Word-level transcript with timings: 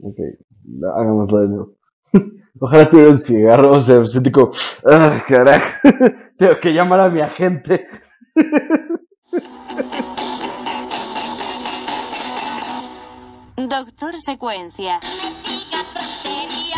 Ok, 0.00 0.18
hagámoslo 0.94 1.40
de 1.40 1.48
nuevo. 1.48 1.72
Ojalá 2.60 2.88
tuviera 2.88 3.10
un 3.10 3.18
cigarro, 3.18 3.72
o 3.72 3.80
sea, 3.80 4.04
sentí 4.04 4.30
como, 4.30 4.50
¡ah, 4.84 5.22
carajo! 5.28 5.66
Tengo 6.38 6.58
que 6.60 6.72
llamar 6.72 7.00
a 7.00 7.10
mi 7.10 7.20
agente. 7.20 7.86
Doctor 13.56 14.20
Secuencia. 14.20 15.00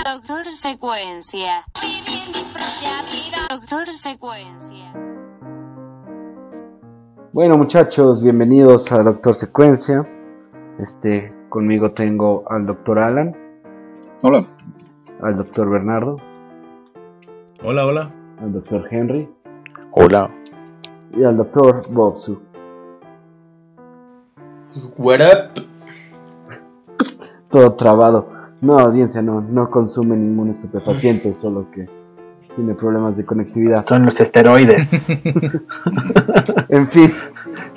Doctor 0.05 0.57
Secuencia. 0.57 1.65
Doctor 3.51 3.99
Secuencia. 3.99 4.93
Bueno, 7.33 7.59
muchachos, 7.59 8.23
bienvenidos 8.23 8.91
a 8.91 9.03
Doctor 9.03 9.35
Secuencia. 9.35 10.09
Este, 10.81 11.33
conmigo 11.49 11.93
tengo 11.93 12.45
al 12.49 12.67
doctor 12.67 12.99
Alan, 12.99 13.35
Hola. 14.23 14.45
al 15.23 15.37
doctor 15.37 15.71
Bernardo, 15.71 16.17
Hola, 17.63 17.87
hola. 17.87 18.11
al 18.41 18.53
doctor 18.53 18.87
Henry 18.91 19.29
Hola. 19.93 20.31
y 21.17 21.25
al 21.25 21.37
doctor 21.37 21.83
Bobsu. 21.91 22.41
What 24.97 25.21
up? 25.21 25.63
Todo 27.51 27.75
trabado. 27.75 28.29
No, 28.61 28.79
audiencia, 28.79 29.23
no, 29.23 29.41
no 29.41 29.71
consume 29.71 30.17
ningún 30.17 30.51
estupefaciente, 30.51 31.33
solo 31.33 31.71
que 31.71 31.89
tiene 32.55 32.75
problemas 32.75 33.17
de 33.17 33.25
conectividad. 33.25 33.87
Son 33.87 34.05
los 34.07 34.19
esteroides. 34.21 35.09
En 36.69 36.87
fin, 36.89 37.11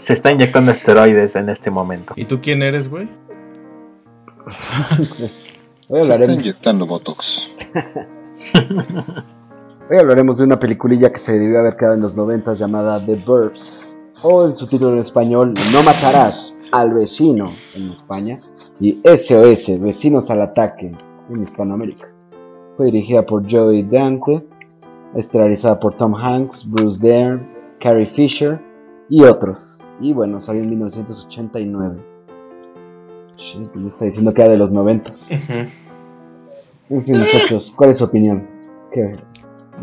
Se 0.01 0.13
está 0.13 0.31
inyectando 0.31 0.71
esteroides 0.71 1.35
en 1.35 1.49
este 1.49 1.71
momento. 1.71 2.13
¿Y 2.17 2.25
tú 2.25 2.39
quién 2.41 2.61
eres, 2.61 2.89
güey? 2.89 3.09
Hoy 4.47 6.03
Se 6.03 6.11
está 6.11 6.13
hablaremos, 6.13 6.29
inyectando 6.29 6.85
Botox. 6.85 7.55
hoy 9.89 9.97
hablaremos 9.97 10.37
de 10.37 10.43
una 10.43 10.59
peliculilla 10.59 11.11
que 11.11 11.17
se 11.19 11.37
debió 11.37 11.59
haber 11.59 11.75
quedado 11.75 11.95
en 11.95 12.01
los 12.01 12.15
90 12.15 12.53
llamada 12.53 13.03
The 13.05 13.15
Burbs, 13.15 13.83
o 14.23 14.45
en 14.45 14.55
su 14.55 14.67
título 14.67 14.93
en 14.93 14.99
español, 14.99 15.53
No 15.71 15.83
matarás 15.83 16.57
al 16.71 16.93
vecino 16.93 17.51
en 17.75 17.91
España, 17.91 18.39
y 18.79 19.01
SOS, 19.03 19.79
Vecinos 19.79 20.31
al 20.31 20.41
Ataque 20.41 20.95
en 21.29 21.43
Hispanoamérica. 21.43 22.07
Fue 22.77 22.85
dirigida 22.87 23.25
por 23.25 23.49
Joey 23.51 23.83
Dante, 23.83 24.45
estelarizada 25.15 25.79
por 25.79 25.97
Tom 25.97 26.15
Hanks, 26.15 26.69
Bruce 26.69 27.05
Dern, 27.05 27.47
Carrie 27.79 28.05
Fisher 28.05 28.59
y 29.09 29.23
otros. 29.23 29.85
Y 29.99 30.13
bueno, 30.13 30.39
salió 30.39 30.63
en 30.63 30.69
1989. 30.69 32.10
Shit, 33.41 33.75
me 33.75 33.87
está 33.87 34.05
diciendo 34.05 34.33
que 34.33 34.41
era 34.41 34.51
de 34.51 34.57
los 34.57 34.71
90. 34.71 35.11
En 36.89 37.05
fin, 37.05 37.19
muchachos, 37.19 37.73
¿cuál 37.75 37.89
es 37.89 37.97
su 37.97 38.03
opinión? 38.03 38.47
¿Qué 38.93 39.13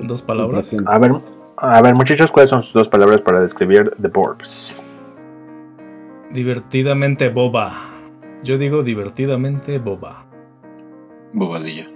Dos 0.06 0.22
palabras. 0.22 0.76
A 0.86 0.98
ver, 0.98 1.12
a 1.56 1.82
ver, 1.82 1.94
muchachos, 1.96 2.30
¿cuáles 2.30 2.50
son 2.50 2.62
sus 2.62 2.72
dos 2.72 2.88
palabras 2.88 3.20
para 3.22 3.40
describir 3.40 3.92
The 4.00 4.08
Borbs? 4.08 4.80
Divertidamente 6.32 7.30
boba. 7.30 7.72
Yo 8.44 8.58
digo 8.58 8.84
divertidamente 8.84 9.78
boba. 9.78 10.26
Bobadilla. 11.32 11.88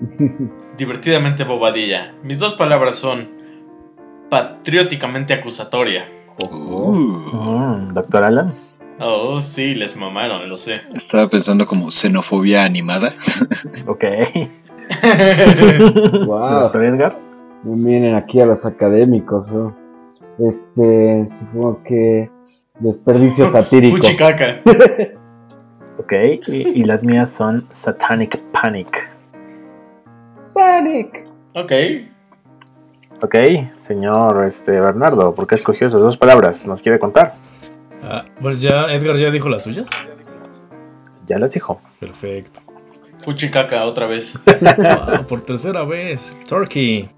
Divertidamente 0.76 1.44
bobadilla. 1.44 2.14
Mis 2.22 2.38
dos 2.38 2.54
palabras 2.54 2.96
son 2.96 3.28
patrióticamente 4.28 5.32
acusatoria. 5.32 6.06
Oh. 6.42 6.90
Uh, 6.92 7.16
Mm, 7.36 7.94
Doctor 7.94 8.24
Alan. 8.24 8.65
Oh, 8.98 9.40
sí, 9.40 9.74
les 9.74 9.96
mamaron, 9.96 10.48
lo 10.48 10.56
sé. 10.56 10.80
estaba 10.94 11.28
pensando 11.28 11.66
como 11.66 11.90
xenofobia 11.90 12.64
animada. 12.64 13.10
Ok. 13.86 14.04
Wow, 16.26 16.70
Edgar. 16.80 17.18
miren 17.64 18.14
aquí 18.14 18.40
a 18.40 18.46
los 18.46 18.64
académicos. 18.64 19.50
¿no? 19.50 19.76
Este, 20.38 21.26
supongo 21.26 21.82
que 21.82 22.30
desperdicio 22.78 23.50
satírico. 23.50 23.96
Fuchicaca. 23.96 24.60
Ok. 25.98 26.12
Y, 26.46 26.80
y 26.80 26.84
las 26.84 27.02
mías 27.02 27.32
son 27.32 27.64
Satanic 27.72 28.38
Panic. 28.52 29.10
Sonic. 30.38 31.26
Ok. 31.54 31.72
Ok, 33.22 33.34
señor 33.86 34.44
este, 34.46 34.72
Bernardo, 34.72 35.34
¿por 35.34 35.46
qué 35.46 35.54
escogió 35.54 35.88
esas 35.88 36.00
dos 36.00 36.18
palabras? 36.18 36.66
¿Nos 36.66 36.82
quiere 36.82 36.98
contar? 36.98 37.34
Ah, 38.08 38.24
pues 38.40 38.60
ya, 38.60 38.86
Edgar 38.92 39.16
ya 39.16 39.30
dijo 39.30 39.48
las 39.48 39.64
suyas. 39.64 39.88
Ya 41.26 41.38
las 41.38 41.50
dijo. 41.50 41.80
Perfecto. 41.98 42.60
Fuchicaca 43.22 43.84
otra 43.84 44.06
vez. 44.06 44.40
Wow, 44.60 45.26
por 45.28 45.40
tercera 45.40 45.84
vez. 45.84 46.38
Turkey. 46.48 47.10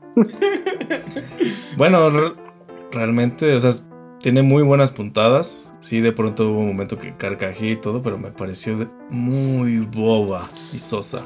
Bueno, 1.76 2.08
re- 2.08 2.32
realmente, 2.92 3.54
o 3.54 3.60
sea, 3.60 3.70
tiene 4.22 4.42
muy 4.42 4.62
buenas 4.62 4.90
puntadas. 4.90 5.74
Sí, 5.80 6.00
de 6.00 6.12
pronto 6.12 6.50
hubo 6.50 6.60
un 6.60 6.68
momento 6.68 6.96
que 6.98 7.14
carcajé 7.16 7.72
y 7.72 7.76
todo, 7.76 8.02
pero 8.02 8.16
me 8.16 8.30
pareció 8.30 8.88
muy 9.10 9.80
boba 9.80 10.48
y 10.72 10.78
sosa. 10.78 11.22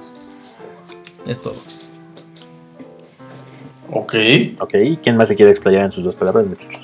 Es 1.26 1.40
todo. 1.40 1.54
Ok. 3.90 4.14
Ok, 4.58 4.74
¿quién 5.02 5.16
más 5.16 5.28
se 5.28 5.36
quiere 5.36 5.52
explayar 5.52 5.84
en 5.84 5.92
sus 5.92 6.02
dos 6.04 6.14
palabras, 6.16 6.46
muchachos? 6.46 6.80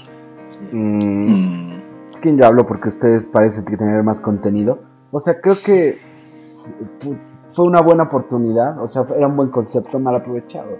Mm, 0.70 1.32
Mm, 1.32 1.77
yo 2.22 2.46
hablo 2.46 2.66
porque 2.66 2.88
ustedes 2.88 3.26
parecen 3.26 3.64
tener 3.64 4.02
más 4.02 4.20
contenido. 4.20 4.78
O 5.10 5.20
sea, 5.20 5.40
creo 5.40 5.56
que 5.64 5.98
fue 7.50 7.66
una 7.66 7.80
buena 7.80 8.04
oportunidad. 8.04 8.82
O 8.82 8.86
sea, 8.88 9.06
era 9.16 9.26
un 9.26 9.36
buen 9.36 9.50
concepto 9.50 9.98
mal 9.98 10.14
aprovechado. 10.16 10.76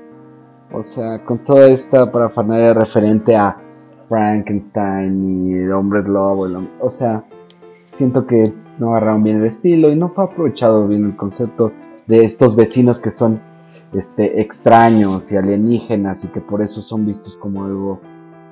O 0.73 0.83
sea, 0.83 1.25
con 1.25 1.39
toda 1.39 1.67
esta 1.69 2.11
parafernalia 2.13 2.75
referente 2.75 3.37
a 3.37 3.57
Frankenstein 4.09 5.47
y 5.49 5.55
el 5.55 5.73
hombre 5.73 6.03
lobo. 6.03 6.47
el 6.47 6.57
hom- 6.57 6.69
o 6.81 6.91
sea, 6.91 7.25
siento 7.91 8.27
que 8.27 8.55
no 8.79 8.91
agarraron 8.91 9.23
bien 9.23 9.39
el 9.39 9.47
estilo 9.47 9.91
y 9.91 9.97
no 9.97 10.11
fue 10.11 10.25
aprovechado 10.25 10.87
bien 10.87 11.05
el 11.07 11.17
concepto 11.17 11.73
de 12.07 12.23
estos 12.25 12.55
vecinos 12.57 13.01
que 13.01 13.11
son 13.11 13.41
este, 13.95 14.41
extraños 14.41 15.33
y 15.33 15.37
alienígenas 15.37 16.25
y 16.25 16.29
que 16.29 16.41
por 16.41 16.63
eso 16.63 16.81
son 16.83 17.07
vistos 17.07 17.37
como 17.37 17.65
algo 17.65 18.01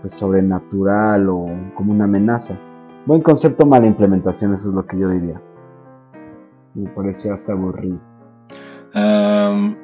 pues, 0.01 0.15
sobrenatural 0.15 1.29
o 1.29 1.47
como 1.75 1.93
una 1.93 2.05
amenaza. 2.05 2.59
Buen 3.07 3.23
concepto, 3.23 3.65
mala 3.65 3.87
implementación, 3.87 4.53
eso 4.53 4.71
es 4.71 4.75
lo 4.75 4.85
que 4.85 4.99
yo 4.99 5.09
diría. 5.09 5.41
Me 6.75 6.91
pareció 6.91 7.33
hasta 7.33 7.53
aburrido. 7.53 8.01
am, 8.95 9.77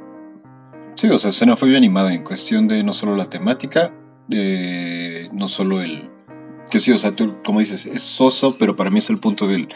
sí, 0.96 1.08
o 1.08 1.18
sea, 1.20 1.30
xenofobia 1.30 1.78
animada 1.78 2.12
en 2.12 2.24
cuestión 2.24 2.66
de 2.66 2.82
no 2.82 2.92
solo 2.92 3.14
la 3.14 3.26
temática, 3.26 3.92
de 4.26 5.30
no 5.32 5.46
solo 5.46 5.80
el. 5.80 6.10
Que 6.68 6.80
sí, 6.80 6.90
o 6.90 6.96
sea, 6.96 7.12
tú, 7.12 7.36
como 7.44 7.60
dices, 7.60 7.86
es 7.86 8.02
soso, 8.02 8.56
pero 8.58 8.74
para 8.74 8.90
mí 8.90 8.98
es 8.98 9.08
el 9.08 9.18
punto 9.18 9.46
del. 9.46 9.68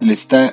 Está, 0.00 0.52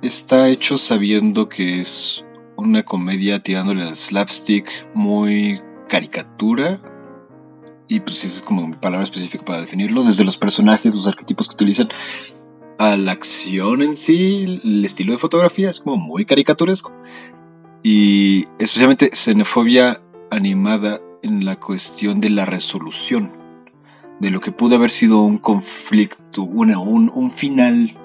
está 0.00 0.48
hecho 0.48 0.78
sabiendo 0.78 1.50
que 1.50 1.80
es 1.80 2.24
una 2.56 2.84
comedia 2.84 3.40
tirándole 3.40 3.82
al 3.82 3.94
slapstick 3.94 4.70
muy 4.94 5.60
caricatura. 5.88 6.80
Y 7.88 8.00
pues 8.00 8.24
esa 8.24 8.38
es 8.38 8.42
como 8.42 8.72
palabra 8.80 9.04
específica 9.04 9.44
para 9.44 9.60
definirlo. 9.60 10.02
Desde 10.02 10.24
los 10.24 10.38
personajes, 10.38 10.94
los 10.94 11.06
arquetipos 11.06 11.48
que 11.48 11.54
utilizan, 11.54 11.88
a 12.78 12.96
la 12.96 13.12
acción 13.12 13.82
en 13.82 13.96
sí, 13.96 14.60
el 14.62 14.84
estilo 14.84 15.12
de 15.12 15.18
fotografía 15.18 15.70
es 15.70 15.80
como 15.80 15.96
muy 15.96 16.24
caricaturesco. 16.24 16.92
Y 17.82 18.46
especialmente 18.58 19.10
xenofobia 19.14 20.02
animada 20.30 21.00
en 21.22 21.44
la 21.44 21.56
cuestión 21.56 22.20
de 22.20 22.30
la 22.30 22.44
resolución. 22.44 23.32
De 24.20 24.30
lo 24.30 24.40
que 24.40 24.52
pudo 24.52 24.76
haber 24.76 24.90
sido 24.90 25.20
un 25.20 25.38
conflicto, 25.38 26.42
una, 26.42 26.78
un, 26.78 27.10
un 27.14 27.30
final 27.30 27.98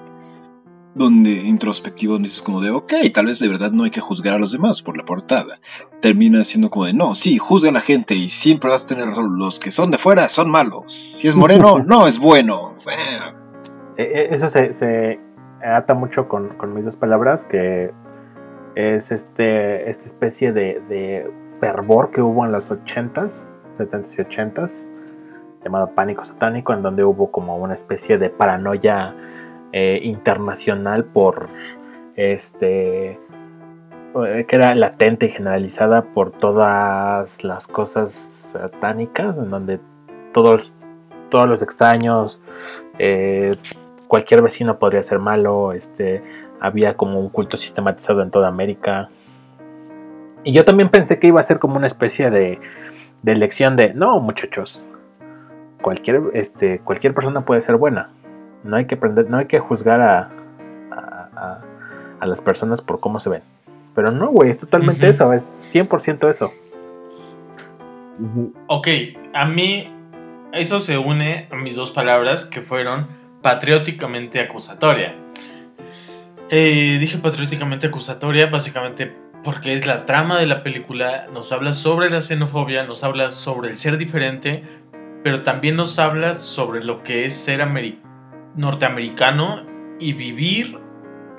donde 0.94 1.30
introspectivo 1.30 2.14
donde 2.14 2.28
dices 2.28 2.42
como 2.42 2.60
de, 2.60 2.70
ok, 2.70 2.92
tal 3.14 3.26
vez 3.26 3.38
de 3.38 3.48
verdad 3.48 3.72
no 3.72 3.84
hay 3.84 3.90
que 3.90 4.00
juzgar 4.00 4.36
a 4.36 4.38
los 4.38 4.52
demás 4.52 4.82
por 4.82 4.96
la 4.96 5.04
portada. 5.04 5.56
Termina 6.00 6.44
siendo 6.44 6.70
como 6.70 6.86
de, 6.86 6.92
no, 6.92 7.14
sí, 7.14 7.38
juzga 7.38 7.70
a 7.70 7.72
la 7.72 7.80
gente 7.80 8.14
y 8.14 8.28
siempre 8.28 8.70
vas 8.70 8.84
a 8.84 8.88
tener 8.88 9.06
razón. 9.06 9.38
Los 9.38 9.58
que 9.58 9.70
son 9.70 9.90
de 9.90 9.98
fuera 9.98 10.28
son 10.28 10.50
malos. 10.50 10.92
Si 10.92 11.28
es 11.28 11.36
moreno, 11.36 11.78
no 11.86 12.06
es 12.06 12.18
bueno. 12.18 12.76
Eh, 13.96 14.02
eh, 14.14 14.28
Eso 14.30 14.50
se, 14.50 14.74
se 14.74 15.20
ata 15.64 15.94
mucho 15.94 16.28
con, 16.28 16.50
con 16.56 16.74
mis 16.74 16.84
dos 16.84 16.96
palabras, 16.96 17.44
que 17.44 17.92
es 18.74 19.12
este, 19.12 19.90
esta 19.90 20.06
especie 20.06 20.52
de, 20.52 20.82
de 20.88 21.30
fervor 21.60 22.10
que 22.10 22.20
hubo 22.20 22.44
en 22.44 22.52
los 22.52 22.70
80s, 22.70 23.42
70s 23.78 24.14
y 24.14 24.16
80s, 24.16 24.86
llamado 25.64 25.94
pánico 25.94 26.24
satánico, 26.24 26.72
en 26.72 26.82
donde 26.82 27.04
hubo 27.04 27.30
como 27.30 27.56
una 27.56 27.74
especie 27.74 28.18
de 28.18 28.30
paranoia 28.30 29.14
eh, 29.72 30.00
internacional 30.02 31.04
por 31.04 31.48
este 32.16 33.18
eh, 34.14 34.44
que 34.46 34.56
era 34.56 34.74
latente 34.74 35.26
y 35.26 35.28
generalizada 35.30 36.02
por 36.02 36.32
todas 36.32 37.42
las 37.42 37.66
cosas 37.66 38.12
satánicas, 38.12 39.38
en 39.38 39.48
donde 39.48 39.80
todos, 40.34 40.70
todos 41.30 41.48
los 41.48 41.62
extraños, 41.62 42.42
eh, 42.98 43.56
cualquier 44.08 44.42
vecino 44.42 44.78
podría 44.78 45.02
ser 45.02 45.18
malo, 45.18 45.72
este, 45.72 46.22
había 46.60 46.94
como 46.94 47.20
un 47.20 47.30
culto 47.30 47.56
sistematizado 47.56 48.20
en 48.20 48.30
toda 48.30 48.48
América. 48.48 49.08
Y 50.44 50.52
yo 50.52 50.66
también 50.66 50.90
pensé 50.90 51.18
que 51.18 51.28
iba 51.28 51.40
a 51.40 51.44
ser 51.44 51.58
como 51.58 51.76
una 51.76 51.86
especie 51.86 52.30
de, 52.30 52.60
de 53.22 53.34
lección 53.34 53.76
de, 53.76 53.94
no 53.94 54.20
muchachos, 54.20 54.84
cualquier, 55.80 56.20
este, 56.34 56.80
cualquier 56.80 57.14
persona 57.14 57.46
puede 57.46 57.62
ser 57.62 57.76
buena. 57.76 58.10
No 58.64 58.76
hay 58.76 58.86
que 58.86 58.94
aprender, 58.96 59.28
no 59.28 59.38
hay 59.38 59.46
que 59.46 59.58
juzgar 59.58 60.00
a, 60.00 60.30
a, 60.90 61.28
a- 61.36 61.60
a 62.20 62.26
las 62.26 62.40
personas 62.40 62.80
por 62.80 63.00
cómo 63.00 63.18
se 63.20 63.28
ven. 63.30 63.42
Pero 63.94 64.10
no, 64.12 64.28
güey, 64.30 64.50
es 64.50 64.58
totalmente 64.58 65.08
eso, 65.08 65.32
es 65.32 65.50
100% 65.74 66.30
eso. 66.30 66.52
Ok, 68.68 68.88
a 69.34 69.46
mí 69.46 69.90
eso 70.52 70.80
se 70.80 70.98
une 70.98 71.48
a 71.50 71.56
mis 71.56 71.74
dos 71.74 71.90
palabras 71.90 72.44
que 72.44 72.60
fueron 72.60 73.06
patrióticamente 73.42 74.40
acusatoria. 74.40 75.14
Eh, 76.50 76.98
dije 77.00 77.18
patrióticamente 77.18 77.86
acusatoria 77.86 78.46
básicamente 78.46 79.12
porque 79.42 79.74
es 79.74 79.86
la 79.86 80.04
trama 80.06 80.38
de 80.38 80.46
la 80.46 80.62
película, 80.62 81.26
nos 81.32 81.50
habla 81.50 81.72
sobre 81.72 82.10
la 82.10 82.20
xenofobia, 82.20 82.84
nos 82.84 83.02
habla 83.02 83.30
sobre 83.30 83.70
el 83.70 83.76
ser 83.76 83.96
diferente, 83.98 84.62
pero 85.24 85.42
también 85.42 85.74
nos 85.76 85.98
habla 85.98 86.34
sobre 86.36 86.84
lo 86.84 87.02
que 87.02 87.24
es 87.24 87.34
ser 87.34 87.60
ameri- 87.60 87.98
norteamericano 88.56 89.64
y 89.98 90.12
vivir 90.12 90.78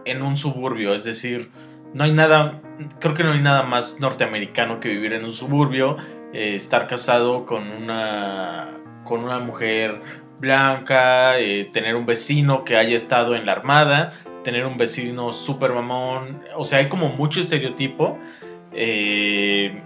en 0.05 0.21
un 0.21 0.37
suburbio, 0.37 0.93
es 0.93 1.03
decir, 1.03 1.49
no 1.93 2.03
hay 2.03 2.11
nada, 2.11 2.61
creo 2.99 3.13
que 3.13 3.23
no 3.23 3.33
hay 3.33 3.41
nada 3.41 3.63
más 3.63 3.99
norteamericano 3.99 4.79
que 4.79 4.89
vivir 4.89 5.13
en 5.13 5.23
un 5.25 5.31
suburbio, 5.31 5.97
eh, 6.33 6.55
estar 6.55 6.87
casado 6.87 7.45
con 7.45 7.69
una, 7.69 8.69
con 9.03 9.23
una 9.23 9.39
mujer 9.39 10.01
blanca, 10.39 11.39
eh, 11.39 11.69
tener 11.71 11.95
un 11.95 12.05
vecino 12.05 12.63
que 12.63 12.75
haya 12.77 12.95
estado 12.95 13.35
en 13.35 13.45
la 13.45 13.53
armada, 13.53 14.11
tener 14.43 14.65
un 14.65 14.77
vecino 14.77 15.31
super 15.31 15.71
mamón, 15.71 16.41
o 16.55 16.65
sea, 16.65 16.79
hay 16.79 16.89
como 16.89 17.09
mucho 17.09 17.39
estereotipo. 17.41 18.17
eh, 18.73 19.81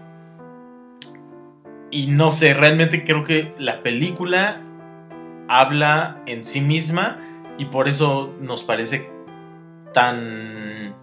y 1.90 2.08
no 2.08 2.32
sé, 2.32 2.54
realmente 2.54 3.04
creo 3.04 3.24
que 3.24 3.54
la 3.58 3.82
película 3.82 4.62
habla 5.48 6.22
en 6.26 6.44
sí 6.44 6.62
misma 6.62 7.20
y 7.58 7.66
por 7.66 7.88
eso 7.88 8.34
nos 8.40 8.64
parece 8.64 9.10
tan... 9.94 10.96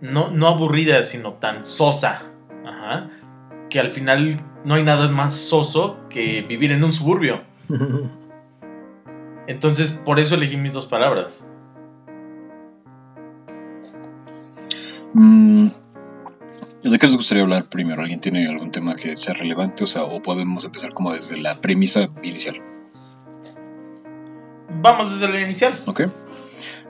No, 0.00 0.30
no 0.30 0.48
aburrida, 0.48 1.02
sino 1.02 1.34
tan 1.34 1.64
sosa. 1.64 2.22
Ajá. 2.66 3.10
Que 3.70 3.78
al 3.80 3.90
final 3.90 4.40
no 4.64 4.74
hay 4.74 4.82
nada 4.82 5.08
más 5.10 5.34
soso 5.34 6.08
que 6.08 6.42
vivir 6.42 6.72
en 6.72 6.82
un 6.84 6.92
suburbio. 6.92 7.42
Entonces, 9.46 9.90
por 9.90 10.18
eso 10.18 10.34
elegí 10.34 10.56
mis 10.56 10.72
dos 10.72 10.86
palabras. 10.86 11.46
Mm, 15.14 15.68
¿De 16.82 16.98
qué 16.98 17.06
les 17.06 17.16
gustaría 17.16 17.42
hablar 17.42 17.64
primero? 17.68 18.02
¿Alguien 18.02 18.20
tiene 18.20 18.48
algún 18.48 18.70
tema 18.70 18.96
que 18.96 19.16
sea 19.16 19.34
relevante? 19.34 19.84
O 19.84 19.86
sea, 19.86 20.04
o 20.04 20.22
podemos 20.22 20.64
empezar 20.64 20.94
como 20.94 21.12
desde 21.12 21.38
la 21.38 21.60
premisa 21.60 22.08
inicial. 22.22 22.71
Vamos 24.82 25.12
desde 25.12 25.32
la 25.32 25.40
inicial. 25.40 25.82
¿Ok? 25.86 26.02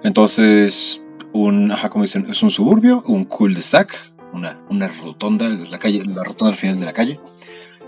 Entonces, 0.03 1.05
un, 1.33 1.71
ajá, 1.71 1.89
como 1.91 2.03
dicen, 2.05 2.27
es 2.31 2.43
un 2.43 2.51
suburbio, 2.51 3.03
un 3.07 3.25
cul-de-sac, 3.25 3.97
una, 4.33 4.59
una 4.71 4.89
rotonda, 4.89 5.49
la 5.49 5.79
calle, 5.79 6.03
la 6.07 6.25
rotonda 6.25 6.53
al 6.53 6.59
final 6.59 6.81
de 6.81 6.87
la 6.87 6.93
calle. 6.93 7.21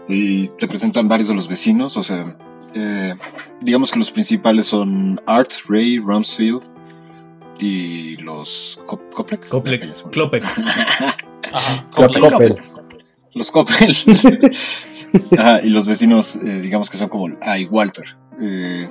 Y 0.09 0.49
te 0.59 0.69
presentan 0.69 1.09
varios 1.09 1.29
de 1.29 1.35
los 1.35 1.49
vecinos, 1.49 1.97
o 1.97 2.03
sea, 2.03 2.25
eh, 2.75 3.15
digamos 3.61 3.91
que 3.91 3.99
los 3.99 4.11
principales 4.11 4.67
son 4.67 5.21
Art, 5.27 5.51
Ray, 5.69 5.99
Rumsfeld 5.99 6.63
y 7.59 8.17
los 8.17 8.81
Cop- 8.87 9.13
Coplec. 9.13 9.49
Coplec. 9.49 10.11
Clopec. 10.11 10.45
Ajá. 11.53 11.87
Coppel. 11.91 12.57
Los 13.33 13.51
Coppel. 13.51 13.97
Ajá, 15.39 15.61
y 15.63 15.69
los 15.71 15.87
vecinos, 15.87 16.37
eh, 16.37 16.61
digamos 16.61 16.91
que 16.91 16.97
son 16.97 17.09
como 17.09 17.29
Ah, 17.41 17.59
y 17.59 17.65
Walter. 17.67 18.17
Eh, 18.41 18.89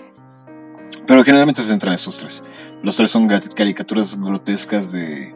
pero 1.08 1.24
generalmente 1.24 1.62
se 1.62 1.68
centran 1.70 1.92
en 1.94 1.96
estos 1.96 2.18
tres. 2.18 2.44
Los 2.82 2.98
tres 2.98 3.12
son 3.12 3.28
caricaturas 3.28 4.20
grotescas 4.22 4.92
de. 4.92 5.34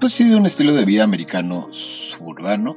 Pues 0.00 0.12
sí, 0.12 0.28
de 0.28 0.36
un 0.36 0.46
estilo 0.46 0.72
de 0.74 0.84
vida 0.84 1.04
americano 1.04 1.68
suburbano. 1.72 2.76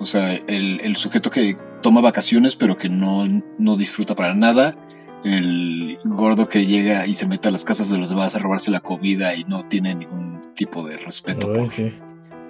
O 0.00 0.06
sea, 0.06 0.34
el, 0.34 0.80
el 0.82 0.96
sujeto 0.96 1.30
que 1.30 1.56
toma 1.82 2.00
vacaciones, 2.00 2.56
pero 2.56 2.76
que 2.76 2.88
no, 2.88 3.26
no 3.58 3.76
disfruta 3.76 4.14
para 4.14 4.34
nada. 4.34 4.76
El 5.24 5.98
gordo 6.04 6.48
que 6.48 6.66
llega 6.66 7.06
y 7.06 7.14
se 7.14 7.26
mete 7.26 7.48
a 7.48 7.50
las 7.50 7.64
casas 7.64 7.88
de 7.90 7.96
los 7.98 8.10
demás 8.10 8.34
a 8.34 8.38
robarse 8.40 8.70
la 8.70 8.80
comida 8.80 9.34
y 9.34 9.44
no 9.44 9.62
tiene 9.62 9.94
ningún 9.94 10.52
tipo 10.54 10.86
de 10.86 10.98
respeto 10.98 11.48
Ay, 11.50 11.58
por, 11.60 11.68
sí. 11.70 11.94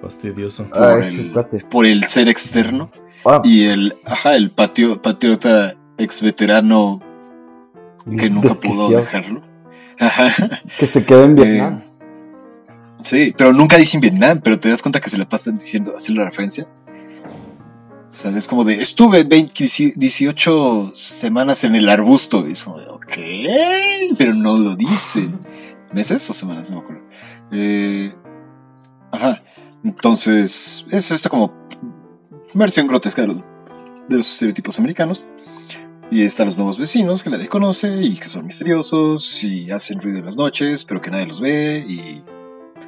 Fastidioso. 0.03 0.69
por 0.71 0.83
Ah, 0.83 0.99
el, 1.07 1.33
por 1.71 1.87
el 1.87 2.05
ser 2.05 2.29
externo. 2.29 2.91
Ah, 3.25 3.41
Y 3.45 3.65
el, 3.67 3.95
ajá, 4.05 4.35
el 4.35 4.51
patio, 4.51 5.01
patriota 5.01 5.75
ex 5.99 6.21
veterano 6.23 7.01
que 8.19 8.31
nunca 8.31 8.55
pudo 8.55 8.89
dejarlo. 8.91 9.43
Ajá. 9.99 10.33
Que 10.79 10.87
se 10.87 11.05
quedó 11.05 11.25
en 11.25 11.39
Eh, 11.39 11.43
Vietnam. 11.43 11.83
sí, 13.03 13.35
pero 13.37 13.53
nunca 13.53 13.77
dicen 13.77 14.01
Vietnam, 14.01 14.41
pero 14.43 14.59
te 14.59 14.69
das 14.69 14.83
cuenta 14.83 15.01
que 15.01 15.11
se 15.11 15.19
la 15.19 15.29
pasan 15.29 15.59
diciendo, 15.59 15.95
haciendo 15.97 16.23
la 16.23 16.31
referencia. 16.31 16.67
O 18.13 18.17
sea, 18.17 18.31
es 18.31 18.47
como 18.47 18.63
de, 18.65 18.75
estuve 18.75 19.25
20 19.25 19.93
18 19.97 20.93
semanas 20.95 21.65
en 21.65 21.75
el 21.75 21.89
arbusto. 21.89 22.47
Y 22.47 22.53
es 22.53 22.63
como 22.63 22.79
de, 22.79 22.87
ok, 22.89 24.15
pero 24.17 24.35
no 24.35 24.57
lo 24.57 24.77
dicen. 24.77 25.41
¿Meses 25.93 26.29
o 26.31 26.33
semanas? 26.33 26.71
No 26.71 26.77
me 26.79 26.83
acuerdo. 26.83 27.03
Eh, 27.53 28.13
ajá. 29.13 29.43
Entonces, 29.85 30.87
es 30.91 31.11
esta 31.11 31.29
como 31.29 31.53
versión 32.55 32.87
grotesca 32.87 33.23
de 33.23 33.29
los, 33.29 33.37
de 34.09 34.17
los 34.17 34.31
estereotipos 34.33 34.79
americanos. 34.79 35.25
Y 36.11 36.23
están 36.23 36.47
los 36.47 36.57
nuevos 36.57 36.79
vecinos 36.79 37.23
que 37.23 37.31
nadie 37.31 37.49
conoce 37.49 38.03
y 38.03 38.15
que 38.15 38.29
son 38.29 38.45
misteriosos 38.45 39.43
y 39.43 39.71
hacen 39.71 40.01
ruido 40.01 40.19
en 40.19 40.27
las 40.27 40.37
noches, 40.37 40.85
pero 40.85 41.01
que 41.01 41.11
nadie 41.11 41.27
los 41.27 41.41
ve 41.41 41.85
y 41.87 42.23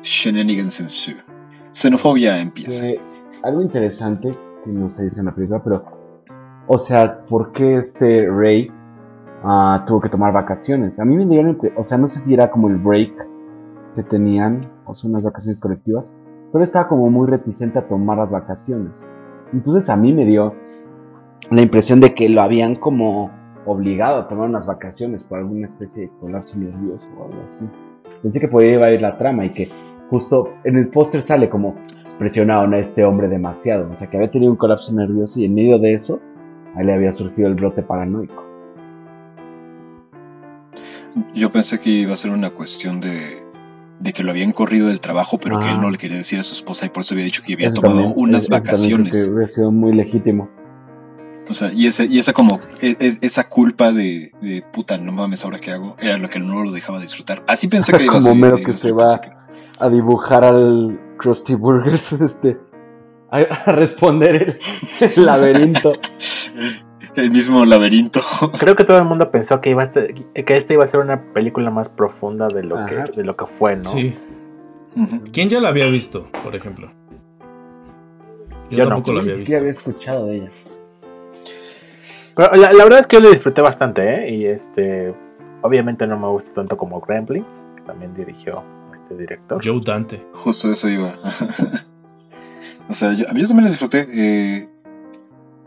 shenanigans 0.03 0.81
ensue. 0.81 1.17
Xenofobia 1.73 2.39
empieza. 2.39 2.81
Que 2.81 3.01
algo 3.43 3.63
interesante 3.63 4.31
que 4.65 4.71
no 4.71 4.91
se 4.91 5.05
dice 5.05 5.21
en 5.21 5.27
la 5.27 5.35
película, 5.35 5.63
pero. 5.63 5.85
O 6.69 6.79
sea, 6.79 7.25
¿por 7.27 7.53
qué 7.53 7.77
este 7.77 8.29
Ray 8.29 8.71
ah, 9.45 9.85
tuvo 9.87 10.01
que 10.01 10.09
tomar 10.09 10.33
vacaciones? 10.33 10.99
A 11.01 11.05
mí 11.05 11.17
me 11.17 11.27
dieron. 11.27 11.59
O 11.77 11.85
sea, 11.85 11.99
no 11.99 12.09
sé 12.09 12.21
si 12.21 12.35
era 12.35 12.51
como 12.51 12.69
el 12.69 12.77
break 12.77 13.13
que 13.95 14.03
tenían, 14.03 14.71
o 14.85 14.95
son 14.95 15.13
unas 15.13 15.25
vacaciones 15.25 15.59
colectivas, 15.59 16.13
pero 16.53 16.63
estaba 16.63 16.89
como 16.89 17.09
muy 17.11 17.29
reticente 17.29 17.79
a 17.79 17.89
tomar 17.89 18.19
las 18.19 18.31
vacaciones. 18.31 19.05
Entonces 19.53 19.89
a 19.89 19.97
mí 19.97 20.13
me 20.13 20.27
dio 20.27 20.55
la 21.51 21.63
impresión 21.63 22.01
de 22.01 22.15
que 22.15 22.29
lo 22.29 22.43
habían 22.43 22.75
como 22.75 23.31
obligado 23.67 24.19
a 24.21 24.29
tomar 24.29 24.49
unas 24.49 24.67
vacaciones 24.67 25.25
por 25.25 25.39
alguna 25.39 25.65
especie 25.65 26.05
de 26.05 26.11
colapso 26.21 26.59
nervioso 26.59 27.07
o 27.19 27.25
algo 27.25 27.43
así. 27.51 27.65
Pensé 28.23 28.41
que 28.41 28.49
podía 28.49 28.93
ir 28.93 29.01
la 29.01 29.19
trama 29.19 29.45
y 29.45 29.51
que 29.51 29.69
justo 30.11 30.55
en 30.65 30.77
el 30.77 30.89
póster 30.89 31.21
sale 31.23 31.49
como 31.49 31.75
presionaron 32.19 32.75
a 32.75 32.79
este 32.79 33.05
hombre 33.05 33.29
demasiado. 33.29 33.91
O 33.91 33.95
sea, 33.97 34.09
que 34.09 34.17
había 34.17 34.31
tenido 34.31 34.51
un 34.53 34.57
colapso 34.57 34.93
nervioso 34.95 35.41
y 35.41 35.45
en 35.45 35.55
medio 35.55 35.79
de 35.79 35.93
eso, 35.93 36.21
ahí 36.75 36.85
le 36.87 36.95
había 36.95 37.13
surgido 37.13 37.49
el 37.49 37.55
brote 37.55 37.83
paranoico. 37.83 38.45
Yo 41.35 41.51
pensé 41.51 41.81
que 41.81 41.91
iba 41.91 42.13
a 42.13 42.17
ser 42.17 42.31
una 42.31 42.51
cuestión 42.51 43.01
de, 43.01 43.43
de 43.99 44.13
que 44.13 44.23
lo 44.23 44.31
habían 44.31 44.53
corrido 44.53 44.89
del 44.89 45.01
trabajo, 45.01 45.39
pero 45.39 45.59
que 45.59 45.67
Ah. 45.67 45.73
él 45.73 45.81
no 45.81 45.91
le 45.91 45.99
quería 45.99 46.17
decir 46.19 46.39
a 46.39 46.43
su 46.43 46.53
esposa 46.55 46.87
y 46.87 46.91
por 46.91 47.01
eso 47.03 47.15
había 47.15 47.25
dicho 47.25 47.43
que 47.47 47.55
había 47.55 47.69
Eso 47.69 47.81
tomado 47.81 48.01
también- 48.03 48.15
unas 48.19 48.49
vacaciones. 48.49 49.27
que 49.29 49.33
hubiera 49.33 49.47
sido 49.47 49.71
muy 49.73 49.93
legítimo. 49.95 50.49
O 51.49 51.55
sea, 51.55 51.73
y, 51.73 51.87
ese, 51.87 52.07
y 52.07 52.19
esa 52.19 52.33
como, 52.33 52.59
e- 52.83 52.97
e- 52.99 53.19
esa 53.23 53.49
culpa 53.49 53.93
de, 53.93 54.31
de 54.43 54.63
puta, 54.73 54.99
no 54.99 55.13
mames, 55.13 55.45
ahora 55.45 55.59
qué 55.61 55.71
hago, 55.73 55.95
era 56.01 56.19
lo 56.19 56.29
que 56.29 56.41
no 56.41 56.63
lo 56.65 56.73
dejaba 56.73 57.01
disfrutar. 57.01 57.45
Así 57.47 57.69
pensé 57.69 57.93
que 57.97 58.03
iba 58.05 58.13
a 58.13 58.17
Como 58.17 58.23
ser. 58.23 58.33
Homero 58.33 58.59
iba 58.59 58.65
que 58.65 58.71
a 58.73 58.75
ser 58.75 58.89
se 58.91 58.93
va- 58.93 59.07
principio. 59.21 59.37
A 59.79 59.89
dibujar 59.91 60.45
al 60.45 60.99
Krusty 61.19 61.55
Burgers, 61.55 62.13
este. 62.21 62.59
A, 63.31 63.39
a 63.41 63.73
responder 63.73 64.37
el, 64.37 64.59
el 65.17 65.27
laberinto. 65.27 65.93
El 67.17 67.31
mismo 67.31 67.65
laberinto. 67.65 68.21
Creo 68.59 68.77
que 68.77 68.85
todo 68.85 68.99
el 68.99 69.05
mundo 69.05 69.31
pensó 69.31 69.59
que 69.63 69.71
iba 69.71 69.85
a 69.85 69.91
ser- 69.93 70.13
que 70.35 70.57
esta 70.59 70.75
iba 70.75 70.85
a 70.85 70.87
ser 70.87 71.01
una 71.01 71.33
película 71.33 71.71
más 71.71 71.89
profunda 71.89 72.49
de 72.49 72.63
lo 72.63 72.85
que 72.85 72.95
de 73.17 73.25
lo 73.25 73.35
que 73.35 73.47
fue, 73.47 73.75
¿no? 73.77 73.91
Sí. 73.91 74.15
¿Quién 75.33 75.49
ya 75.49 75.59
la 75.61 75.69
había 75.71 75.87
visto, 75.87 76.31
por 76.45 76.55
ejemplo? 76.55 76.91
Yo, 78.71 78.77
Yo 78.79 78.85
no. 78.85 78.89
tampoco 78.91 79.15
la 79.15 79.23
había 79.23 79.35
visto. 79.37 79.57
había 79.57 79.71
escuchado 79.71 80.27
de 80.27 80.37
ella. 80.37 80.51
Pero 82.37 82.55
la, 82.55 82.73
la 82.73 82.85
verdad 82.85 83.01
es 83.01 83.07
que 83.07 83.17
yo 83.17 83.23
lo 83.23 83.31
disfruté 83.31 83.63
bastante, 83.63 84.03
¿eh? 84.09 84.31
Y 84.31 84.47
este 84.47 85.15
obviamente 85.63 86.07
no 86.07 86.19
me 86.19 86.29
gusta 86.29 86.53
tanto 86.55 86.77
como 86.77 87.01
Gremlins, 87.01 87.47
que 87.77 87.83
también 87.83 88.15
dirigió 88.15 88.63
este 88.95 89.17
director. 89.17 89.61
Joe 89.65 89.81
Dante. 89.85 90.25
Justo 90.33 90.71
eso 90.71 90.89
iba. 90.89 91.15
o 92.89 92.95
sea, 92.95 93.13
yo, 93.15 93.29
a 93.29 93.33
mí 93.33 93.41
yo 93.41 93.49
también 93.49 93.65
la 93.65 93.71
disfruté. 93.71 94.07
eh, 94.11 94.69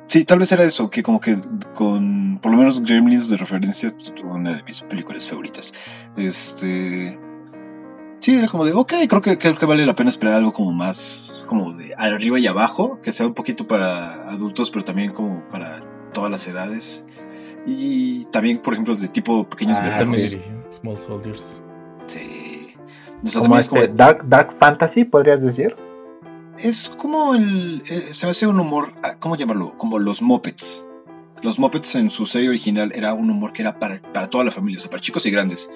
sí, 0.07 0.25
tal 0.25 0.39
vez 0.39 0.51
era 0.51 0.63
eso, 0.63 0.89
que 0.89 1.03
como 1.03 1.19
que 1.19 1.37
con 1.73 2.39
por 2.41 2.51
lo 2.51 2.57
menos 2.57 2.81
Gremlins 2.81 3.29
de 3.29 3.37
referencia, 3.37 3.91
una 4.23 4.55
de 4.55 4.63
mis 4.63 4.81
películas 4.81 5.27
favoritas. 5.27 5.73
Este. 6.15 7.19
Sí, 8.19 8.37
era 8.37 8.47
como 8.47 8.65
de, 8.65 8.73
ok, 8.73 8.93
creo 9.07 9.21
que, 9.21 9.37
creo 9.37 9.55
que 9.55 9.65
vale 9.65 9.85
la 9.85 9.95
pena 9.95 10.09
esperar 10.09 10.35
algo 10.35 10.51
como 10.51 10.73
más, 10.73 11.33
como 11.45 11.73
de 11.73 11.95
arriba 11.95 12.37
y 12.37 12.47
abajo, 12.47 12.99
que 13.01 13.13
sea 13.13 13.25
un 13.25 13.33
poquito 13.33 13.65
para 13.65 14.29
adultos, 14.29 14.69
pero 14.71 14.83
también 14.83 15.13
como 15.13 15.41
para 15.47 15.79
todas 16.09 16.29
las 16.31 16.47
edades. 16.47 17.05
Y 17.65 18.25
también, 18.25 18.59
por 18.59 18.73
ejemplo, 18.73 18.95
de 18.95 19.07
tipo 19.07 19.47
pequeños 19.49 19.79
Ah, 19.81 19.83
guerreros. 19.99 20.37
Small 20.71 20.97
Soldiers. 20.97 21.61
Sí. 22.05 22.75
O 23.23 23.27
sea, 23.27 23.41
Como 23.41 23.43
también 23.43 23.59
es 23.59 23.69
como, 23.69 23.81
este 23.81 23.93
dark, 23.95 24.27
dark 24.27 24.57
fantasy, 24.59 25.03
podrías 25.03 25.41
decir. 25.41 25.75
es 26.57 26.89
como 26.89 27.35
el, 27.35 27.81
eh, 27.89 27.99
se 28.11 28.25
me 28.25 28.31
hace 28.31 28.47
un 28.47 28.59
humor, 28.59 28.91
ah, 29.03 29.15
¿cómo 29.19 29.35
llamarlo? 29.35 29.77
Como 29.77 29.99
los 29.99 30.21
Muppets. 30.21 30.89
Los 31.41 31.57
Muppets 31.59 31.95
en 31.95 32.11
su 32.11 32.25
serie 32.25 32.49
original 32.49 32.91
era 32.93 33.13
un 33.13 33.29
humor 33.29 33.53
que 33.53 33.61
era 33.61 33.79
para, 33.79 33.99
para 34.13 34.29
toda 34.29 34.43
la 34.43 34.51
familia, 34.51 34.79
o 34.79 34.81
sea, 34.81 34.89
para 34.89 35.01
chicos 35.01 35.25
y 35.25 35.31
grandes. 35.31 35.71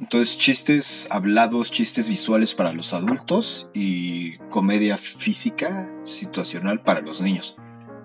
Entonces, 0.00 0.36
chistes 0.36 1.06
hablados, 1.10 1.70
chistes 1.70 2.08
visuales 2.08 2.54
para 2.54 2.72
los 2.72 2.92
adultos 2.92 3.70
y 3.74 4.36
comedia 4.50 4.96
física 4.96 5.88
situacional 6.02 6.82
para 6.82 7.00
los 7.00 7.20
niños. 7.20 7.56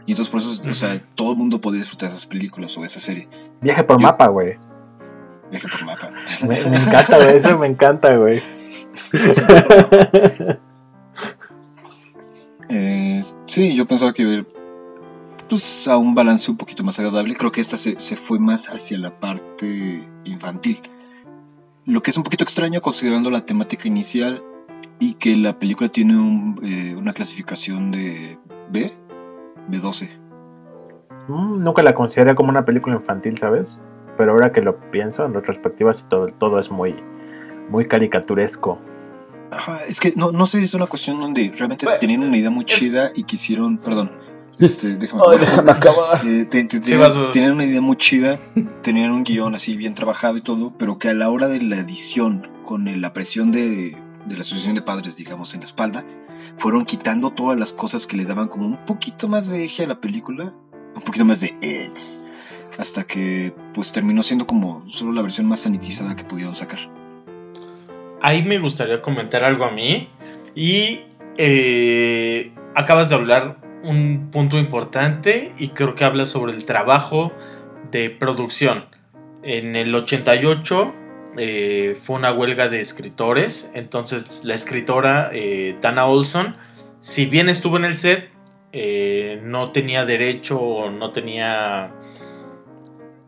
Y 0.09 0.13
entonces 0.13 0.31
por 0.31 0.41
eso, 0.41 0.59
o 0.67 0.73
sea, 0.73 0.99
todo 1.13 1.33
el 1.33 1.37
mundo 1.37 1.61
podía 1.61 1.81
disfrutar 1.81 2.09
esas 2.09 2.25
películas 2.25 2.75
o 2.79 2.83
esa 2.83 2.99
serie. 2.99 3.29
Viaje 3.61 3.83
por 3.83 3.99
Yo- 3.99 4.07
mapa, 4.07 4.25
güey. 4.25 4.57
Viaje 5.51 5.67
por 5.67 5.85
mapa. 5.85 6.09
Me, 6.41 6.47
me 6.65 6.77
encanta, 6.77 7.17
güey. 7.17 7.37
Eso 7.37 7.59
me 7.59 7.67
encanta, 7.67 8.15
güey. 8.17 8.41
Eh, 12.71 13.21
sí, 13.45 13.75
yo 13.75 13.87
pensaba 13.87 14.13
que 14.13 14.21
iba 14.23 14.31
a 14.31 14.35
ir 14.35 14.47
pues, 15.47 15.87
a 15.87 15.97
un 15.97 16.13
balance 16.15 16.49
un 16.51 16.57
poquito 16.57 16.83
más 16.83 16.97
agradable. 16.99 17.35
Creo 17.35 17.51
que 17.51 17.61
esta 17.61 17.77
se, 17.77 17.99
se 17.99 18.15
fue 18.15 18.37
más 18.39 18.67
hacia 18.69 18.97
la 18.99 19.19
parte 19.19 20.07
infantil. 20.23 20.79
Lo 21.85 22.01
que 22.01 22.11
es 22.11 22.17
un 22.17 22.23
poquito 22.23 22.43
extraño 22.43 22.81
considerando 22.81 23.29
la 23.31 23.45
temática 23.45 23.87
inicial 23.87 24.43
y 24.99 25.13
que 25.15 25.35
la 25.35 25.57
película 25.57 25.89
tiene 25.89 26.15
un, 26.15 26.59
eh, 26.63 26.95
una 26.95 27.13
clasificación 27.13 27.91
de 27.91 28.37
B, 28.71 28.93
B12. 29.69 30.09
Mm, 31.27 31.63
nunca 31.63 31.83
la 31.83 31.93
consideré 31.93 32.35
como 32.35 32.49
una 32.49 32.65
película 32.65 32.95
infantil, 32.95 33.37
¿sabes? 33.39 33.69
Pero 34.17 34.31
ahora 34.31 34.51
que 34.51 34.61
lo 34.61 34.79
pienso 34.91 35.23
en 35.25 35.33
retrospectiva, 35.33 35.93
sí, 35.93 36.03
todo, 36.09 36.27
todo 36.39 36.59
es 36.59 36.69
muy, 36.71 36.95
muy 37.69 37.87
caricaturesco. 37.87 38.79
Ajá, 39.51 39.79
es 39.87 39.99
que 39.99 40.13
no, 40.15 40.31
no 40.31 40.45
sé 40.45 40.59
si 40.59 40.65
es 40.65 40.73
una 40.73 40.85
cuestión 40.87 41.19
donde 41.19 41.51
realmente 41.57 41.85
Bueno, 41.85 41.99
tenían 41.99 42.21
una 42.23 42.37
idea 42.37 42.49
muy 42.51 42.65
chida 42.65 43.09
y 43.15 43.23
quisieron, 43.23 43.77
perdón, 43.77 44.11
este, 44.59 44.97
déjame 44.97 45.23
acabar. 45.71 46.21
Eh, 46.25 46.45
te- 46.49 46.65
te- 46.65 46.77
Sí, 46.77 46.95
tenían, 47.31 47.53
una 47.53 47.65
idea 47.65 47.81
muy 47.81 47.95
chida, 47.95 48.37
tenían 48.81 49.11
un 49.11 49.23
guion 49.23 49.55
así 49.55 49.77
bien 49.77 49.95
trabajado 49.95 50.37
y 50.37 50.41
todo, 50.41 50.73
pero 50.77 50.97
que 50.99 51.09
a 51.09 51.13
la 51.13 51.29
hora 51.29 51.47
de 51.47 51.61
la 51.61 51.77
edición, 51.77 52.45
con 52.63 52.85
la 53.01 53.13
presión 53.13 53.51
de, 53.51 53.91
de 54.25 54.33
la 54.35 54.41
asociación 54.41 54.75
de 54.75 54.81
padres, 54.81 55.15
digamos, 55.15 55.53
en 55.53 55.61
la 55.61 55.65
espalda, 55.65 56.03
fueron 56.55 56.85
quitando 56.85 57.31
todas 57.31 57.59
las 57.59 57.73
cosas 57.73 58.07
que 58.07 58.17
le 58.17 58.25
daban 58.25 58.47
como 58.47 58.65
un 58.65 58.85
poquito 58.85 59.27
más 59.27 59.49
de 59.49 59.63
eje 59.65 59.83
a 59.83 59.87
la 59.87 60.01
película, 60.01 60.53
un 60.95 61.01
poquito 61.01 61.25
más 61.25 61.41
de 61.41 61.55
edge, 61.61 62.19
hasta 62.77 63.03
que 63.03 63.53
pues 63.73 63.91
terminó 63.91 64.23
siendo 64.23 64.47
como 64.47 64.83
solo 64.89 65.11
la 65.11 65.21
versión 65.21 65.47
más 65.47 65.61
sanitizada 65.61 66.15
que 66.15 66.23
pudieron 66.23 66.55
sacar. 66.55 66.79
Ahí 68.21 68.43
me 68.43 68.59
gustaría 68.59 69.01
comentar 69.01 69.43
algo 69.43 69.65
a 69.65 69.71
mí. 69.71 70.09
Y 70.55 71.01
eh, 71.37 72.51
acabas 72.75 73.09
de 73.09 73.15
hablar 73.15 73.57
un 73.83 74.29
punto 74.31 74.57
importante 74.57 75.53
y 75.57 75.69
creo 75.69 75.95
que 75.95 76.03
hablas 76.03 76.29
sobre 76.29 76.53
el 76.53 76.65
trabajo 76.65 77.31
de 77.91 78.09
producción. 78.09 78.85
En 79.41 79.75
el 79.75 79.95
88 79.95 80.93
eh, 81.37 81.95
fue 81.99 82.15
una 82.17 82.31
huelga 82.31 82.69
de 82.69 82.81
escritores, 82.81 83.71
entonces 83.73 84.43
la 84.45 84.55
escritora 84.55 85.29
eh, 85.33 85.77
Dana 85.81 86.05
Olson, 86.05 86.55
si 87.01 87.25
bien 87.25 87.49
estuvo 87.49 87.77
en 87.77 87.85
el 87.85 87.97
set, 87.97 88.29
eh, 88.71 89.39
no 89.43 89.71
tenía 89.71 90.05
derecho 90.05 90.59
o 90.59 90.91
no 90.91 91.11
tenía... 91.11 91.91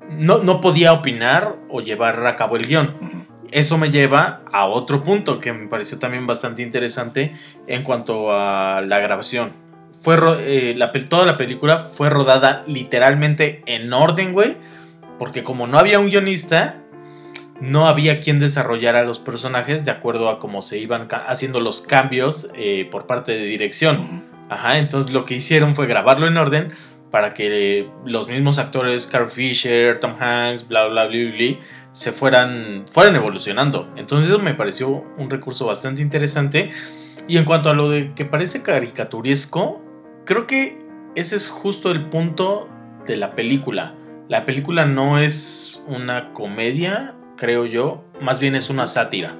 No, 0.09 0.39
no 0.39 0.59
podía 0.59 0.91
opinar 0.91 1.55
o 1.69 1.79
llevar 1.79 2.27
a 2.27 2.35
cabo 2.35 2.57
el 2.57 2.67
guion 2.67 3.21
eso 3.51 3.77
me 3.77 3.91
lleva 3.91 4.41
a 4.51 4.65
otro 4.65 5.03
punto 5.03 5.39
que 5.39 5.51
me 5.53 5.67
pareció 5.67 5.99
también 5.99 6.25
bastante 6.25 6.61
interesante 6.61 7.33
en 7.67 7.83
cuanto 7.83 8.31
a 8.31 8.81
la 8.81 8.99
grabación. 8.99 9.53
Fue 9.99 10.17
eh, 10.39 10.73
la 10.75 10.91
toda 10.91 11.25
la 11.25 11.37
película 11.37 11.79
fue 11.79 12.09
rodada 12.09 12.63
literalmente 12.65 13.61
en 13.65 13.93
orden, 13.93 14.33
güey. 14.33 14.57
Porque 15.19 15.43
como 15.43 15.67
no 15.67 15.77
había 15.77 15.99
un 15.99 16.09
guionista, 16.09 16.80
no 17.61 17.87
había 17.87 18.19
quien 18.19 18.39
desarrollara 18.39 19.03
los 19.03 19.19
personajes 19.19 19.85
de 19.85 19.91
acuerdo 19.91 20.29
a 20.29 20.39
cómo 20.39 20.63
se 20.63 20.79
iban 20.79 21.07
haciendo 21.11 21.59
los 21.59 21.81
cambios 21.81 22.49
eh, 22.55 22.87
por 22.91 23.05
parte 23.05 23.33
de 23.33 23.45
dirección. 23.45 24.25
Ajá, 24.49 24.79
entonces 24.79 25.13
lo 25.13 25.25
que 25.25 25.35
hicieron 25.35 25.75
fue 25.75 25.85
grabarlo 25.85 26.27
en 26.27 26.35
orden 26.37 26.73
para 27.11 27.33
que 27.33 27.87
los 28.05 28.27
mismos 28.29 28.57
actores, 28.57 29.05
Carl 29.05 29.29
Fisher, 29.29 29.99
Tom 29.99 30.15
Hanks, 30.19 30.67
bla, 30.67 30.87
bla, 30.87 31.05
bla, 31.05 31.19
bla, 31.19 31.31
bla, 31.37 31.57
se 31.93 32.11
fueran, 32.11 32.85
fueran 32.91 33.15
evolucionando. 33.15 33.93
Entonces 33.95 34.29
eso 34.29 34.39
me 34.39 34.55
pareció 34.55 34.89
un 34.89 35.29
recurso 35.29 35.67
bastante 35.67 36.01
interesante. 36.01 36.71
Y 37.27 37.37
en 37.37 37.45
cuanto 37.45 37.69
a 37.69 37.73
lo 37.73 37.89
de 37.89 38.13
que 38.15 38.25
parece 38.25 38.63
caricaturesco, 38.63 39.81
creo 40.25 40.47
que 40.47 40.79
ese 41.15 41.35
es 41.35 41.47
justo 41.47 41.91
el 41.91 42.09
punto 42.09 42.67
de 43.05 43.17
la 43.17 43.35
película. 43.35 43.93
La 44.29 44.45
película 44.45 44.85
no 44.85 45.19
es 45.19 45.83
una 45.87 46.33
comedia, 46.33 47.13
creo 47.41 47.65
yo, 47.65 48.03
más 48.21 48.39
bien 48.39 48.53
es 48.53 48.69
una 48.69 48.85
sátira. 48.85 49.33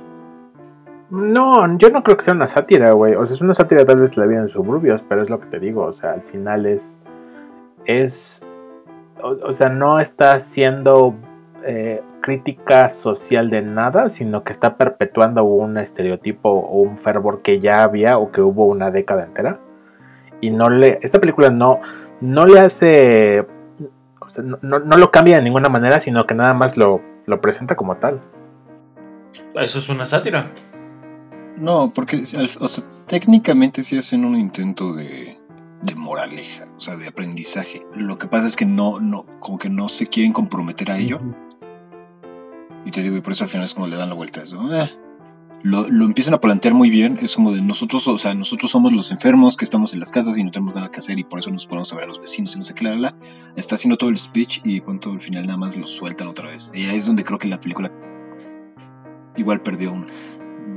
No, 1.11 1.77
yo 1.77 1.91
no 1.91 2.01
creo 2.01 2.17
que 2.17 2.23
sea 2.23 2.33
una 2.33 2.47
sátira, 2.47 2.93
güey. 2.93 3.13
O 3.13 3.23
sea, 3.27 3.35
es 3.35 3.41
una 3.41 3.53
sátira 3.53 3.85
tal 3.85 3.99
vez 3.99 4.17
la 4.17 4.25
vida 4.25 4.39
en 4.39 4.49
suburbios, 4.49 5.03
pero 5.07 5.21
es 5.21 5.29
lo 5.29 5.39
que 5.39 5.45
te 5.45 5.59
digo. 5.59 5.83
O 5.83 5.93
sea, 5.93 6.13
al 6.13 6.23
final 6.23 6.65
es. 6.65 6.97
Es. 7.85 8.41
O, 9.21 9.53
sea, 9.53 9.69
no 9.69 9.99
está 9.99 10.31
haciendo 10.31 11.13
eh, 11.63 12.01
crítica 12.21 12.89
social 12.89 13.51
de 13.51 13.61
nada, 13.61 14.09
sino 14.09 14.43
que 14.43 14.51
está 14.51 14.77
perpetuando 14.77 15.43
un 15.43 15.77
estereotipo 15.77 16.49
o 16.49 16.81
un 16.81 16.97
fervor 16.97 17.43
que 17.43 17.59
ya 17.59 17.83
había 17.83 18.17
o 18.17 18.31
que 18.31 18.41
hubo 18.41 18.65
una 18.65 18.89
década 18.89 19.25
entera. 19.25 19.59
Y 20.39 20.49
no 20.49 20.71
le. 20.71 20.97
Esta 21.03 21.19
película 21.19 21.51
no, 21.51 21.81
no 22.19 22.47
le 22.47 22.61
hace. 22.61 23.45
O 24.21 24.29
sea, 24.31 24.43
no, 24.43 24.57
no- 24.63 24.79
no 24.79 24.97
lo 24.97 25.11
cambia 25.11 25.35
de 25.35 25.43
ninguna 25.43 25.69
manera, 25.69 25.99
sino 25.99 26.25
que 26.25 26.33
nada 26.33 26.55
más 26.55 26.77
lo, 26.77 27.10
lo 27.25 27.41
presenta 27.41 27.75
como 27.75 27.97
tal. 27.97 28.21
Eso 29.55 29.79
es 29.79 29.89
una 29.89 30.05
sátira. 30.05 30.51
No, 31.57 31.91
porque 31.93 32.17
o 32.17 32.67
sea, 32.67 32.85
técnicamente 33.07 33.83
sí 33.83 33.97
hacen 33.97 34.25
un 34.25 34.35
intento 34.35 34.93
de, 34.93 35.37
de 35.83 35.95
moraleja, 35.95 36.67
o 36.75 36.81
sea, 36.81 36.95
de 36.95 37.07
aprendizaje. 37.07 37.81
Lo 37.95 38.17
que 38.17 38.27
pasa 38.27 38.47
es 38.47 38.55
que 38.55 38.65
no, 38.65 38.99
no, 38.99 39.25
como 39.39 39.57
que 39.57 39.69
no 39.69 39.89
se 39.89 40.07
quieren 40.07 40.33
comprometer 40.33 40.91
a 40.91 40.97
ello. 40.97 41.19
Y 42.85 42.91
te 42.91 43.01
digo, 43.01 43.15
y 43.15 43.21
por 43.21 43.33
eso 43.33 43.43
al 43.43 43.49
final 43.49 43.65
es 43.65 43.73
como 43.73 43.87
le 43.87 43.95
dan 43.95 44.09
la 44.09 44.15
vuelta. 44.15 44.41
es, 44.41 44.53
¿no? 44.53 44.75
Eh. 44.75 44.89
Lo, 45.63 45.87
lo 45.89 46.05
empiezan 46.05 46.33
a 46.33 46.41
plantear 46.41 46.73
muy 46.73 46.89
bien. 46.89 47.19
Es 47.21 47.35
como 47.35 47.51
de 47.51 47.61
nosotros, 47.61 48.07
o 48.07 48.17
sea, 48.17 48.33
nosotros 48.33 48.71
somos 48.71 48.91
los 48.91 49.11
enfermos 49.11 49.57
que 49.57 49.65
estamos 49.65 49.93
en 49.93 49.99
las 49.99 50.11
casas 50.11 50.37
y 50.37 50.43
no 50.43 50.51
tenemos 50.51 50.73
nada 50.73 50.89
que 50.89 50.99
hacer 50.99 51.19
y 51.19 51.23
por 51.23 51.39
eso 51.39 51.51
nos 51.51 51.67
ponemos 51.67 51.91
a 51.93 51.95
ver 51.95 52.05
a 52.05 52.07
los 52.07 52.19
vecinos 52.19 52.55
y 52.55 52.57
no 52.57 52.63
sé. 52.63 52.73
Está 53.55 53.75
haciendo 53.75 53.97
todo 53.97 54.09
el 54.09 54.17
speech 54.17 54.61
y 54.63 54.81
pronto 54.81 55.11
al 55.11 55.21
final 55.21 55.45
nada 55.45 55.57
más 55.57 55.75
lo 55.77 55.85
sueltan 55.85 56.27
otra 56.27 56.49
vez. 56.49 56.71
Y 56.73 56.85
ahí 56.85 56.97
es 56.97 57.05
donde 57.05 57.23
creo 57.23 57.37
que 57.37 57.47
la 57.47 57.59
película 57.59 57.91
igual 59.37 59.61
perdió 59.61 59.93
un. 59.93 60.05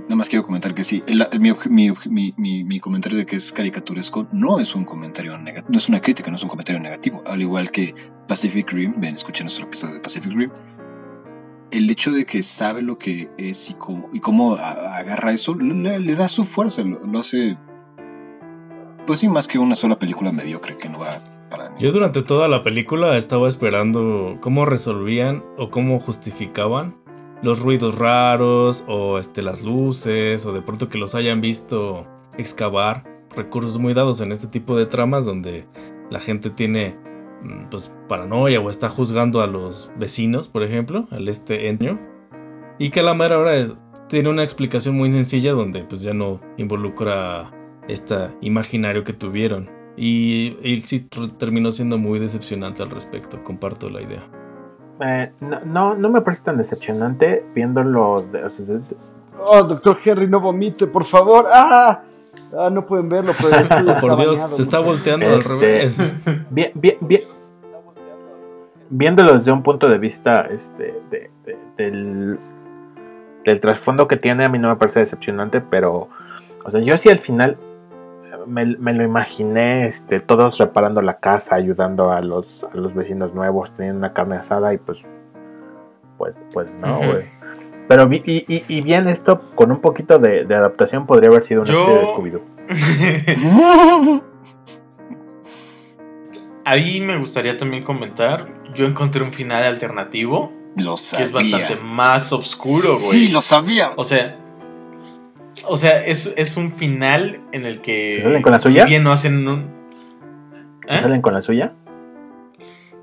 Nada 0.05 0.17
más 0.17 0.29
quiero 0.29 0.45
comentar 0.45 0.75
que 0.75 0.85
sí, 0.85 1.01
el- 1.07 1.27
mi, 1.71 1.91
mi- 2.11 2.35
mi- 2.37 2.63
mi 2.65 2.79
comentario 2.79 3.17
de 3.17 3.25
que 3.25 3.37
es 3.37 3.53
caricaturesco 3.53 4.29
no 4.33 4.61
es 4.61 4.75
un 4.75 4.85
comentario 4.85 5.39
negativo, 5.39 5.73
no 5.73 5.79
es 5.79 5.89
una 5.89 6.01
crítica, 6.01 6.31
no 6.31 6.37
es 6.37 6.43
un 6.43 6.51
comentario 6.51 6.79
negativo. 6.81 7.23
Al 7.27 7.41
igual 7.41 7.71
que 7.71 7.95
Pacific 8.29 8.71
Rim, 8.71 8.95
ven, 8.99 9.15
escuchen 9.15 9.45
nuestro 9.47 9.65
episodio 9.65 9.95
de 9.95 10.01
Pacific 10.01 10.31
Rim. 10.33 10.51
El 11.75 11.91
hecho 11.91 12.13
de 12.13 12.25
que 12.25 12.43
sabe 12.45 12.83
lo 12.83 12.99
que 12.99 13.31
es 13.37 13.69
y 13.69 13.75
cómo, 13.75 14.09
y 14.13 14.21
cómo 14.21 14.55
agarra 14.55 15.33
eso, 15.33 15.57
le, 15.57 15.99
le 15.99 16.15
da 16.15 16.29
su 16.29 16.45
fuerza, 16.45 16.83
lo, 16.85 17.01
lo 17.01 17.19
hace. 17.19 17.59
Pues 19.07 19.19
sí, 19.19 19.29
más 19.29 19.49
que 19.49 19.59
una 19.59 19.75
sola 19.75 19.99
película 19.99 20.31
mediocre 20.31 20.79
que 20.79 20.89
no 20.89 21.01
va 21.01 21.19
para 21.51 21.71
Yo 21.71 21.75
ningún 21.81 21.93
durante 21.95 22.23
toda 22.23 22.47
la 22.47 22.63
película 22.63 23.19
estaba 23.19 23.49
esperando 23.49 24.39
cómo 24.41 24.65
resolvían 24.65 25.45
o 25.59 25.71
cómo 25.71 25.99
justificaban 25.99 26.97
los 27.43 27.61
ruidos 27.61 27.99
raros 27.99 28.85
o 28.87 29.19
este, 29.19 29.43
las 29.43 29.63
luces 29.63 30.47
o 30.47 30.53
de 30.53 30.63
pronto 30.63 30.89
que 30.89 30.99
los 30.99 31.15
hayan 31.15 31.41
visto 31.41 32.07
excavar 32.39 33.05
recursos 33.37 33.79
muy 33.79 33.95
dados 33.95 34.21
en 34.21 34.33
este 34.33 34.47
tipo 34.47 34.77
de 34.77 34.87
tramas 34.87 35.27
donde 35.27 35.67
la 36.11 36.21
gente 36.21 36.51
tiene 36.51 36.97
pues 37.71 37.93
paranoia 38.09 38.61
o 38.61 38.69
está 38.71 38.89
juzgando 38.89 39.41
a 39.43 39.47
los 39.47 39.91
vecinos, 39.97 40.49
por 40.49 40.63
ejemplo, 40.63 41.07
al 41.11 41.29
este 41.29 41.69
enio 41.69 41.99
y 42.79 42.91
que 42.91 43.01
a 43.01 43.03
la 43.05 43.15
mera 43.15 43.39
hora 43.39 43.57
es- 43.57 43.75
tiene 44.09 44.29
una 44.29 44.43
explicación 44.43 44.97
muy 44.97 45.11
sencilla 45.13 45.53
donde 45.53 45.83
pues 45.85 46.03
ya 46.03 46.13
no 46.15 46.41
involucra 46.57 47.51
este 47.89 48.15
imaginario 48.41 49.05
que 49.05 49.13
tuvieron. 49.13 49.71
Y, 49.97 50.57
y 50.63 50.79
sí 50.79 51.07
terminó 51.39 51.71
siendo 51.71 51.99
muy 51.99 52.19
decepcionante 52.19 52.83
al 52.83 52.91
respecto, 52.91 53.43
comparto 53.45 53.89
la 53.89 54.03
idea. 54.03 54.23
Eh, 55.01 55.31
no, 55.41 55.61
no, 55.65 55.95
no 55.95 56.11
me 56.11 56.21
parece 56.21 56.43
tan 56.45 56.57
decepcionante 56.59 57.45
viéndolo 57.55 58.25
de- 58.33 58.45
o 58.45 58.51
sea, 58.51 58.65
de- 58.67 58.81
Oh, 59.47 59.63
doctor 59.65 59.99
Henry, 60.05 60.27
no 60.29 60.41
vomite, 60.41 60.87
por 60.87 61.05
favor. 61.05 61.47
¡Ah! 61.53 62.03
Ah, 62.59 62.71
no 62.71 62.87
pueden 62.87 63.09
verlo, 63.09 63.33
pero 63.37 63.51
Por 63.51 63.61
está 63.61 63.83
Dios, 63.83 64.01
bañado, 64.39 64.51
se 64.53 64.63
está 64.63 64.79
volteando 64.81 65.27
al 65.27 65.33
Este- 65.39 65.49
revés. 65.49 66.17
Bien, 66.51 66.71
bien, 66.75 66.97
bien. 67.01 67.23
Viéndolo 68.91 69.33
desde 69.35 69.51
un 69.51 69.63
punto 69.63 69.89
de 69.89 69.99
vista 69.99 70.47
este, 70.51 70.95
de- 71.11 71.31
de- 71.45 71.59
del, 71.77 72.39
del 73.45 73.61
trasfondo 73.61 74.07
que 74.07 74.17
tiene, 74.17 74.45
a 74.45 74.49
mí 74.49 74.59
no 74.59 74.69
me 74.69 74.77
parece 74.77 75.01
decepcionante, 75.01 75.61
pero 75.61 76.09
o 76.65 76.71
sea, 76.71 76.81
yo 76.81 76.97
sí 76.99 77.09
al 77.09 77.19
final 77.19 77.57
me, 78.47 78.67
me 78.77 78.93
lo 78.93 79.03
imaginé 79.03 79.87
este, 79.89 80.21
todos 80.21 80.59
reparando 80.59 81.01
la 81.03 81.19
casa, 81.19 81.55
ayudando 81.57 82.13
a 82.13 82.21
los, 82.21 82.63
a 82.65 82.77
los 82.77 82.95
vecinos 82.95 83.35
nuevos, 83.35 83.73
teniendo 83.77 83.99
una 83.99 84.13
carne 84.13 84.37
asada 84.37 84.73
y 84.75 84.79
pues, 84.79 84.99
pues, 86.19 86.35
pues 86.53 86.69
no, 86.81 86.99
güey. 86.99 87.25
Pero 87.89 88.13
y, 88.13 88.45
y- 88.49 88.65
y 88.69 88.81
bien 88.81 89.09
esto, 89.09 89.41
con 89.55 89.71
un 89.71 89.81
poquito 89.81 90.19
de, 90.19 90.45
de 90.45 90.55
adaptación, 90.55 91.07
podría 91.07 91.31
haber 91.31 91.45
sido 91.45 91.63
una 91.63 91.73
Yo- 91.73 91.87
serie 91.87 92.01
de 92.01 92.07
Scooby-Doo. 92.07 92.43
Ahí 96.65 97.01
me 97.01 97.17
gustaría 97.19 97.57
también 97.57 97.83
comentar. 97.83 98.49
Yo 98.75 98.87
encontré 98.87 99.23
un 99.23 99.33
final 99.33 99.63
alternativo 99.65 100.53
Lo 100.77 100.95
que 100.95 101.01
sabía. 101.01 101.25
es 101.27 101.33
bastante 101.33 101.77
más 101.77 102.33
oscuro, 102.33 102.91
güey. 102.91 103.03
Sí, 103.03 103.29
lo 103.29 103.43
sabía. 103.43 103.91
O 103.97 104.05
sea, 104.05 104.37
o 105.67 105.77
sea, 105.77 106.05
es, 106.07 106.33
es 106.37 106.57
un 106.57 106.73
final 106.73 107.41
en 107.53 107.67
el 107.67 107.81
que 107.81 108.15
¿Se 108.17 108.23
salen 108.23 108.43
con 108.43 108.53
la 108.53 108.61
suya? 108.63 108.83
si 108.85 108.89
bien 108.89 109.03
no 109.05 109.13
hacen 109.13 109.47
un 109.47 109.75
¿Eh? 110.89 110.99
¿Salen 111.01 111.23
con 111.23 111.35
la 111.35 111.43
suya? 111.43 111.73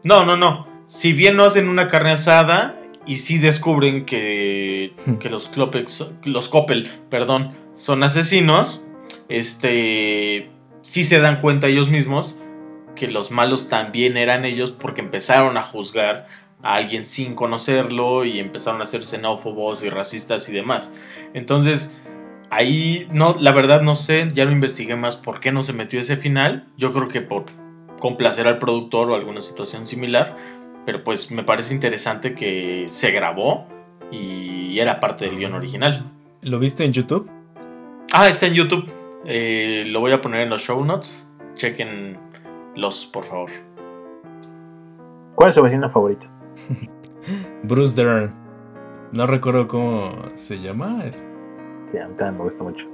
No, 0.03 0.25
no, 0.25 0.35
no. 0.37 0.67
Si 0.85 1.13
bien 1.13 1.37
no 1.37 1.45
hacen 1.45 1.69
una 1.69 1.87
carne 1.87 2.11
asada 2.11 2.75
y 3.05 3.17
sí 3.17 3.37
descubren 3.37 4.05
que, 4.05 4.93
que 5.19 5.29
los 5.29 5.47
Klopex, 5.47 6.13
los 6.23 6.49
Coppel, 6.49 6.89
perdón, 7.09 7.51
son 7.73 8.03
asesinos, 8.03 8.85
este, 9.29 10.49
sí 10.81 11.03
se 11.03 11.19
dan 11.19 11.41
cuenta 11.41 11.67
ellos 11.67 11.89
mismos 11.89 12.37
que 12.95 13.07
los 13.07 13.31
malos 13.31 13.69
también 13.69 14.17
eran 14.17 14.45
ellos 14.45 14.71
porque 14.71 15.01
empezaron 15.01 15.57
a 15.57 15.63
juzgar 15.63 16.27
a 16.61 16.75
alguien 16.75 17.05
sin 17.05 17.33
conocerlo 17.33 18.25
y 18.25 18.39
empezaron 18.39 18.81
a 18.81 18.85
ser 18.85 19.03
xenófobos 19.03 19.83
y 19.83 19.89
racistas 19.89 20.47
y 20.49 20.51
demás. 20.51 21.01
Entonces, 21.33 22.01
ahí 22.49 23.07
no, 23.11 23.33
la 23.39 23.51
verdad 23.51 23.81
no 23.81 23.95
sé, 23.95 24.27
ya 24.33 24.45
lo 24.45 24.51
investigué 24.51 24.95
más 24.95 25.15
por 25.15 25.39
qué 25.39 25.51
no 25.51 25.63
se 25.63 25.73
metió 25.73 25.99
ese 25.99 26.17
final. 26.17 26.67
Yo 26.77 26.93
creo 26.93 27.07
que 27.07 27.21
por 27.21 27.45
complacer 27.99 28.47
al 28.47 28.59
productor 28.59 29.09
o 29.09 29.15
alguna 29.15 29.41
situación 29.41 29.87
similar, 29.87 30.37
pero 30.85 31.03
pues 31.03 31.31
me 31.31 31.43
parece 31.43 31.73
interesante 31.73 32.33
que 32.33 32.85
se 32.89 33.11
grabó 33.11 33.67
y 34.11 34.79
era 34.79 34.99
parte 34.99 35.25
del 35.25 35.37
guion 35.37 35.53
original. 35.53 36.11
¿Lo 36.41 36.59
viste 36.59 36.83
en 36.83 36.91
YouTube? 36.93 37.29
Ah, 38.13 38.27
está 38.27 38.47
en 38.47 38.53
YouTube. 38.53 38.89
Eh, 39.25 39.83
lo 39.87 39.99
voy 39.99 40.11
a 40.11 40.21
poner 40.21 40.41
en 40.41 40.49
los 40.49 40.61
show 40.61 40.83
notes. 40.83 41.29
Chequen 41.55 42.17
los, 42.75 43.05
por 43.05 43.25
favor. 43.25 43.49
¿Cuál 45.35 45.49
es 45.49 45.55
su 45.55 45.61
vecino 45.61 45.89
favorito? 45.89 46.25
Bruce 47.63 47.95
Dern. 48.01 48.33
No 49.11 49.27
recuerdo 49.27 49.67
cómo 49.67 50.13
se 50.35 50.59
llama. 50.59 51.03
Es- 51.05 51.27
Sí, 51.91 51.97
a 51.97 52.07
mí 52.07 52.13
también 52.17 52.37
me 52.37 52.43
gusta 52.45 52.63
mucho. 52.63 52.85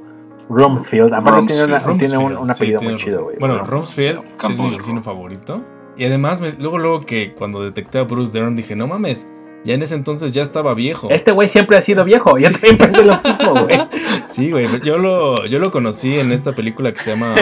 Rumsfeld, 0.49 1.13
aparte 1.13 1.45
tiene, 1.53 1.65
una- 1.65 1.79
Rumsfeld. 1.79 1.99
tiene 1.99 2.17
un, 2.17 2.31
un 2.31 2.37
Rumsfeld, 2.47 2.53
sí, 2.57 2.73
apellido 2.73 2.91
muy 2.91 2.99
chido, 3.03 3.23
güey. 3.25 3.37
Bueno, 3.37 3.63
Rumsfeld. 3.63 4.15
Rumsfeld 4.17 4.37
Campo 4.37 4.63
es 4.63 4.69
mi 4.71 4.75
vecino 4.77 5.03
favorito. 5.03 5.61
Y 5.97 6.05
además, 6.05 6.41
me- 6.41 6.51
luego, 6.53 6.77
luego 6.77 6.99
que 7.01 7.33
cuando 7.33 7.63
detecté 7.63 7.97
a 7.99 8.03
Bruce 8.03 8.37
Dern 8.37 8.55
dije, 8.55 8.75
no 8.75 8.87
mames, 8.87 9.31
ya 9.63 9.73
en 9.73 9.81
ese 9.81 9.95
entonces 9.95 10.31
ya 10.33 10.41
estaba 10.43 10.73
viejo. 10.73 11.09
Este 11.09 11.31
güey 11.31 11.49
siempre 11.49 11.75
ha 11.77 11.81
sido 11.81 12.05
viejo. 12.05 12.37
Yo 12.37 12.47
Sí. 12.49 12.53
también 12.53 12.77
pensé 12.77 13.03
lo 13.05 13.19
mismo, 13.21 13.65
güey. 13.65 13.77
Sí, 14.27 14.51
güey, 14.51 14.67
yo 14.81 14.97
lo, 14.97 15.45
yo 15.45 15.57
lo 15.57 15.71
conocí 15.71 16.19
en 16.19 16.31
esta 16.33 16.53
película 16.53 16.91
que 16.91 16.99
se 16.99 17.11
llama 17.11 17.33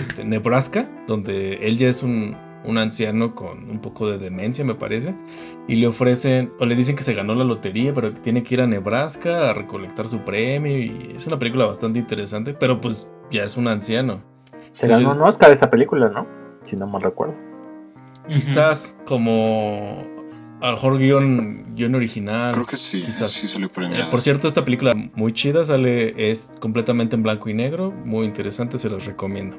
este, 0.00 0.24
Nebraska, 0.24 0.88
donde 1.08 1.54
él 1.66 1.76
ya 1.76 1.88
es 1.88 2.04
un, 2.04 2.36
un 2.64 2.78
anciano 2.78 3.34
con 3.34 3.68
un 3.68 3.80
poco 3.80 4.08
de 4.08 4.18
demencia, 4.18 4.64
me 4.64 4.76
parece, 4.76 5.12
y 5.66 5.74
le 5.74 5.88
ofrecen, 5.88 6.52
o 6.60 6.66
le 6.66 6.76
dicen 6.76 6.94
que 6.94 7.02
se 7.02 7.14
ganó 7.14 7.34
la 7.34 7.42
lotería, 7.42 7.92
pero 7.92 8.14
que 8.14 8.20
tiene 8.20 8.44
que 8.44 8.54
ir 8.54 8.62
a 8.62 8.66
Nebraska 8.68 9.50
a 9.50 9.54
recolectar 9.54 10.06
su 10.06 10.20
premio, 10.20 10.78
y 10.78 11.12
es 11.16 11.26
una 11.26 11.36
película 11.38 11.66
bastante 11.66 11.98
interesante, 11.98 12.54
pero 12.54 12.80
pues 12.80 13.10
ya 13.32 13.42
es 13.42 13.56
un 13.56 13.66
anciano. 13.66 14.22
Se 14.70 14.86
ganó 14.86 15.12
un 15.12 15.20
Oscar 15.22 15.50
esa 15.50 15.68
película, 15.68 16.08
¿no? 16.10 16.26
Si 16.70 16.76
no 16.76 16.86
mal 16.86 17.02
recuerdo. 17.02 17.34
Quizás 18.28 18.96
como 19.06 20.04
a 20.60 20.68
lo 20.68 20.72
mejor 20.76 20.98
guion, 20.98 21.74
guion 21.74 21.94
original. 21.94 22.52
Creo 22.54 22.66
que 22.66 22.76
sí. 22.76 23.02
Quizás. 23.02 23.30
Sí 23.30 23.46
se 23.46 23.58
le 23.58 23.66
Eh, 23.66 23.68
premia. 23.68 24.04
por 24.06 24.22
cierto, 24.22 24.48
esta 24.48 24.64
película 24.64 24.94
muy 25.14 25.32
chida, 25.32 25.64
sale, 25.64 26.30
es 26.30 26.50
completamente 26.58 27.16
en 27.16 27.22
blanco 27.22 27.50
y 27.50 27.54
negro, 27.54 27.90
muy 27.90 28.24
interesante, 28.24 28.78
se 28.78 28.88
los 28.88 29.04
recomiendo. 29.04 29.58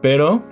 Pero, 0.00 0.42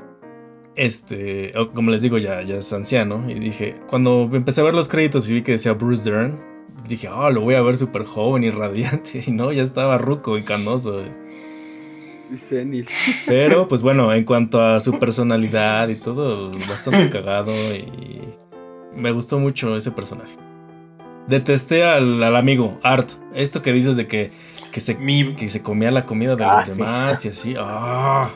este, 0.77 1.53
oh, 1.57 1.71
como 1.71 1.91
les 1.91 2.03
digo, 2.03 2.19
ya, 2.19 2.43
ya 2.43 2.57
es 2.57 2.73
anciano, 2.73 3.31
y 3.31 3.35
dije, 3.35 3.77
cuando 3.87 4.29
empecé 4.33 4.61
a 4.61 4.65
ver 4.65 4.75
los 4.75 4.89
créditos 4.89 5.29
y 5.31 5.35
vi 5.35 5.43
que 5.43 5.53
decía 5.53 5.73
Bruce 5.73 6.11
Dern, 6.11 6.39
dije, 6.89 7.09
ah, 7.11 7.31
lo 7.31 7.41
voy 7.43 7.55
a 7.55 7.63
ver 7.63 7.77
súper 7.77 8.05
joven 8.05 8.45
y 8.45 8.51
radiante, 8.51 9.23
y 9.27 9.31
no, 9.31 9.53
ya 9.53 9.63
estaba 9.63 9.97
ruco 9.99 10.37
y 10.37 10.43
canoso. 10.43 11.03
Senil. 12.39 12.89
Pero, 13.27 13.69
pues 13.69 13.83
bueno, 13.83 14.13
en 14.13 14.25
cuanto 14.25 14.61
a 14.63 14.81
su 14.81 14.99
personalidad 14.99 15.89
y 15.89 15.97
todo, 15.97 16.51
bastante 16.69 17.09
cagado 17.11 17.53
y 17.75 18.21
me 18.95 19.11
gustó 19.13 19.39
mucho 19.39 19.77
ese 19.77 19.91
personaje. 19.91 20.37
Detesté 21.29 21.85
al, 21.85 22.23
al 22.23 22.35
amigo, 22.37 22.79
Art. 22.83 23.11
Esto 23.35 23.63
que 23.63 23.73
dices 23.73 23.97
de 23.97 24.07
que, 24.07 24.33
que, 24.73 24.81
se, 24.81 24.97
Mi, 24.97 25.35
que 25.37 25.49
se 25.49 25.63
comía 25.63 25.91
la 25.91 26.05
comida 26.05 26.35
de 26.37 26.45
Ah, 26.45 26.55
los 26.57 26.65
sí. 26.65 26.71
demás 26.73 27.25
y 27.25 27.29
así. 27.29 27.55
¡Ah! 27.59 28.29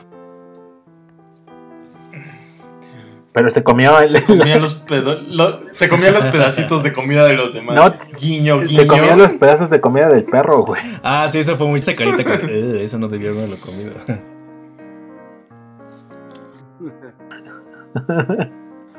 Pero 3.37 3.51
se 3.51 3.63
comió 3.63 3.99
el. 3.99 4.09
se 4.09 4.23
comía 4.23 4.57
los 4.57 4.73
pedo- 4.87 5.21
lo- 5.27 5.59
se 5.71 5.87
comía 5.87 6.11
los 6.11 6.23
pedacitos 6.25 6.81
de 6.81 6.91
comida 6.91 7.23
de 7.25 7.33
los 7.33 7.53
demás. 7.53 7.75
No, 7.75 7.93
guiño, 8.19 8.61
guiño. 8.61 8.81
Se 8.81 8.87
comió 8.87 9.15
los 9.15 9.31
pedazos 9.33 9.69
de 9.69 9.79
comida 9.79 10.09
del 10.09 10.23
perro, 10.23 10.65
güey. 10.65 10.81
Ah, 11.03 11.27
sí, 11.27 11.37
eso 11.37 11.55
fue 11.55 11.67
mucha 11.67 11.93
carita. 11.95 12.23
que, 12.23 12.31
"Ugh, 12.31 12.81
eso 12.81 12.97
no 12.97 13.07
debía 13.07 13.29
haberlo 13.29 13.57
comido. 13.57 13.91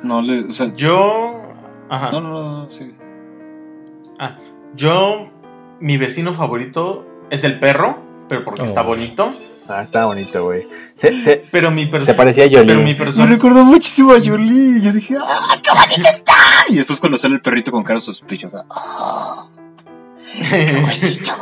No, 0.03 0.23
le, 0.23 0.41
o 0.45 0.53
sea, 0.53 0.73
Yo. 0.75 1.43
Ajá. 1.89 2.11
no, 2.13 2.21
no, 2.21 2.29
no, 2.31 2.43
no, 2.63 2.71
sí. 2.71 2.95
Yo. 4.77 5.29
Mi 5.81 5.97
vecino 5.97 6.35
favorito 6.35 7.07
es 7.31 7.45
el 7.45 7.59
perro, 7.61 7.99
pero 8.29 8.45
porque 8.45 8.63
Oh. 8.63 8.65
está 8.65 8.83
bonito. 8.83 9.31
Ah, 9.69 9.83
está 9.83 10.07
bonito, 10.07 10.45
güey. 10.45 10.67
Se, 10.97 11.21
se, 11.21 11.43
Pero 11.51 11.71
mi 11.71 11.85
se 11.85 11.91
persona. 11.91 12.17
parecía 12.17 12.45
a 12.45 12.49
Pero 12.49 12.65
mi 12.65 12.73
Jolie. 12.73 12.85
Me 12.85 12.95
persona. 12.95 13.27
recordó 13.27 13.65
muchísimo 13.65 14.13
a 14.13 14.19
Jolie. 14.25 14.81
Yo 14.83 14.93
dije, 14.93 15.17
¡ah, 15.21 15.57
qué 15.63 15.71
bonito 15.71 16.09
está! 16.09 16.33
Y 16.71 16.77
después 16.77 16.99
cuando 17.01 17.19
sale 17.19 17.35
el 17.35 17.43
perrito 17.43 17.71
con 17.71 17.83
cara 17.85 18.01
sospechosa, 18.01 18.65
¡ah, 18.71 19.47
qué 20.51 20.81
bonito! 20.81 21.33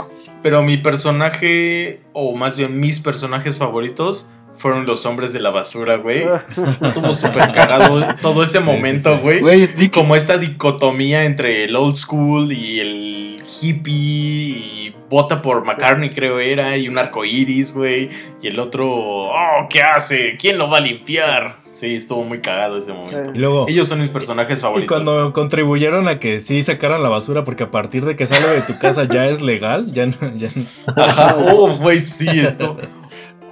Pero 0.43 0.63
mi 0.63 0.77
personaje, 0.77 2.03
o 2.13 2.37
más 2.37 2.57
bien 2.57 2.79
mis 2.79 2.99
personajes 3.01 3.59
favoritos, 3.59 4.31
fueron 4.59 4.87
los 4.87 5.05
hombres 5.07 5.33
de 5.33 5.41
la 5.41 5.51
basura, 5.51 5.97
güey. 5.97 6.25
Estuvo 6.81 7.13
súper 7.15 7.53
cagado 7.53 8.07
todo 8.23 8.43
ese 8.43 8.59
Sí, 8.59 8.65
sí, 8.65 8.71
momento, 8.71 9.15
sí. 9.17 9.21
güey. 9.23 9.41
Güey, 9.41 9.63
es 9.63 9.77
Dick. 9.77 9.93
Como 9.95 10.15
esta 10.17 10.39
dicotomía 10.39 11.25
entre 11.25 11.65
el 11.65 11.77
old 11.77 11.95
school 11.97 12.53
y 12.53 12.81
el 12.81 13.36
hippie 13.61 13.93
y 13.95 14.95
vota 15.09 15.41
por 15.43 15.65
McCartney, 15.65 16.11
creo 16.11 16.41
era, 16.41 16.77
y 16.77 16.89
un 16.89 16.99
arco 16.99 17.25
iris, 17.25 17.73
güey. 17.75 18.09
Y 18.43 18.49
el 18.49 18.59
otro, 18.59 18.89
oh, 18.91 19.67
¿qué 19.71 19.83
hace? 19.83 20.37
¿Quién 20.39 20.59
lo 20.59 20.69
va 20.69 20.79
a 20.79 20.81
limpiar? 20.81 21.59
Sí, 21.69 21.95
estuvo 21.95 22.25
muy 22.25 22.41
cagado 22.41 22.77
ese 22.79 22.93
momento. 22.93 23.33
Y 23.35 23.39
luego. 23.39 23.67
Ellos 23.69 23.87
son 23.89 24.01
mis 24.01 24.11
personajes 24.11 24.59
Y 24.59 24.63
favoritos. 24.63 24.89
cuando 24.91 25.33
contribuyeron 25.33 26.09
a 26.09 26.19
que 26.19 26.41
sí 26.41 26.63
sacaran 26.63 27.03
la 27.03 27.09
basura, 27.09 27.45
porque 27.45 27.65
a 27.65 27.71
partir 27.71 28.05
de 28.05 28.17
que 28.17 28.27
sale 28.27 28.49
de 28.49 28.63
tu 28.63 28.79
casa 28.79 29.05
ya 29.05 29.27
es 29.27 29.43
legal, 29.43 29.93
ya 29.93 30.07
no, 30.07 30.15
ya 30.35 30.49
no- 30.55 30.95
Ajá, 30.97 31.37
oh, 31.39 31.77
güey, 31.77 31.99
sí, 31.99 32.27
esto. 32.29 32.77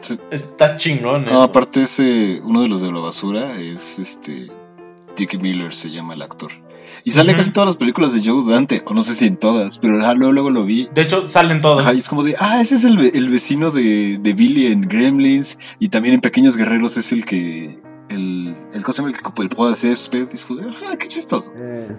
Sí. 0.01 0.19
Está 0.31 0.77
chingón. 0.77 1.23
No, 1.23 1.27
eso. 1.31 1.43
aparte 1.43 1.83
ese, 1.85 2.41
uno 2.45 2.63
de 2.63 2.69
los 2.69 2.83
de 2.83 2.93
la 2.93 3.01
basura 3.01 3.59
es 3.59 3.99
este 3.99 4.49
Dick 5.17 5.41
Miller 5.41 5.75
se 5.75 5.91
llama 5.91 6.13
el 6.15 6.21
actor. 6.23 6.51
Y 7.05 7.11
sale 7.11 7.35
casi 7.35 7.53
todas 7.53 7.67
las 7.67 7.77
películas 7.77 8.15
de 8.15 8.23
Joe 8.25 8.51
Dante, 8.51 8.83
o 8.85 8.95
no 8.95 9.03
sé 9.03 9.15
si 9.15 9.27
en 9.27 9.37
todas, 9.37 9.79
pero 9.79 10.01
ajá, 10.01 10.15
luego, 10.15 10.33
luego 10.33 10.51
lo 10.51 10.65
vi. 10.65 10.89
De 10.95 11.03
hecho, 11.03 11.29
salen 11.29 11.61
todos. 11.61 11.81
Ajá, 11.81 11.93
y 11.95 11.99
es 11.99 12.09
como 12.09 12.23
de, 12.23 12.35
ah, 12.41 12.61
ese 12.61 12.77
es 12.77 12.85
el, 12.85 12.99
el 12.99 13.29
vecino 13.29 13.71
de, 13.71 14.19
de 14.19 14.33
Billy 14.33 14.67
en 14.67 14.83
Gremlins, 14.83 15.59
y 15.79 15.89
también 15.89 16.15
en 16.15 16.21
Pequeños 16.21 16.57
Guerreros 16.57 16.97
es 16.97 17.13
el 17.13 17.25
que, 17.25 17.79
el, 18.09 18.57
el 18.73 18.85
cosa 18.85 19.03
el 19.03 19.13
que 19.13 19.43
el 19.43 19.49
poda 19.49 19.75
césped, 19.75 20.29
y 20.33 20.35
es 20.35 20.45
como 20.45 20.61
de, 20.61 20.69
ah, 20.69 20.97
qué 20.99 21.09
chistoso. 21.09 21.53
Eh, 21.57 21.97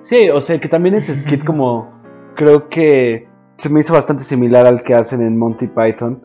sí, 0.00 0.30
o 0.30 0.40
sea, 0.40 0.60
que 0.60 0.68
también 0.68 0.94
ese 0.94 1.14
skit 1.14 1.44
como 1.44 1.92
creo 2.36 2.68
que 2.68 3.28
se 3.56 3.68
me 3.68 3.80
hizo 3.80 3.92
bastante 3.92 4.24
similar 4.24 4.66
al 4.66 4.82
que 4.82 4.94
hacen 4.94 5.22
en 5.22 5.38
Monty 5.38 5.68
Python. 5.68 6.22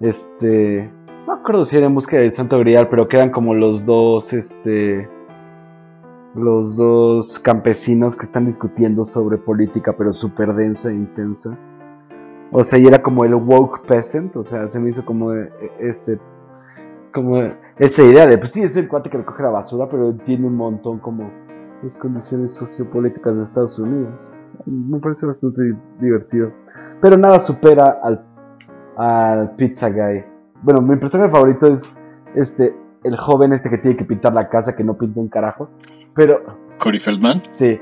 Este, 0.00 0.90
no 1.26 1.34
me 1.34 1.40
acuerdo 1.40 1.64
si 1.64 1.76
era 1.76 1.86
en 1.86 1.94
busca 1.94 2.16
del 2.16 2.32
Santo 2.32 2.58
Grial, 2.58 2.88
pero 2.88 3.08
que 3.08 3.18
eran 3.18 3.30
como 3.30 3.54
los 3.54 3.84
dos, 3.84 4.32
este, 4.32 5.08
los 6.34 6.76
dos 6.76 7.38
campesinos 7.38 8.16
que 8.16 8.24
están 8.24 8.46
discutiendo 8.46 9.04
sobre 9.04 9.38
política, 9.38 9.94
pero 9.96 10.12
súper 10.12 10.54
densa 10.54 10.90
e 10.90 10.94
intensa. 10.94 11.58
O 12.50 12.64
sea, 12.64 12.78
y 12.78 12.86
era 12.86 13.02
como 13.02 13.24
el 13.24 13.34
woke 13.34 13.86
peasant, 13.86 14.36
o 14.36 14.42
sea, 14.42 14.68
se 14.68 14.78
me 14.80 14.90
hizo 14.90 15.04
como 15.04 15.32
e- 15.34 15.50
ese 15.78 16.18
como 17.12 17.42
esa 17.78 18.02
idea 18.04 18.26
de, 18.26 18.38
pues 18.38 18.52
sí, 18.52 18.62
es 18.62 18.74
el 18.76 18.88
cuate 18.88 19.10
que 19.10 19.18
recoge 19.18 19.42
la 19.42 19.50
basura, 19.50 19.86
pero 19.90 20.10
entiende 20.10 20.46
un 20.46 20.56
montón 20.56 20.98
como 20.98 21.30
las 21.82 21.98
condiciones 21.98 22.54
sociopolíticas 22.54 23.36
de 23.36 23.42
Estados 23.42 23.78
Unidos. 23.78 24.30
Me 24.64 24.98
parece 24.98 25.26
bastante 25.26 25.62
di- 25.62 25.76
divertido. 26.00 26.52
Pero 27.02 27.18
nada 27.18 27.38
supera 27.38 27.98
al, 28.02 28.24
al 28.96 29.56
Pizza 29.56 29.90
Guy. 29.90 30.24
Bueno, 30.62 30.80
mi 30.80 30.96
personaje 30.96 31.30
favorito 31.30 31.66
es 31.66 31.94
este, 32.34 32.74
el 33.04 33.16
joven 33.16 33.52
este 33.52 33.70
que 33.70 33.78
tiene 33.78 33.96
que 33.96 34.04
pintar 34.04 34.32
la 34.32 34.48
casa, 34.48 34.74
que 34.76 34.84
no 34.84 34.96
pinta 34.96 35.20
un 35.20 35.28
carajo. 35.28 35.70
Pero, 36.14 36.58
Corey 36.78 36.98
Feldman. 37.00 37.42
sí, 37.48 37.80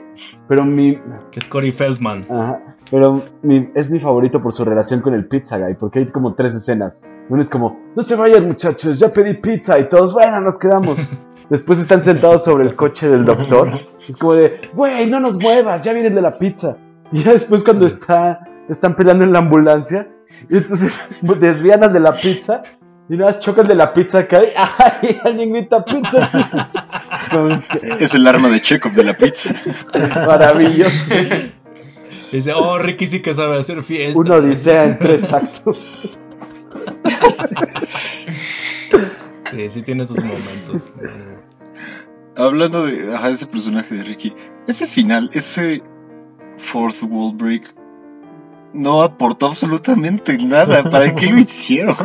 pero 0.48 0.64
mi, 0.64 0.96
Que 1.30 1.38
es 1.40 1.48
Corey 1.48 1.72
Feldman. 1.72 2.26
Ajá, 2.30 2.60
pero 2.90 3.22
mi- 3.42 3.70
es 3.74 3.90
mi 3.90 3.98
favorito 4.00 4.40
por 4.42 4.52
su 4.52 4.64
relación 4.64 5.00
con 5.00 5.14
el 5.14 5.26
Pizza 5.26 5.58
Guy, 5.58 5.74
porque 5.74 6.00
hay 6.00 6.10
como 6.10 6.34
tres 6.34 6.54
escenas. 6.54 7.02
Una 7.28 7.42
es 7.42 7.50
como, 7.50 7.78
no 7.96 8.02
se 8.02 8.16
vayan 8.16 8.46
muchachos, 8.46 8.98
ya 8.98 9.08
pedí 9.12 9.34
pizza 9.34 9.78
y 9.78 9.88
todos, 9.88 10.12
bueno, 10.12 10.40
nos 10.40 10.58
quedamos. 10.58 10.96
Después 11.50 11.80
están 11.80 12.00
sentados 12.00 12.44
sobre 12.44 12.64
el 12.64 12.76
coche 12.76 13.08
del 13.08 13.24
doctor. 13.24 13.70
Es 14.08 14.16
como 14.16 14.34
de, 14.34 14.60
güey, 14.72 15.10
no 15.10 15.18
nos 15.18 15.36
muevas, 15.36 15.82
ya 15.82 15.92
viene 15.92 16.08
el 16.08 16.14
de 16.14 16.22
la 16.22 16.38
pizza. 16.38 16.76
Y 17.10 17.24
ya 17.24 17.32
después 17.32 17.64
cuando 17.64 17.86
está, 17.86 18.38
están 18.68 18.94
peleando 18.94 19.24
en 19.24 19.32
la 19.32 19.40
ambulancia, 19.40 20.08
y 20.48 20.58
entonces 20.58 21.08
desvían 21.40 21.82
al 21.82 21.92
de 21.92 21.98
la 21.98 22.12
pizza. 22.12 22.62
Y 23.10 23.16
nada 23.16 23.32
más 23.32 23.40
choca 23.40 23.62
el 23.62 23.66
de 23.66 23.74
la 23.74 23.92
pizza 23.92 24.28
cae. 24.28 24.52
¡Ay! 24.56 25.18
Alguien 25.24 25.52
grita 25.52 25.84
pizza. 25.84 26.30
Es 28.00 28.14
el 28.14 28.26
arma 28.26 28.48
de 28.48 28.60
Chekhov 28.60 28.92
de 28.92 29.04
la 29.04 29.14
pizza. 29.14 29.54
Maravilloso. 30.26 30.96
Dice, 32.32 32.52
oh, 32.52 32.78
Ricky 32.78 33.06
sí 33.06 33.20
que 33.20 33.34
sabe 33.34 33.58
hacer 33.58 33.82
fiesta. 33.82 34.18
Una 34.18 34.36
odisea 34.36 34.84
en 34.84 34.98
tres 34.98 35.32
actos. 35.32 36.16
Sí, 39.50 39.70
sí 39.70 39.82
tiene 39.82 40.04
sus 40.04 40.22
momentos. 40.22 40.94
Hablando 42.36 42.86
de 42.86 43.14
ajá, 43.14 43.30
ese 43.30 43.46
personaje 43.46 43.94
de 43.96 44.04
Ricky, 44.04 44.32
ese 44.66 44.86
final, 44.86 45.30
ese 45.32 45.82
fourth 46.56 47.02
wall 47.08 47.34
break, 47.34 47.74
no 48.72 49.02
aportó 49.02 49.46
absolutamente 49.46 50.38
nada. 50.38 50.82
¿Para 50.84 51.14
qué 51.14 51.26
lo 51.26 51.38
hicieron? 51.40 51.96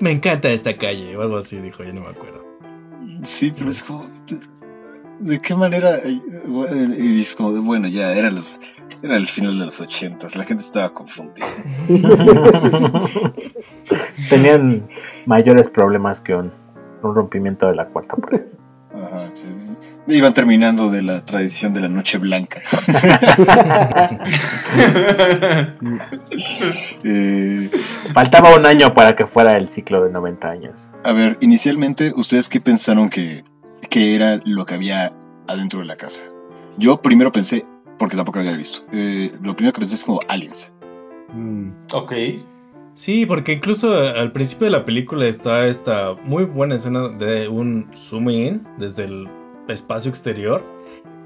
Me 0.00 0.12
encanta 0.12 0.48
esta 0.50 0.76
calle, 0.76 1.16
o 1.16 1.22
algo 1.22 1.38
así, 1.38 1.58
dijo, 1.58 1.84
yo 1.84 1.92
no 1.92 2.02
me 2.02 2.08
acuerdo. 2.08 2.44
Sí, 3.22 3.52
pero 3.56 3.70
es 3.70 3.82
como. 3.82 4.04
¿De 5.18 5.40
qué 5.40 5.54
manera? 5.54 5.98
Y 6.06 7.20
es 7.20 7.34
como 7.34 7.52
de, 7.52 7.60
bueno, 7.60 7.88
ya 7.88 8.12
era 8.12 8.30
los. 8.30 8.60
Era 9.02 9.16
el 9.16 9.26
final 9.26 9.58
de 9.58 9.66
los 9.66 9.80
ochentas, 9.80 10.36
la 10.36 10.44
gente 10.44 10.62
estaba 10.62 10.88
confundida. 10.90 11.46
Tenían 14.30 14.88
mayores 15.26 15.68
problemas 15.68 16.20
que 16.20 16.34
un, 16.34 16.52
un 17.02 17.14
rompimiento 17.14 17.66
de 17.66 17.74
la 17.74 17.86
cuarta 17.86 18.16
pared. 18.16 18.42
Ajá, 18.94 19.30
sí. 19.34 19.48
Iban 20.08 20.34
terminando 20.34 20.90
de 20.90 21.02
la 21.02 21.24
tradición 21.24 21.74
de 21.74 21.80
la 21.80 21.88
noche 21.88 22.18
blanca. 22.18 22.60
Eh, 27.04 27.70
Faltaba 28.12 28.54
un 28.56 28.66
año 28.66 28.92
para 28.94 29.14
que 29.14 29.26
fuera 29.26 29.52
el 29.54 29.68
ciclo 29.70 30.04
de 30.04 30.10
90 30.10 30.48
años. 30.48 30.74
a 31.04 31.12
ver, 31.12 31.36
inicialmente, 31.40 32.12
¿ustedes 32.16 32.48
qué 32.48 32.60
pensaron 32.60 33.10
que, 33.10 33.44
que 33.90 34.14
era 34.16 34.40
lo 34.44 34.64
que 34.66 34.74
había 34.74 35.12
adentro 35.46 35.80
de 35.80 35.86
la 35.86 35.96
casa? 35.96 36.24
Yo 36.78 37.00
primero 37.00 37.30
pensé, 37.32 37.64
porque 37.98 38.16
tampoco 38.16 38.38
lo 38.38 38.44
había 38.46 38.56
visto, 38.56 38.82
eh, 38.92 39.30
lo 39.42 39.54
primero 39.54 39.72
que 39.72 39.80
pensé 39.80 39.94
es 39.96 40.04
como 40.04 40.20
aliens. 40.28 40.72
Mm. 41.32 41.70
ok. 41.92 42.12
Sí, 42.94 43.26
porque 43.26 43.52
incluso 43.52 43.92
al 43.94 44.32
principio 44.32 44.64
de 44.66 44.70
la 44.70 44.84
película 44.86 45.26
está 45.26 45.66
esta 45.66 46.14
muy 46.24 46.44
buena 46.44 46.76
escena 46.76 47.08
de 47.08 47.46
un 47.46 47.90
zoom 47.94 48.30
in 48.30 48.66
desde 48.78 49.04
el 49.04 49.28
espacio 49.68 50.08
exterior 50.08 50.62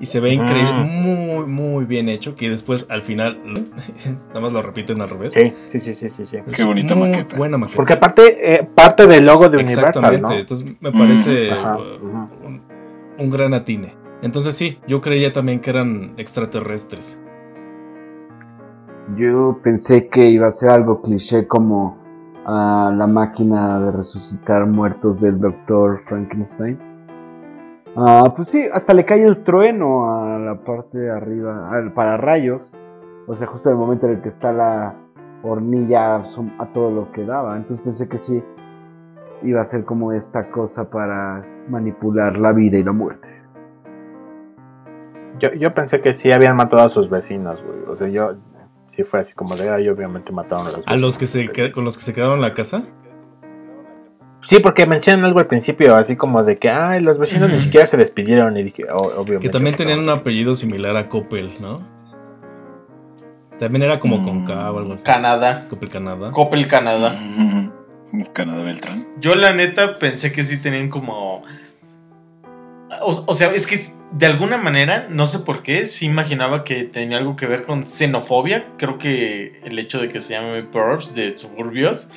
y 0.00 0.06
se 0.06 0.18
ve 0.20 0.32
increíble, 0.32 0.72
muy, 0.72 1.46
muy 1.46 1.84
bien 1.84 2.08
hecho. 2.08 2.34
Que 2.34 2.48
después 2.48 2.86
al 2.88 3.02
final 3.02 3.38
nada 4.28 4.40
más 4.40 4.52
lo 4.52 4.62
repiten 4.62 5.00
al 5.02 5.10
revés. 5.10 5.34
Sí, 5.34 5.52
sí, 5.68 5.80
sí, 5.80 5.94
sí, 5.94 6.24
sí. 6.24 6.38
Qué 6.52 6.64
bonita 6.64 6.94
muy 6.94 7.10
maqueta. 7.10 7.36
Buena 7.36 7.58
maqueta. 7.58 7.76
Porque 7.76 7.92
aparte, 7.92 8.54
eh, 8.54 8.68
parte 8.74 9.06
del 9.06 9.26
logo 9.26 9.48
de 9.48 9.58
Universal, 9.58 9.84
Exactamente. 9.88 10.22
¿no? 10.22 10.32
Entonces 10.32 10.66
me 10.80 10.90
parece 10.90 11.50
Ajá, 11.50 11.76
uh, 11.76 12.46
un, 12.46 12.62
un 13.18 13.30
gran 13.30 13.52
atine. 13.52 13.94
Entonces 14.22 14.54
sí, 14.54 14.78
yo 14.86 15.00
creía 15.00 15.32
también 15.32 15.60
que 15.60 15.70
eran 15.70 16.14
extraterrestres. 16.16 17.22
Yo 19.16 19.58
pensé 19.62 20.08
que 20.08 20.30
iba 20.30 20.46
a 20.46 20.50
ser 20.50 20.70
algo 20.70 21.02
cliché 21.02 21.46
como 21.46 21.98
ah, 22.46 22.92
la 22.96 23.06
máquina 23.06 23.80
de 23.80 23.92
resucitar 23.92 24.66
muertos 24.66 25.20
del 25.20 25.38
doctor 25.40 26.02
Frankenstein. 26.06 26.78
Ah, 27.96 28.32
pues 28.36 28.48
sí, 28.48 28.64
hasta 28.72 28.94
le 28.94 29.04
cae 29.04 29.24
el 29.24 29.42
trueno 29.42 30.14
a 30.24 30.38
la 30.38 30.56
parte 30.64 30.98
de 30.98 31.10
arriba, 31.10 31.70
al 31.72 31.92
pararrayos. 31.92 32.74
O 33.26 33.34
sea, 33.34 33.46
justo 33.48 33.68
en 33.68 33.74
el 33.76 33.80
momento 33.80 34.06
en 34.06 34.12
el 34.14 34.22
que 34.22 34.28
está 34.28 34.52
la 34.52 34.94
hornilla 35.42 36.16
a 36.16 36.66
todo 36.72 36.90
lo 36.90 37.12
que 37.12 37.24
daba. 37.24 37.56
Entonces 37.56 37.82
pensé 37.82 38.08
que 38.08 38.16
sí 38.18 38.42
iba 39.42 39.60
a 39.60 39.64
ser 39.64 39.84
como 39.84 40.12
esta 40.12 40.50
cosa 40.50 40.90
para 40.90 41.44
manipular 41.68 42.38
la 42.38 42.52
vida 42.52 42.78
y 42.78 42.82
la 42.84 42.92
muerte. 42.92 43.28
Yo, 45.38 45.52
yo 45.54 45.72
pensé 45.74 46.00
que 46.00 46.14
sí 46.14 46.30
habían 46.32 46.56
matado 46.56 46.82
a 46.86 46.90
sus 46.90 47.08
vecinos, 47.08 47.62
güey. 47.64 47.78
O 47.88 47.96
sea, 47.96 48.08
yo 48.08 48.34
sí 48.82 49.02
fue 49.04 49.20
así 49.20 49.32
como 49.34 49.56
de, 49.56 49.70
ay, 49.70 49.88
obviamente 49.88 50.32
mataron 50.32 50.66
a 50.66 50.70
los 50.70 50.82
A 50.86 50.96
los 50.96 51.18
que 51.18 51.26
se 51.26 51.38
vecinos". 51.46 51.56
que- 51.56 51.72
con 51.72 51.84
los 51.84 51.96
que 51.96 52.02
se 52.04 52.12
quedaron 52.12 52.36
en 52.36 52.42
la 52.42 52.52
casa. 52.52 52.82
Sí, 54.50 54.58
porque 54.58 54.84
mencionan 54.84 55.24
algo 55.26 55.38
al 55.38 55.46
principio, 55.46 55.94
así 55.94 56.16
como 56.16 56.42
de 56.42 56.58
que, 56.58 56.68
ay, 56.68 57.00
los 57.02 57.18
vecinos 57.20 57.48
ni 57.50 57.60
siquiera 57.60 57.86
se 57.86 57.96
despidieron. 57.96 58.56
Y 58.56 58.64
dije, 58.64 58.84
"Oh, 58.92 59.04
obviamente. 59.16 59.46
Que 59.46 59.48
también 59.48 59.76
tenían 59.76 60.00
mataron". 60.00 60.14
un 60.16 60.20
apellido 60.22 60.54
similar 60.56 60.96
a 60.96 61.08
Coppel, 61.08 61.54
¿no? 61.60 61.80
También 63.60 63.84
era 63.84 64.00
como 64.00 64.24
con 64.24 64.42
Mm. 64.42 64.46
K 64.46 64.72
o 64.72 64.78
algo 64.80 64.94
así. 64.94 65.04
Canadá. 65.04 65.68
Coppel 65.68 65.88
Canadá. 65.88 66.32
Coppel 66.32 66.66
Canadá. 66.66 67.14
Canadá 68.32 68.64
Beltrán. 68.64 69.06
Yo 69.20 69.36
la 69.36 69.52
neta 69.52 69.98
pensé 70.00 70.32
que 70.32 70.42
sí 70.42 70.60
tenían 70.60 70.88
como... 70.88 71.42
O, 73.02 73.24
o 73.28 73.34
sea, 73.36 73.52
es 73.52 73.68
que 73.68 73.76
de 74.10 74.26
alguna 74.26 74.56
manera, 74.56 75.06
no 75.08 75.28
sé 75.28 75.38
por 75.46 75.62
qué, 75.62 75.86
sí 75.86 76.06
imaginaba 76.06 76.64
que 76.64 76.82
tenía 76.82 77.18
algo 77.18 77.36
que 77.36 77.46
ver 77.46 77.62
con 77.62 77.86
xenofobia. 77.86 78.66
Creo 78.78 78.98
que 78.98 79.60
el 79.64 79.78
hecho 79.78 80.00
de 80.00 80.08
que 80.08 80.20
se 80.20 80.32
llame 80.34 80.62
Burbs 80.62 81.14
de 81.14 81.38
suburbios 81.38 82.10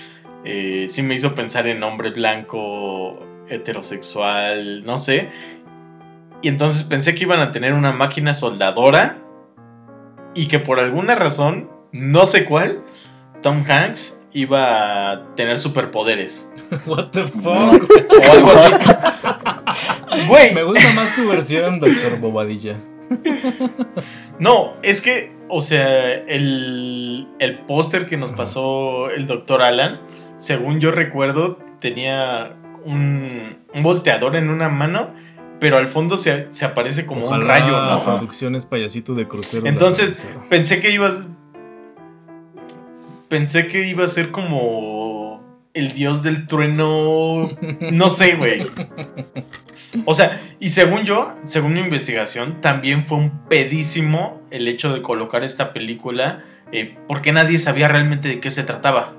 eh, 0.46 0.88
sí 0.90 1.02
me 1.04 1.16
hizo 1.16 1.36
pensar 1.36 1.68
en 1.68 1.84
hombre 1.84 2.12
blanco, 2.12 3.20
heterosexual, 3.50 4.86
no 4.86 4.98
sé. 4.98 5.30
Y 6.42 6.50
entonces 6.50 6.84
pensé 6.84 7.16
que 7.16 7.24
iban 7.24 7.40
a 7.40 7.52
tener 7.52 7.74
una 7.74 7.94
máquina 7.94 8.34
soldadora 8.34 9.18
y 10.36 10.48
que 10.48 10.60
por 10.60 10.80
alguna 10.80 11.16
razón, 11.16 11.70
no 11.92 12.26
sé 12.26 12.46
cuál, 12.46 12.84
Tom 13.42 13.64
Hanks 13.68 14.22
iba 14.34 15.12
a 15.12 15.36
tener 15.36 15.60
superpoderes. 15.60 16.52
What 16.86 17.12
the 17.12 17.24
fuck? 17.24 17.46
O 17.46 18.32
algo 18.32 18.52
así. 18.52 18.92
Güey, 20.28 20.54
Me 20.54 20.64
gusta 20.64 20.94
más 20.96 21.16
tu 21.16 21.28
versión, 21.28 21.80
doctor 21.80 22.20
Bobadilla. 22.20 22.76
no, 24.40 24.76
es 24.84 25.02
que, 25.02 25.32
o 25.50 25.62
sea, 25.62 26.10
el, 26.12 27.28
el 27.40 27.60
póster 27.60 28.06
que 28.06 28.18
nos 28.18 28.32
pasó 28.32 29.10
el 29.10 29.26
doctor 29.26 29.62
Alan, 29.64 30.00
según 30.44 30.82
yo 30.82 30.92
recuerdo, 30.92 31.58
tenía 31.80 32.54
un, 32.84 33.60
un 33.74 33.82
volteador 33.84 34.36
en 34.36 34.50
una 34.50 34.68
mano, 34.68 35.12
pero 35.62 35.78
al 35.78 35.88
fondo 35.88 36.18
se, 36.18 36.48
se 36.52 36.66
aparece 36.66 37.06
como 37.06 37.28
un 37.28 37.46
rayo, 37.46 37.72
¿no? 37.82 38.04
Producciones 38.04 38.66
payasito 38.66 39.14
de 39.16 39.26
crucero. 39.26 39.66
Entonces. 39.66 40.28
Pensé 40.50 40.82
que 40.82 40.92
ibas. 40.92 41.24
Pensé 43.30 43.68
que 43.68 43.88
iba 43.88 44.04
a 44.04 44.08
ser 44.10 44.32
como 44.32 45.42
el 45.74 45.94
dios 45.94 46.22
del 46.24 46.46
trueno. 46.46 47.50
No 47.92 48.10
sé, 48.10 48.36
güey. 48.36 48.64
O 50.06 50.14
sea, 50.14 50.42
y 50.60 50.70
según 50.70 51.06
yo, 51.06 51.34
según 51.46 51.74
mi 51.74 51.80
investigación, 51.80 52.60
también 52.60 53.04
fue 53.04 53.18
un 53.20 53.48
pedísimo 53.48 54.42
el 54.52 54.68
hecho 54.68 54.92
de 54.94 55.02
colocar 55.02 55.46
esta 55.46 55.72
película. 55.72 56.44
eh, 56.74 56.98
porque 57.08 57.32
nadie 57.32 57.60
sabía 57.60 57.88
realmente 57.88 58.28
de 58.28 58.40
qué 58.42 58.52
se 58.52 58.64
trataba. 58.64 59.14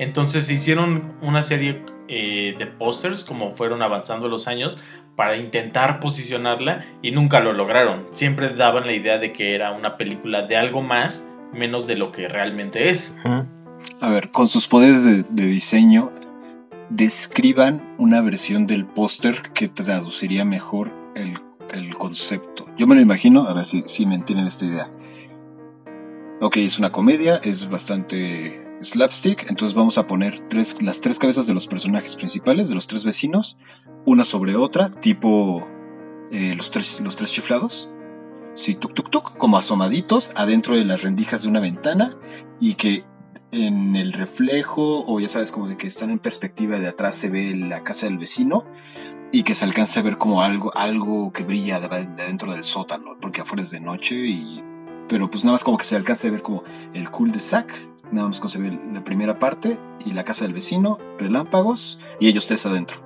Entonces 0.00 0.48
hicieron 0.50 1.12
una 1.20 1.42
serie 1.42 1.82
eh, 2.08 2.54
de 2.58 2.66
pósters 2.66 3.22
como 3.22 3.54
fueron 3.54 3.82
avanzando 3.82 4.28
los 4.28 4.48
años 4.48 4.82
para 5.14 5.36
intentar 5.36 6.00
posicionarla 6.00 6.86
y 7.02 7.10
nunca 7.10 7.40
lo 7.40 7.52
lograron. 7.52 8.06
Siempre 8.10 8.54
daban 8.54 8.86
la 8.86 8.94
idea 8.94 9.18
de 9.18 9.34
que 9.34 9.54
era 9.54 9.72
una 9.72 9.98
película 9.98 10.46
de 10.46 10.56
algo 10.56 10.80
más, 10.80 11.28
menos 11.52 11.86
de 11.86 11.96
lo 11.96 12.12
que 12.12 12.28
realmente 12.28 12.88
es. 12.88 13.18
A 14.00 14.08
ver, 14.08 14.30
con 14.30 14.48
sus 14.48 14.68
poderes 14.68 15.04
de, 15.04 15.46
diseño, 15.46 16.12
describan 16.88 17.94
una 17.98 18.22
versión 18.22 18.66
del 18.66 18.86
póster 18.86 19.42
que 19.52 19.68
traduciría 19.68 20.46
mejor 20.46 20.94
el, 21.14 21.34
el 21.74 21.94
concepto. 21.94 22.66
Yo 22.78 22.86
me 22.86 22.94
lo 22.94 23.02
imagino, 23.02 23.42
a 23.42 23.52
ver 23.52 23.66
si, 23.66 23.84
si 23.86 24.06
me 24.06 24.14
entienden 24.14 24.46
esta 24.46 24.64
idea. 24.64 24.88
ok, 26.40 26.56
es 26.56 26.78
una 26.78 26.90
comedia, 26.90 27.38
es 27.44 27.68
bastante 27.68 28.59
slapstick, 28.82 29.48
entonces 29.50 29.74
vamos 29.74 29.98
a 29.98 30.06
poner 30.06 30.42
las 30.80 31.00
tres 31.00 31.18
cabezas 31.18 31.46
de 31.46 31.54
los 31.54 31.66
personajes 31.66 32.16
principales, 32.16 32.68
de 32.68 32.74
los 32.74 32.86
tres 32.86 33.04
vecinos, 33.04 33.58
una 34.06 34.24
sobre 34.24 34.56
otra, 34.56 34.90
tipo 34.90 35.68
eh, 36.30 36.54
los, 36.56 36.70
tres, 36.70 37.00
los 37.00 37.16
tres 37.16 37.32
chiflados. 37.32 37.90
Sí, 38.54 38.74
tuk 38.74 38.94
tuk 38.94 39.10
tuk, 39.10 39.36
como 39.36 39.58
asomaditos 39.58 40.32
adentro 40.36 40.74
de 40.74 40.84
las 40.84 41.02
rendijas 41.02 41.42
de 41.42 41.48
una 41.48 41.60
ventana 41.60 42.16
y 42.58 42.74
que 42.74 43.04
en 43.52 43.96
el 43.96 44.12
reflejo 44.12 45.04
o 45.06 45.20
ya 45.20 45.28
sabes 45.28 45.50
como 45.50 45.66
de 45.66 45.76
que 45.76 45.86
están 45.86 46.10
en 46.10 46.18
perspectiva 46.18 46.78
de 46.78 46.88
atrás 46.88 47.14
se 47.14 47.30
ve 47.30 47.54
la 47.56 47.82
casa 47.82 48.06
del 48.06 48.18
vecino 48.18 48.64
y 49.32 49.42
que 49.42 49.54
se 49.54 49.64
alcanza 49.64 50.00
a 50.00 50.02
ver 50.02 50.18
como 50.18 50.42
algo 50.42 50.76
algo 50.76 51.32
que 51.32 51.44
brilla 51.44 51.80
de, 51.80 51.88
de 51.88 52.22
adentro 52.22 52.52
del 52.52 52.64
sótano 52.64 53.16
porque 53.20 53.40
afuera 53.40 53.62
es 53.62 53.70
de 53.70 53.80
noche 53.80 54.14
y 54.14 54.62
pero 55.08 55.28
pues 55.28 55.44
nada 55.44 55.52
más 55.52 55.64
como 55.64 55.78
que 55.78 55.84
se 55.84 55.96
alcanza 55.96 56.28
a 56.28 56.30
ver 56.30 56.42
como 56.42 56.62
el 56.94 57.10
cul 57.10 57.32
de 57.32 57.40
sac 57.40 57.72
nada 58.12 58.28
más 58.28 58.58
la 58.92 59.04
primera 59.04 59.38
parte 59.38 59.78
y 60.04 60.12
la 60.12 60.24
casa 60.24 60.44
del 60.44 60.54
vecino 60.54 60.98
relámpagos 61.18 62.00
y 62.18 62.28
ellos 62.28 62.46
tres 62.46 62.66
adentro 62.66 62.98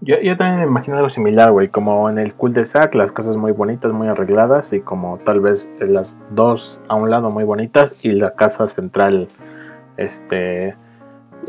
Yo, 0.00 0.16
yo 0.22 0.36
también 0.36 0.60
me 0.60 0.66
imagino 0.66 0.96
algo 0.96 1.10
similar, 1.10 1.52
güey, 1.52 1.68
como 1.68 2.08
en 2.10 2.18
el 2.18 2.34
cul 2.34 2.52
de 2.52 2.66
sac, 2.66 2.94
las 2.94 3.12
casas 3.12 3.36
muy 3.36 3.52
bonitas, 3.52 3.92
muy 3.92 4.08
arregladas 4.08 4.72
y 4.72 4.80
como 4.80 5.18
tal 5.18 5.40
vez 5.40 5.70
las 5.80 6.16
dos 6.30 6.80
a 6.88 6.94
un 6.94 7.10
lado 7.10 7.30
muy 7.30 7.44
bonitas 7.44 7.94
y 8.02 8.12
la 8.12 8.34
casa 8.34 8.68
central, 8.68 9.28
este, 9.96 10.74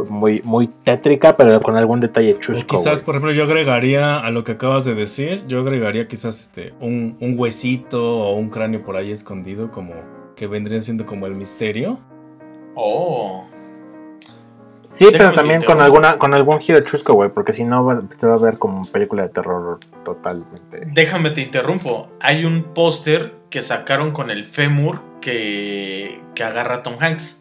muy, 0.10 0.41
muy 0.43 0.67
tétrica, 0.67 1.36
pero 1.36 1.60
con 1.62 1.77
algún 1.77 1.99
detalle 1.99 2.34
O 2.34 2.39
chusco. 2.39 2.67
quizás, 2.67 3.01
por 3.01 3.15
ejemplo, 3.15 3.31
yo 3.31 3.43
agregaría 3.43 4.19
a 4.19 4.31
lo 4.31 4.43
que 4.43 4.53
acabas 4.53 4.86
de 4.86 4.95
decir, 4.95 5.43
yo 5.47 5.60
agregaría 5.60 6.05
quizás 6.05 6.39
este 6.39 6.73
un, 6.79 7.17
un 7.19 7.38
huesito 7.38 8.19
o 8.19 8.36
un 8.36 8.49
cráneo 8.49 8.84
por 8.84 8.95
ahí 8.95 9.12
escondido, 9.12 9.71
como 9.71 9.93
que 10.36 10.47
vendría 10.47 10.81
siendo 10.81 11.05
como 11.05 11.27
el 11.27 11.36
misterio. 11.36 11.99
Oh. 12.75 13.45
Sí, 14.88 15.07
pero 15.12 15.31
también 15.34 15.62
con 15.63 15.81
alguna 15.81 16.17
con 16.17 16.34
algún 16.34 16.60
giro 16.60 16.81
chusco, 16.81 17.13
güey, 17.13 17.29
porque 17.29 17.53
si 17.53 17.63
no 17.63 17.86
va, 17.86 18.01
te 18.19 18.27
va 18.27 18.36
a 18.36 18.38
ver 18.38 18.57
como 18.57 18.84
película 18.86 19.23
de 19.23 19.29
terror 19.29 19.79
totalmente. 20.03 20.84
Déjame 20.88 21.31
te 21.31 21.41
interrumpo. 21.41 22.10
Hay 22.19 22.43
un 22.43 22.73
póster 22.73 23.36
que 23.49 23.62
sacaron 23.62 24.12
con 24.12 24.29
el 24.29 24.43
fémur 24.45 25.01
que, 25.21 26.21
que 26.36 26.43
agarra 26.43 26.84
Tom 26.84 26.95
Hanks. 26.99 27.39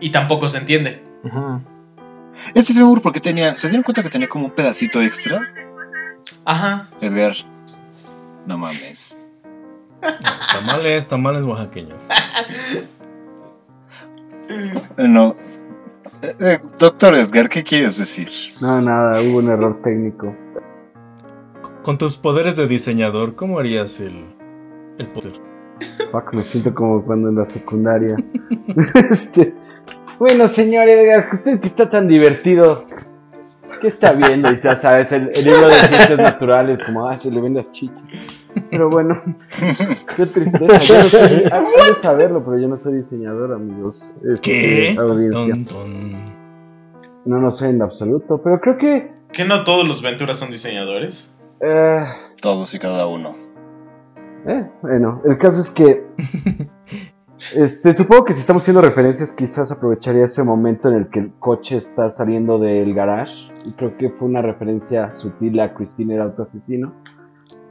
Y 0.00 0.10
tampoco 0.10 0.48
se 0.48 0.58
entiende. 0.58 1.00
Ujú. 1.24 1.60
ese 2.54 2.72
fémur 2.74 3.02
porque 3.02 3.20
tenía 3.20 3.56
se 3.56 3.68
dieron 3.68 3.82
cuenta 3.82 4.02
que 4.02 4.10
tenía 4.10 4.28
como 4.28 4.44
un 4.46 4.52
pedacito 4.52 5.02
extra 5.02 5.40
Ajá. 6.44 6.88
Edgar 7.00 7.32
no 8.46 8.56
mames 8.58 9.18
Tamales, 10.52 11.08
tamales 11.08 11.44
oaxaqueños. 11.44 12.08
No 15.08 15.36
Eh, 16.22 16.34
eh, 16.40 16.58
doctor 16.78 17.14
Edgar 17.14 17.48
qué 17.48 17.62
quieres 17.62 17.98
decir 17.98 18.28
No, 18.60 18.80
nada, 18.80 19.20
hubo 19.22 19.38
un 19.38 19.48
error 19.48 19.80
técnico. 19.82 20.34
Con 21.82 21.96
tus 21.96 22.18
poderes 22.18 22.56
de 22.56 22.66
diseñador, 22.66 23.34
¿cómo 23.36 23.58
harías 23.58 24.00
el, 24.00 24.24
el? 24.98 25.08
Fuck, 26.10 26.34
me 26.34 26.42
siento 26.42 26.74
como 26.74 27.04
cuando 27.04 27.28
en 27.28 27.36
la 27.36 27.46
secundaria. 27.46 28.16
este, 29.10 29.54
bueno, 30.18 30.48
señor 30.48 30.88
Edgar, 30.88 31.28
usted 31.32 31.60
que 31.60 31.68
está 31.68 31.88
tan 31.88 32.08
divertido. 32.08 32.84
¿Qué 33.80 33.86
está 33.86 34.12
viendo? 34.12 34.50
Y 34.50 34.60
ya 34.60 34.74
sabes, 34.74 35.12
el, 35.12 35.30
el 35.32 35.44
libro 35.44 35.68
de 35.68 35.74
ciencias 35.74 36.18
naturales, 36.18 36.82
como, 36.82 37.08
ah, 37.08 37.16
se 37.16 37.30
le 37.30 37.40
ven 37.40 37.54
las 37.54 37.70
chichas. 37.70 38.02
Pero 38.70 38.90
bueno, 38.90 39.20
qué 40.16 40.26
tristeza. 40.26 40.78
Yo 40.78 41.02
no 41.02 41.08
soy, 41.08 41.42
ah, 41.52 41.64
saberlo, 42.00 42.44
pero 42.44 42.58
yo 42.58 42.68
no 42.68 42.76
soy 42.76 42.94
diseñador, 42.94 43.52
amigos. 43.52 44.12
Este, 44.30 44.50
¿Qué? 44.50 44.96
Audiencia. 44.98 45.54
Ton, 45.54 45.64
ton. 45.64 46.12
No, 47.24 47.38
no 47.38 47.50
soy 47.50 47.70
en 47.70 47.82
absoluto, 47.82 48.40
pero 48.42 48.60
creo 48.60 48.78
que. 48.78 49.12
¿Que 49.32 49.44
no 49.44 49.64
todos 49.64 49.86
los 49.86 50.02
Venturas 50.02 50.38
son 50.38 50.50
diseñadores? 50.50 51.34
eh, 51.60 52.04
todos 52.40 52.72
y 52.74 52.78
cada 52.78 53.06
uno 53.08 53.34
Eh, 54.46 54.64
bueno, 54.82 55.22
el 55.24 55.38
caso 55.38 55.60
es 55.60 55.70
que. 55.70 56.06
Este, 57.54 57.94
supongo 57.94 58.24
que 58.24 58.32
si 58.32 58.40
estamos 58.40 58.64
haciendo 58.64 58.80
referencias, 58.82 59.32
quizás 59.32 59.70
aprovecharía 59.70 60.24
ese 60.24 60.42
momento 60.42 60.88
en 60.88 60.94
el 60.96 61.08
que 61.08 61.20
el 61.20 61.32
coche 61.38 61.76
está 61.76 62.10
saliendo 62.10 62.58
del 62.58 62.92
garage. 62.94 63.52
Y 63.64 63.72
creo 63.74 63.96
que 63.96 64.10
fue 64.10 64.26
una 64.26 64.42
referencia 64.42 65.12
sutil 65.12 65.60
a 65.60 65.72
Christine 65.72 66.16
el 66.16 66.22
auto 66.22 66.42
asesino. 66.42 66.94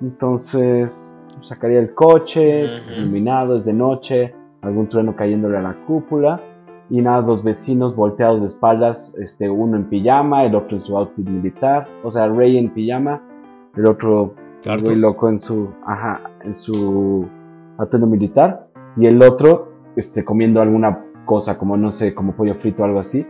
Entonces, 0.02 1.14
sacaría 1.42 1.80
el 1.80 1.94
coche, 1.94 2.66
iluminado, 2.98 3.58
es 3.58 3.66
de 3.66 3.74
noche, 3.74 4.36
algún 4.62 4.88
trueno 4.88 5.16
cayéndole 5.16 5.58
a 5.58 5.62
la 5.62 5.76
cúpula. 5.86 6.42
Y 6.90 7.02
nada, 7.02 7.22
los 7.22 7.44
vecinos 7.44 7.96
volteados 7.96 8.40
de 8.40 8.48
espaldas, 8.48 9.14
este, 9.18 9.50
uno 9.50 9.76
en 9.76 9.90
pijama, 9.90 10.46
el 10.46 10.56
otro 10.56 10.78
en 10.78 10.82
su 10.82 10.98
outfit 10.98 11.28
militar. 11.28 11.88
O 12.04 12.12
sea, 12.12 12.28
Ray 12.28 12.58
en 12.58 12.70
pijama, 12.70 13.22
el 13.76 13.86
otro 13.88 14.36
muy 14.86 14.96
loco 14.96 15.30
en 15.30 15.40
su, 15.40 15.70
ajá, 15.86 16.22
en 16.44 16.56
su 16.56 17.28
atuendo 17.78 18.08
militar 18.08 18.68
y 18.96 19.06
el 19.06 19.22
otro, 19.22 19.74
este, 19.96 20.24
comiendo 20.24 20.62
alguna 20.62 21.06
cosa 21.26 21.58
como 21.58 21.78
no 21.78 21.92
sé, 21.92 22.16
como 22.16 22.34
pollo 22.34 22.56
frito 22.56 22.82
o 22.82 22.86
algo 22.86 23.00
así 23.00 23.26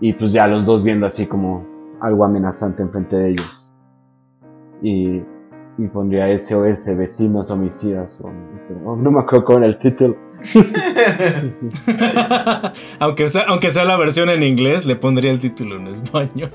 y 0.00 0.12
pues 0.12 0.32
ya 0.32 0.46
los 0.46 0.66
dos 0.66 0.82
viendo 0.82 1.06
así 1.06 1.26
como 1.26 1.64
algo 2.00 2.24
amenazante 2.24 2.82
enfrente 2.82 3.16
de 3.16 3.30
ellos 3.30 3.72
y, 4.82 5.22
y 5.78 5.86
pondría 5.86 6.38
SOS 6.38 6.94
vecinos 6.96 7.50
homicidas 7.50 8.20
o 8.20 8.28
no, 8.28 8.60
sé, 8.60 8.76
o 8.84 8.94
no 8.96 9.10
me 9.10 9.20
acuerdo 9.20 9.56
era 9.58 9.66
el 9.66 9.78
título. 9.78 10.16
Aunque, 13.00 13.26
sea, 13.28 13.42
aunque 13.48 13.70
sea 13.70 13.84
la 13.84 13.96
versión 13.96 14.28
en 14.28 14.44
inglés, 14.44 14.86
le 14.86 14.94
pondría 14.94 15.32
el 15.32 15.40
título 15.40 15.74
en 15.76 15.88
español. 15.88 16.52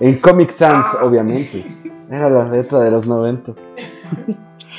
en 0.00 0.18
Comic 0.18 0.50
Sans 0.50 0.86
obviamente. 1.02 1.64
Era 2.10 2.28
la 2.28 2.46
letra 2.48 2.80
de 2.80 2.90
los 2.90 3.06
90 3.06 3.54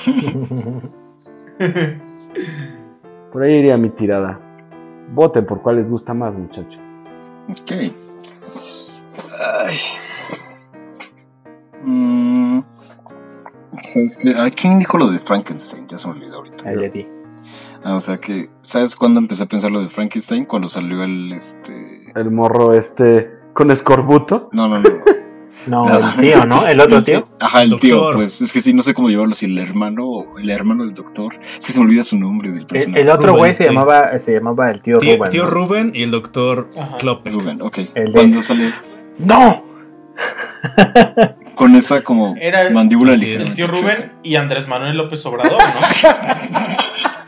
por 3.32 3.44
ahí 3.44 3.54
iría 3.56 3.78
mi 3.78 3.90
tirada. 3.90 4.40
Voten 5.14 5.46
por 5.46 5.62
cuál 5.62 5.78
les 5.78 5.90
gusta 5.90 6.14
más 6.14 6.36
muchachos. 6.36 6.78
Ok. 7.50 7.72
¿Sabes 13.96 14.18
qué? 14.18 14.30
¿A 14.38 14.50
quién 14.52 14.78
dijo 14.80 14.98
lo 14.98 15.08
de 15.10 15.20
Frankenstein? 15.20 15.88
Ya 15.88 15.98
se 15.98 16.08
me 16.08 16.16
olvidó 16.16 16.38
ahorita. 16.38 16.70
El 16.72 16.84
Eddie. 16.84 17.10
Ah, 17.84 17.96
o 17.96 18.00
sea 18.02 18.18
que, 18.18 18.50
¿sabes 18.62 18.96
cuándo 18.96 19.20
empecé 19.20 19.44
a 19.44 19.46
pensar 19.46 19.72
lo 19.72 19.82
de 19.82 19.90
Frankenstein? 19.90 20.46
Cuando 20.46 20.68
salió 20.68 21.04
el, 21.04 21.32
este... 21.32 22.12
el 22.16 22.32
morro 22.32 22.74
este 22.74 23.30
con 23.54 23.72
escorbuto. 23.72 24.50
No, 24.52 24.68
no, 24.68 24.80
no. 24.80 24.90
No, 25.68 25.88
el 25.90 26.04
tío, 26.22 26.46
¿no? 26.46 26.68
El 26.68 26.80
otro 26.80 27.00
El- 27.00 27.04
tío. 27.06 27.28
Ajá, 27.40 27.64
el 27.64 27.72
Doctor. 27.72 27.90
tío, 27.90 28.12
pues. 28.14 28.40
Es 28.40 28.54
que 28.54 28.60
sí, 28.60 28.72
no 28.76 28.84
sé 28.84 28.94
cómo 28.94 29.10
llevarlo, 29.10 29.34
si 29.34 29.48
el 29.48 29.58
hermano 29.58 30.06
o 30.08 30.38
el 30.38 30.52
hermano 30.52 30.84
del 30.86 30.94
doctor. 30.94 31.34
Es 31.42 31.66
que 31.66 31.74
se 31.74 31.80
me 31.80 31.86
olvida 31.88 32.04
su 32.04 32.20
nombre 32.20 32.50
del 32.52 32.60
El, 32.60 32.66
personaje. 32.68 33.02
el 33.02 33.10
otro 33.10 33.28
Rubén, 33.30 33.38
güey 33.40 33.56
se 33.56 33.64
sí. 33.64 33.70
llamaba 33.70 34.20
se 34.20 34.32
llamaba 34.34 34.70
el 34.70 34.82
tío, 34.84 34.98
Tío, 35.00 35.16
Rubén. 35.18 35.32
tío 35.32 35.44
¿no? 35.46 35.50
Rubén 35.50 35.92
y 35.96 36.04
el 36.04 36.12
doctor. 36.12 36.70
Klopp. 37.00 37.26
Rubén, 37.26 37.64
ok. 37.64 37.80
El 37.96 38.06
de- 38.06 38.12
Cuando 38.12 38.44
sale 38.44 38.74
¡No! 39.18 39.64
con 41.56 41.76
esa 41.76 42.02
como 42.04 42.36
Era 42.40 42.70
mandíbula 42.70 43.14
Así 43.14 43.26
ligera. 43.26 43.44
es. 43.44 43.50
el 43.50 43.56
tío 43.56 43.68
Rubén 43.68 44.14
y 44.24 44.36
Andrés 44.36 44.68
Manuel 44.68 44.98
López 44.98 45.26
Obrador, 45.26 45.62
¿no? 45.62 46.60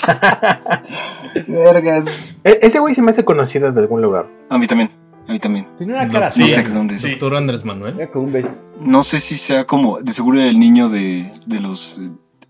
Vergas. 1.48 2.06
E- 2.44 2.60
ese 2.62 2.80
güey 2.80 2.96
se 2.96 3.02
me 3.02 3.12
hace 3.12 3.24
conocido 3.26 3.72
de 3.72 3.80
algún 3.80 4.02
lugar. 4.02 4.28
A 4.50 4.58
mí 4.58 4.68
también. 4.68 4.90
A 5.28 5.32
mí 5.32 5.40
también. 5.40 5.68
Tiene 5.78 5.94
una 5.94 6.06
No, 6.06 6.12
cara 6.14 6.26
no 6.26 6.28
así. 6.28 6.40
No 6.42 6.48
Sí. 6.48 6.54
sé 6.54 6.64
qué 6.64 6.70
dónde 6.70 6.96
es. 6.96 7.02
Sí. 7.02 7.12
Doctor 7.12 7.36
Andrés 7.36 7.66
Manuel. 7.66 7.96
No 8.80 9.04
sé 9.04 9.20
si 9.20 9.38
sea 9.38 9.66
como. 9.66 10.00
De 10.00 10.14
seguro 10.14 10.40
era 10.40 10.48
el 10.50 10.58
niño 10.60 10.88
de, 10.90 11.32
de 11.46 11.60
los. 11.60 12.00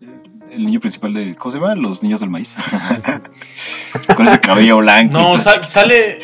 eh, 0.01 0.07
el 0.51 0.63
niño 0.65 0.79
principal 0.79 1.13
de. 1.13 1.33
¿Cómo 1.35 1.51
se 1.51 1.59
llama? 1.59 1.75
Los 1.75 2.03
niños 2.03 2.19
del 2.19 2.29
maíz. 2.29 2.55
Con 4.15 4.27
ese 4.27 4.39
cabello 4.39 4.77
blanco. 4.77 5.13
No, 5.13 5.37
sale. 5.39 6.19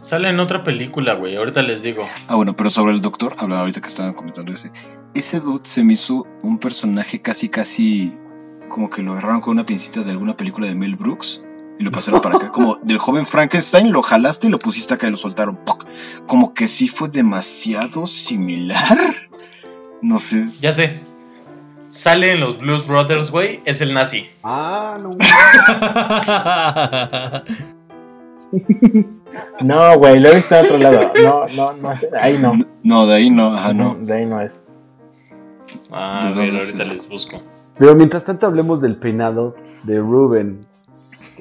Sale 0.00 0.30
en 0.30 0.40
otra 0.40 0.64
película, 0.64 1.14
güey. 1.14 1.36
Ahorita 1.36 1.62
les 1.62 1.82
digo. 1.82 2.08
Ah, 2.26 2.34
bueno, 2.34 2.56
pero 2.56 2.70
sobre 2.70 2.94
el 2.94 3.02
doctor, 3.02 3.34
hablaba 3.38 3.60
ahorita 3.60 3.82
que 3.82 3.88
estaban 3.88 4.14
comentando 4.14 4.50
ese. 4.50 4.72
Ese 5.14 5.40
dude 5.40 5.60
se 5.64 5.84
me 5.84 5.92
hizo 5.92 6.26
un 6.42 6.58
personaje 6.58 7.20
casi, 7.20 7.50
casi. 7.50 8.14
Como 8.70 8.88
que 8.88 9.02
lo 9.02 9.12
agarraron 9.12 9.42
con 9.42 9.52
una 9.52 9.66
pincita 9.66 10.02
de 10.02 10.10
alguna 10.12 10.36
película 10.36 10.66
de 10.66 10.74
Mel 10.74 10.96
Brooks 10.96 11.44
y 11.78 11.84
lo 11.84 11.90
pasaron 11.90 12.22
para 12.22 12.36
acá. 12.36 12.50
Como 12.52 12.76
del 12.76 12.96
joven 12.96 13.26
Frankenstein, 13.26 13.92
lo 13.92 14.00
jalaste 14.00 14.46
y 14.46 14.50
lo 14.50 14.58
pusiste 14.58 14.94
acá 14.94 15.06
y 15.06 15.10
lo 15.10 15.18
soltaron. 15.18 15.56
¡Puc! 15.56 15.84
Como 16.26 16.54
que 16.54 16.66
sí 16.66 16.88
fue 16.88 17.10
demasiado 17.10 18.06
similar. 18.06 18.98
No 20.00 20.18
sé. 20.18 20.48
Ya 20.60 20.72
sé. 20.72 21.00
Sale 21.84 22.32
en 22.32 22.40
los 22.40 22.58
Blues 22.58 22.86
Brothers, 22.86 23.30
güey. 23.30 23.60
Es 23.66 23.82
el 23.82 23.92
nazi. 23.92 24.30
Ah, 24.42 24.96
no. 25.02 25.10
No, 29.62 29.98
güey, 29.98 30.18
lo 30.20 30.28
he 30.30 30.36
visto 30.36 30.54
de 30.54 30.60
otro 30.60 30.78
lado. 30.78 31.12
No, 31.22 31.44
no, 31.56 31.72
no. 31.74 31.94
Ahí 32.18 32.38
no. 32.40 32.52
No, 32.82 33.06
de 33.06 33.14
ahí 33.14 33.30
no, 33.30 33.54
ajá, 33.54 33.72
no. 33.74 33.94
De 33.94 34.12
ahí 34.14 34.26
no 34.26 34.40
es. 34.40 34.52
Ah, 35.90 36.20
¿De 36.22 36.26
a 36.26 36.42
ver, 36.42 36.50
dónde 36.52 36.64
ahorita 36.64 36.84
les 36.84 37.08
busco. 37.08 37.40
Pero 37.78 37.94
mientras 37.94 38.24
tanto 38.24 38.46
hablemos 38.46 38.80
del 38.80 38.96
peinado 38.96 39.54
de 39.84 39.98
Ruben. 39.98 40.60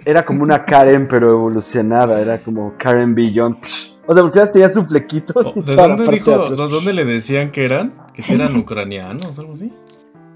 Era 0.06 0.26
como 0.26 0.44
una 0.44 0.64
Karen, 0.66 1.08
pero 1.08 1.32
evolucionada. 1.32 2.22
Era 2.22 2.38
como 2.40 2.74
Karen 2.78 3.16
Beyond. 3.16 3.58
O 4.06 4.14
sea, 4.14 4.24
porque 4.24 4.40
ya 4.40 4.52
tenía 4.52 4.70
su 4.70 4.86
flequito. 4.86 5.34
Oh, 5.36 5.62
¿De 5.62 5.76
dónde 5.76 6.10
dijo? 6.12 6.32
de 6.32 6.36
atrás. 6.44 6.58
¿De 6.58 6.68
dónde 6.68 6.94
le 6.94 7.06
decían 7.06 7.52
que 7.52 7.66
eran? 7.66 7.94
Que 8.14 8.22
si 8.22 8.34
eran 8.36 8.56
ucranianos 8.56 9.38
o 9.38 9.42
algo 9.42 9.54
así. 9.54 9.72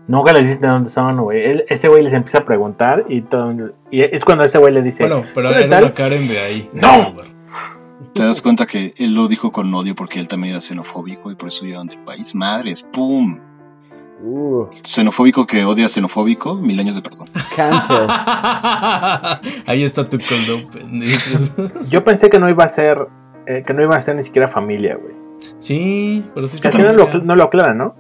Nunca 0.06 0.34
les 0.34 0.44
dicen 0.44 0.62
de 0.62 0.68
dónde 0.68 0.90
son, 0.90 1.22
güey. 1.22 1.64
Este 1.70 1.88
güey 1.88 2.04
les 2.04 2.14
empieza 2.14 2.40
a 2.40 2.46
preguntar 2.46 3.06
y, 3.08 3.22
todo, 3.22 3.54
y 3.90 4.02
es 4.02 4.26
cuando 4.26 4.44
ese 4.44 4.58
güey 4.58 4.74
le 4.74 4.82
dice... 4.82 5.08
Bueno, 5.08 5.24
pero 5.34 5.48
"¿Tú 5.50 5.54
eres 5.56 5.68
era 5.68 5.76
tal?". 5.78 5.84
una 5.86 5.94
Karen 5.94 6.28
de 6.28 6.40
ahí. 6.42 6.70
de 6.74 6.82
¡No! 6.82 7.14
Te 8.14 8.24
das 8.24 8.42
cuenta 8.42 8.66
que 8.68 8.94
él 8.98 9.16
lo 9.16 9.28
dijo 9.28 9.52
con 9.52 9.74
odio 9.74 9.96
porque 9.96 10.20
él 10.20 10.28
también 10.28 10.52
era 10.54 10.62
xenofóbico 10.62 11.32
y 11.32 11.36
por 11.36 11.50
eso 11.50 11.66
llegaron 11.66 11.88
del 11.88 12.00
país. 12.04 12.36
Madres, 12.36 12.84
¡pum! 12.84 13.40
Uh, 14.26 14.68
Xenofóbico 14.84 15.46
que 15.46 15.66
odia 15.66 15.86
a 15.86 15.90
xenofóbico, 15.90 16.56
mil 16.56 16.80
años 16.80 16.96
de 16.96 17.02
perdón. 17.02 17.28
cáncer. 17.56 18.08
Ahí 19.68 19.84
está 19.84 20.08
tu 20.08 20.18
condón. 20.18 21.02
Yo 21.90 22.04
pensé 22.06 22.30
que 22.30 22.40
no 22.40 22.50
iba 22.50 22.64
a 22.64 22.70
ser... 22.70 23.08
eh, 23.48 23.64
que 23.66 23.74
no 23.74 23.82
iba 23.84 23.96
a 23.98 24.02
ser 24.02 24.16
ni 24.16 24.24
siquiera 24.24 24.48
familia, 24.48 24.96
güey. 24.96 25.14
Sí, 25.60 26.24
pero 26.34 26.48
sí 26.48 26.62
Que 26.62 26.72
final 26.72 26.96
lo, 26.96 27.08
familia. 27.08 27.26
no 27.26 27.36
lo 27.36 27.44
aclaran, 27.44 27.78
¿no? 27.78 27.96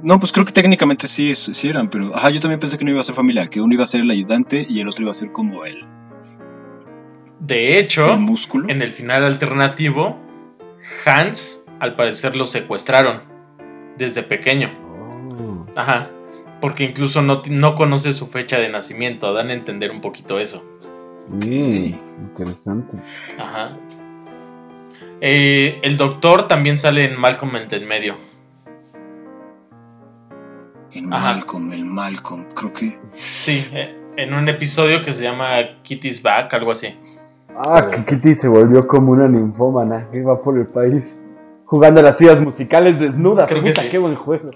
No, 0.00 0.20
pues 0.20 0.30
creo 0.32 0.44
que 0.46 0.52
técnicamente 0.52 1.08
sí, 1.08 1.32
eran, 1.64 1.90
pero 1.90 2.14
ajá, 2.14 2.30
yo 2.30 2.38
también 2.40 2.60
pensé 2.60 2.78
que 2.78 2.84
no 2.84 2.92
iba 2.92 3.00
a 3.00 3.04
ser 3.04 3.16
familiar, 3.16 3.50
que 3.50 3.60
uno 3.60 3.74
iba 3.74 3.82
a 3.82 3.86
ser 3.88 4.02
el 4.02 4.10
ayudante 4.12 4.64
y 4.68 4.78
el 4.78 4.86
otro 4.88 5.02
iba 5.02 5.10
a 5.10 5.14
ser 5.14 5.32
como 5.32 5.64
el, 5.64 5.84
De 7.40 7.78
hecho, 7.78 8.14
el 8.14 8.20
músculo. 8.20 8.68
en 8.68 8.82
el 8.82 8.92
final 8.92 9.24
alternativo, 9.24 10.18
Hans 11.04 11.66
al 11.80 11.94
parecer 11.94 12.36
lo 12.36 12.46
secuestraron 12.46 13.22
desde 13.96 14.22
pequeño. 14.22 14.70
Oh. 14.82 15.66
Ajá. 15.76 16.10
Porque 16.60 16.84
incluso 16.84 17.22
no, 17.22 17.42
no 17.48 17.74
conoce 17.74 18.12
su 18.12 18.26
fecha 18.26 18.58
de 18.58 18.68
nacimiento. 18.68 19.32
Dan 19.32 19.50
a 19.50 19.52
entender 19.52 19.90
un 19.90 20.00
poquito 20.00 20.40
eso. 20.40 20.64
Mm, 21.28 21.94
interesante. 22.22 22.96
Ajá. 23.38 23.76
Eh, 25.20 25.78
el 25.82 25.96
doctor 25.96 26.48
también 26.48 26.78
sale 26.78 27.04
en 27.04 27.18
Malcolm 27.18 27.54
en 27.56 27.68
el 27.70 27.86
medio. 27.86 28.16
En 30.92 31.12
Ajá. 31.12 31.34
Malcolm, 31.34 31.72
el 31.72 31.84
Malcolm, 31.84 32.46
creo 32.54 32.72
que. 32.72 32.98
Sí, 33.14 33.66
eh, 33.72 33.94
en 34.16 34.34
un 34.34 34.48
episodio 34.48 35.02
que 35.02 35.12
se 35.12 35.24
llama 35.24 35.82
Kitty's 35.82 36.22
Back, 36.22 36.54
algo 36.54 36.72
así. 36.72 36.94
Ah, 37.58 37.88
que 37.90 38.04
Kitty 38.04 38.34
se 38.34 38.48
volvió 38.48 38.86
como 38.86 39.12
una 39.12 39.28
ninfómana. 39.28 40.08
que 40.10 40.18
Iba 40.18 40.40
por 40.42 40.58
el 40.58 40.66
país 40.66 41.18
jugando 41.64 42.00
a 42.00 42.02
las 42.04 42.16
sillas 42.18 42.40
musicales 42.40 42.98
desnudas. 42.98 43.48
Creo 43.48 43.62
que 43.62 43.72
sí. 43.72 43.88
qué 43.90 43.98
buen 43.98 44.16
juego. 44.16 44.50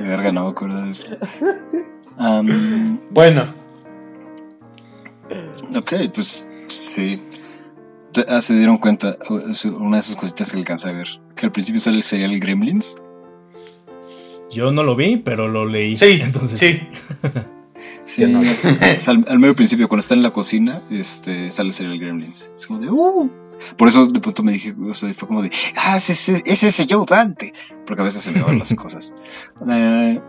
Verga, 0.00 0.32
no 0.32 0.44
me 0.44 0.50
acuerdo 0.50 0.82
de 0.84 0.90
eso. 0.90 1.06
Bueno, 3.10 3.46
ok, 5.76 5.92
pues 6.14 6.48
sí. 6.68 7.22
Ah, 8.28 8.40
se 8.40 8.54
dieron 8.54 8.78
cuenta, 8.78 9.16
una 9.78 9.96
de 9.96 10.00
esas 10.00 10.16
cositas 10.16 10.50
que 10.50 10.58
alcancé 10.58 10.88
a 10.88 10.92
ver, 10.92 11.08
que 11.36 11.46
al 11.46 11.52
principio 11.52 11.80
sale 11.80 11.98
el 11.98 12.02
serial 12.02 12.38
Gremlins. 12.40 12.96
Yo 14.50 14.72
no 14.72 14.82
lo 14.82 14.96
vi, 14.96 15.18
pero 15.18 15.46
lo 15.46 15.66
leí. 15.66 15.96
sí, 15.96 16.20
Entonces, 16.24 16.58
sí. 16.58 16.80
Sí, 18.08 18.22
Yo 18.22 18.28
no. 18.28 18.40
o 18.96 19.00
sea, 19.00 19.12
al, 19.14 19.24
al 19.28 19.38
mero 19.38 19.54
principio, 19.54 19.86
cuando 19.86 20.00
está 20.00 20.14
en 20.14 20.22
la 20.22 20.30
cocina, 20.30 20.80
este, 20.90 21.50
sale 21.50 21.68
el 21.68 21.72
serial 21.72 21.98
Gremlins. 21.98 22.48
Es 22.56 22.66
como 22.66 22.80
de, 22.80 22.88
"Uh". 22.90 23.30
Por 23.76 23.88
eso 23.88 24.06
de 24.06 24.20
pronto 24.20 24.42
me 24.44 24.52
dije, 24.52 24.72
o 24.80 24.94
sea, 24.94 25.12
fue 25.14 25.26
como 25.26 25.42
de, 25.42 25.50
ah, 25.76 25.96
es 25.96 26.08
ese, 26.10 26.42
es 26.46 26.62
ese 26.62 26.86
Joe 26.88 27.04
Dante. 27.08 27.52
Porque 27.86 28.02
a 28.02 28.04
veces 28.04 28.22
se 28.22 28.30
me 28.32 28.40
van 28.42 28.58
las 28.58 28.72
cosas. 28.74 29.14
Eh, 29.68 30.20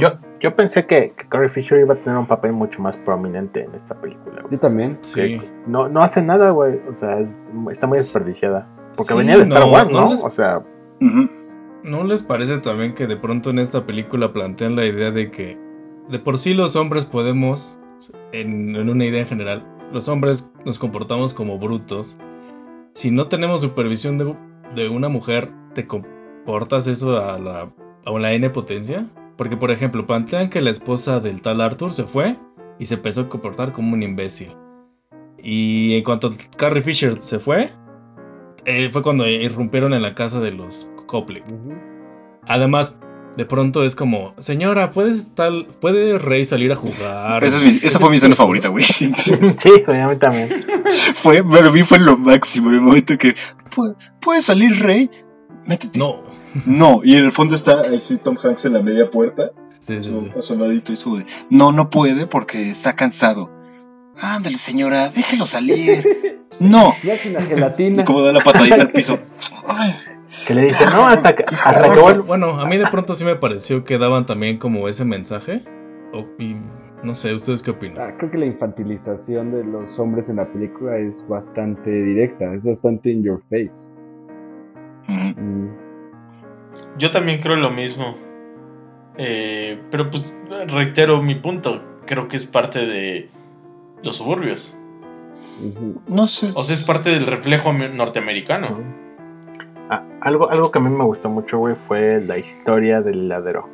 Yo, 0.00 0.08
yo 0.40 0.54
pensé 0.56 0.86
que, 0.86 1.12
que 1.16 1.28
Carrie 1.28 1.48
Fisher 1.48 1.80
iba 1.80 1.94
a 1.94 1.96
tener 1.96 2.16
un 2.16 2.26
papel 2.28 2.52
mucho 2.52 2.80
más 2.80 2.96
prominente 2.98 3.64
en 3.64 3.74
esta 3.74 4.00
película, 4.00 4.40
güey. 4.42 4.52
Yo 4.52 4.58
también. 4.60 4.98
Sí. 5.02 5.38
No, 5.66 5.88
no 5.88 6.02
hace 6.02 6.22
nada, 6.22 6.50
güey. 6.50 6.74
O 6.88 6.98
sea, 6.98 7.18
es- 7.18 7.28
está 7.72 7.86
muy 7.88 7.98
desperdiciada. 7.98 8.68
Porque 8.96 9.12
Sí, 9.12 9.18
venía 9.18 9.36
de 9.36 9.42
Star 9.44 9.60
no, 9.60 9.72
Wars, 9.72 9.90
no 9.92 10.00
¿no? 10.02 10.10
les- 10.10 10.22
O 10.24 10.30
sea. 10.30 10.62
¿No 11.82 12.04
les 12.04 12.22
parece 12.22 12.58
también 12.58 12.94
que 12.94 13.06
de 13.06 13.16
pronto 13.16 13.50
en 13.50 13.58
esta 13.58 13.84
película 13.84 14.32
plantean 14.32 14.74
la 14.76 14.86
idea 14.86 15.10
de 15.10 15.30
que 15.30 15.58
de 16.08 16.18
por 16.18 16.38
sí 16.38 16.54
los 16.54 16.76
hombres 16.76 17.04
podemos, 17.04 17.78
en, 18.32 18.76
en 18.76 18.88
una 18.88 19.04
idea 19.04 19.20
en 19.20 19.26
general, 19.26 19.66
los 19.92 20.08
hombres 20.08 20.50
nos 20.64 20.78
comportamos 20.78 21.34
como 21.34 21.58
brutos? 21.58 22.16
Si 22.94 23.10
no 23.10 23.28
tenemos 23.28 23.60
supervisión 23.60 24.18
de, 24.18 24.34
de 24.74 24.88
una 24.88 25.08
mujer, 25.08 25.50
¿te 25.74 25.86
comportas 25.86 26.86
eso 26.86 27.20
a 27.20 27.38
la, 27.38 27.70
a 28.04 28.10
la 28.18 28.32
N 28.32 28.48
potencia? 28.50 29.06
Porque, 29.36 29.56
por 29.56 29.70
ejemplo, 29.70 30.06
plantean 30.06 30.48
que 30.48 30.62
la 30.62 30.70
esposa 30.70 31.20
del 31.20 31.42
tal 31.42 31.60
Arthur 31.60 31.92
se 31.92 32.04
fue 32.04 32.36
y 32.78 32.86
se 32.86 32.94
empezó 32.94 33.22
a 33.22 33.28
comportar 33.28 33.72
como 33.72 33.92
un 33.92 34.02
imbécil. 34.02 34.54
Y 35.38 35.94
en 35.94 36.04
cuanto 36.04 36.30
Carrie 36.56 36.82
Fisher 36.82 37.20
se 37.20 37.38
fue, 37.38 37.70
eh, 38.64 38.88
fue 38.90 39.02
cuando 39.02 39.28
irrumpieron 39.28 39.92
en 39.92 40.02
la 40.02 40.14
casa 40.14 40.40
de 40.40 40.52
los 40.52 40.90
Copley. 41.06 41.42
Además, 42.48 42.96
de 43.36 43.44
pronto 43.44 43.84
es 43.84 43.94
como, 43.94 44.34
señora, 44.38 44.90
¿puedes 44.90 45.34
tal, 45.34 45.66
¿puede 45.80 46.18
Rey 46.18 46.44
salir 46.44 46.72
a 46.72 46.74
jugar? 46.74 47.42
Esa, 47.44 47.58
es 47.58 47.62
mi- 47.82 47.86
esa 47.86 47.98
fue 47.98 48.10
mi 48.10 48.16
escena 48.16 48.34
favorita, 48.34 48.68
güey. 48.68 48.84
sí, 48.84 49.12
güey, 49.86 50.00
a 50.00 50.08
mí 50.08 50.16
también. 50.16 50.64
fue, 51.14 51.44
para 51.44 51.70
mí 51.70 51.82
fue 51.82 51.98
lo 51.98 52.16
máximo, 52.16 52.70
el 52.70 52.80
momento 52.80 53.16
que, 53.18 53.34
"¿Pu- 53.74 53.94
¿puede 54.20 54.40
salir 54.42 54.78
Rey? 54.82 55.10
Métete. 55.66 55.98
No. 55.98 56.22
No, 56.64 57.00
y 57.04 57.16
en 57.16 57.24
el 57.26 57.32
fondo 57.32 57.54
está 57.54 57.82
así 57.94 58.16
Tom 58.16 58.36
Hanks 58.42 58.64
en 58.64 58.72
la 58.72 58.82
media 58.82 59.10
puerta, 59.10 59.50
Sí, 59.78 59.98
sí, 59.98 60.04
su- 60.04 60.20
sí. 60.22 60.30
asomadito, 60.38 60.92
y 60.92 60.94
es 60.94 61.02
como 61.04 61.18
de, 61.18 61.26
no, 61.50 61.72
no 61.72 61.90
puede 61.90 62.26
porque 62.26 62.70
está 62.70 62.96
cansado. 62.96 63.50
Ándale, 64.22 64.56
señora, 64.56 65.08
déjelo 65.10 65.44
salir. 65.46 66.22
No. 66.58 66.94
Ya 67.02 67.12
es 67.12 67.26
una 67.26 67.40
Y 67.40 67.46
gelatina. 67.48 68.04
como 68.06 68.22
da 68.22 68.32
la 68.32 68.42
patadita 68.42 68.76
al 68.76 68.90
piso. 68.90 69.18
Ay, 69.68 69.94
Que 70.46 70.54
le 70.54 70.62
dice, 70.64 70.84
no, 70.86 71.06
hasta 71.06 71.34
que, 71.36 71.44
hasta 71.64 71.94
que 71.94 72.00
vuelva. 72.00 72.24
Bueno, 72.24 72.60
a 72.60 72.66
mí 72.66 72.76
de 72.76 72.86
pronto 72.88 73.14
sí 73.14 73.24
me 73.24 73.36
pareció 73.36 73.84
que 73.84 73.98
daban 73.98 74.26
también 74.26 74.58
como 74.58 74.88
ese 74.88 75.04
mensaje. 75.04 75.62
O- 76.12 76.26
y 76.38 76.56
no 77.02 77.14
sé, 77.14 77.34
¿ustedes 77.34 77.62
qué 77.62 77.70
opinan? 77.72 77.98
Ah, 78.00 78.14
creo 78.18 78.30
que 78.30 78.38
la 78.38 78.46
infantilización 78.46 79.52
de 79.52 79.64
los 79.64 79.98
hombres 79.98 80.28
en 80.28 80.36
la 80.36 80.46
película 80.52 80.96
es 80.98 81.24
bastante 81.28 81.90
directa, 81.90 82.52
es 82.54 82.64
bastante 82.64 83.10
in 83.10 83.22
your 83.22 83.42
face. 83.50 83.90
Mm. 85.08 85.68
Yo 86.98 87.10
también 87.10 87.40
creo 87.40 87.56
lo 87.56 87.70
mismo. 87.70 88.16
Eh, 89.18 89.80
pero 89.90 90.10
pues 90.10 90.36
reitero 90.68 91.22
mi 91.22 91.34
punto. 91.36 91.82
Creo 92.06 92.28
que 92.28 92.36
es 92.36 92.44
parte 92.46 92.80
de 92.86 93.30
los 94.02 94.16
suburbios. 94.16 94.78
No 96.08 96.26
sé. 96.26 96.48
O 96.54 96.64
sea, 96.64 96.74
es 96.74 96.82
parte 96.82 97.10
del 97.10 97.26
reflejo 97.26 97.70
am- 97.70 97.96
norteamericano. 97.96 98.78
Ah, 99.88 100.02
algo, 100.20 100.50
algo 100.50 100.70
que 100.70 100.78
a 100.78 100.82
mí 100.82 100.90
me 100.90 101.04
gustó 101.04 101.28
mucho, 101.30 101.58
güey, 101.58 101.76
fue 101.86 102.20
la 102.20 102.38
historia 102.38 103.00
del 103.02 103.26
heladero. 103.26 103.68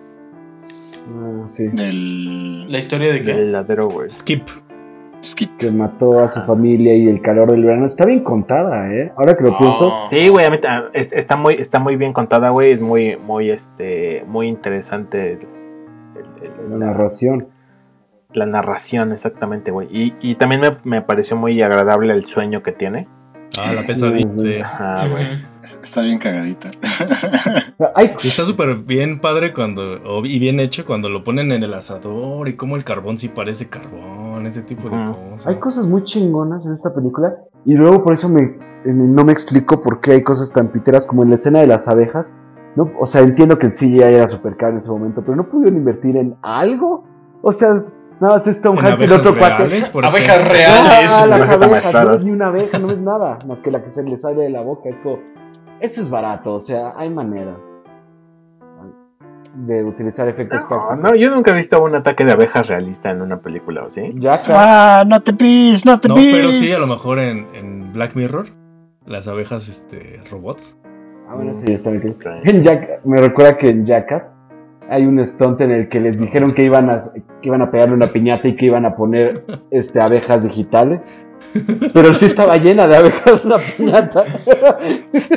Ah, 1.09 1.45
sí. 1.49 1.69
Del 1.69 2.71
La 2.71 2.79
historia 2.79 3.09
de 3.09 3.15
Del 3.15 3.25
que... 3.25 3.33
heladero, 3.33 3.89
güey. 3.89 4.09
Skip. 4.11 4.47
skip. 5.25 5.57
Que 5.57 5.71
mató 5.71 6.21
a 6.21 6.29
su 6.29 6.41
familia 6.43 6.95
y 6.95 7.09
el 7.09 7.21
calor 7.23 7.51
del 7.51 7.65
verano. 7.65 7.87
Está 7.87 8.05
bien 8.05 8.23
contada, 8.23 8.93
¿eh? 8.93 9.13
Ahora 9.17 9.37
que 9.37 9.43
lo 9.45 9.57
pienso. 9.59 9.93
Ah. 9.95 10.07
Sí, 10.11 10.29
güey, 10.29 10.45
a 10.47 10.51
mí 10.51 10.61
ta- 10.61 10.91
es- 10.93 11.13
está 11.13 11.37
muy, 11.37 11.55
está 11.55 11.79
muy 11.81 11.97
bien 11.97 12.13
contada, 12.13 12.51
güey. 12.51 12.73
Es 12.73 12.81
muy, 12.81 13.17
muy, 13.17 13.51
este, 13.51 14.23
muy 14.27 14.49
interesante 14.49 15.33
el- 15.33 15.39
el- 16.17 16.45
el- 16.45 16.71
La 16.71 16.77
la, 16.79 16.87
narración. 16.87 17.49
la 18.33 18.47
narración, 18.47 19.13
exactamente, 19.13 19.71
güey. 19.71 19.89
Y, 19.91 20.15
y 20.21 20.35
también 20.37 20.61
me, 20.61 20.77
me 20.85 21.03
pareció 21.03 21.37
muy 21.37 21.61
agradable 21.63 22.13
el 22.13 22.27
sueño 22.27 22.63
que 22.63 22.73
tiene. 22.73 23.09
Ah, 23.59 23.73
la 23.75 23.83
pesadilla. 23.83 24.27
Ujú. 25.07 25.83
Está 25.83 26.03
bien 26.03 26.19
cagadita. 26.19 26.71
Y 28.23 28.27
está 28.29 28.45
súper 28.45 28.77
bien 28.77 29.21
padre 29.21 29.53
cuando, 29.53 30.25
y 30.25 30.39
bien 30.39 30.61
hecho 30.61 30.87
cuando 30.87 31.09
lo 31.09 31.25
ponen 31.25 31.53
en 31.53 31.63
el 31.63 31.75
asador 31.75 32.49
y 32.49 32.55
como 32.55 32.77
el 32.77 32.85
carbón 32.85 33.17
sí 33.17 33.29
parece 33.29 33.69
carbón, 33.69 34.47
ese 34.47 34.63
tipo 34.63 34.89
de 34.89 35.05
cosas. 35.05 35.47
hay 35.49 35.59
cosas 35.59 35.87
muy 35.87 36.05
chingonas 36.05 36.65
en 36.65 36.75
esta 36.75 36.95
película. 36.95 37.37
Y 37.65 37.75
luego 37.75 38.03
por 38.05 38.15
eso 38.15 38.29
me, 38.29 38.57
no 38.85 39.25
me 39.25 39.33
explico 39.33 39.83
por 39.83 40.01
qué 40.01 40.13
hay 40.13 40.23
cosas 40.23 40.53
tan 40.53 40.73
piteras 40.73 41.07
como 41.07 41.23
en 41.23 41.31
la 41.31 41.35
escena 41.37 41.61
de 41.61 41.67
las 41.67 41.89
abejas. 41.89 42.35
¿no? 42.77 42.91
O 42.99 43.07
sea, 43.07 43.21
entiendo 43.21 43.59
que 43.59 43.67
el 43.67 43.73
CGI 43.73 44.01
era 44.01 44.29
super 44.29 44.57
caro 44.57 44.73
en 44.73 44.79
ese 44.79 44.91
momento, 44.91 45.23
pero 45.23 45.37
no 45.37 45.49
pudieron 45.49 45.77
invertir 45.77 46.17
en 46.17 46.37
algo. 46.43 47.05
O 47.43 47.53
sea, 47.53 47.75
más 48.23 48.47
es 48.47 48.61
Tom 48.61 48.79
Hanks 48.79 49.01
y 49.01 49.05
el 49.05 49.13
otro 49.13 49.37
cuate. 49.37 49.81
Abejas 50.03 50.49
reales. 50.49 51.13
Ah, 51.13 51.27
las 51.27 51.49
Abejas 51.49 52.05
no 52.07 52.15
es 52.15 52.21
ni 52.23 52.31
una 52.31 52.49
abeja, 52.49 52.79
no 52.79 52.91
es 52.91 52.99
nada, 52.99 53.39
más 53.47 53.61
que 53.61 53.71
la 53.71 53.83
que 53.83 53.91
se 53.91 54.03
le 54.05 54.17
sale 54.17 54.43
de 54.43 54.51
la 54.51 54.63
boca. 54.63 54.89
Es 54.89 54.99
como, 55.01 55.19
eso 55.81 56.01
es 56.01 56.11
barato, 56.11 56.55
o 56.55 56.61
sea, 56.61 56.93
hay 56.97 57.11
maneras 57.11 57.83
de 59.55 59.85
utilizar 59.85 60.27
efectos 60.29 60.65
No, 60.71 60.97
no, 60.97 61.15
yo 61.15 61.31
nunca 61.31 61.51
he 61.51 61.55
visto 61.55 61.83
un 61.83 61.95
ataque 61.95 62.25
de 62.25 62.33
abejas 62.33 62.67
realista 62.69 63.11
en 63.11 63.21
una 63.21 63.41
película, 63.41 63.85
¿o 63.85 63.91
sí? 63.91 64.13
Ya, 64.15 64.41
ah, 64.49 65.05
no 65.07 65.21
te 65.21 65.35
pis, 65.35 65.85
no 65.85 66.01
te 66.01 66.09
No, 66.09 66.15
pis. 66.15 66.35
pero 66.35 66.51
sí, 66.53 66.73
a 66.73 66.79
lo 66.79 66.87
mejor 66.87 67.19
en, 67.19 67.47
en 67.55 67.93
Black 67.93 68.15
Mirror, 68.15 68.47
las 69.05 69.29
abejas 69.29 69.69
este, 69.69 70.23
robots. 70.31 70.79
Ah, 71.29 71.35
bueno, 71.35 71.53
sí, 71.55 71.73
está 71.73 71.91
bien. 71.91 72.17
En 72.45 72.63
Jack, 72.63 73.05
me 73.05 73.21
recuerda 73.21 73.59
que 73.59 73.69
en 73.69 73.85
Jackass 73.85 74.33
hay 74.91 75.07
un 75.07 75.25
stunt 75.25 75.61
en 75.61 75.71
el 75.71 75.89
que 75.89 76.01
les 76.01 76.19
dijeron 76.21 76.53
que 76.53 76.65
iban 76.65 76.91
a, 76.91 76.97
que 77.41 77.49
iban 77.49 77.63
a 77.63 77.71
pegarle 77.71 77.95
una 77.95 78.07
piñata 78.07 78.49
y 78.49 78.57
que 78.57 78.67
iban 78.67 78.85
a 78.85 78.95
poner 78.97 79.45
este, 79.71 80.01
abejas 80.01 80.45
digitales. 80.45 81.25
Pero 81.93 82.15
sí 82.15 82.27
estaba 82.27 82.57
llena 82.57 82.87
de 82.87 82.97
abejas 82.97 83.45
la 83.45 83.59
piñata. 83.59 84.25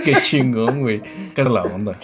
Qué 0.04 0.14
chingón, 0.22 0.82
güey. 0.82 1.02
¿Qué 1.34 1.42
es 1.42 1.48
la 1.50 1.64
onda? 1.64 1.98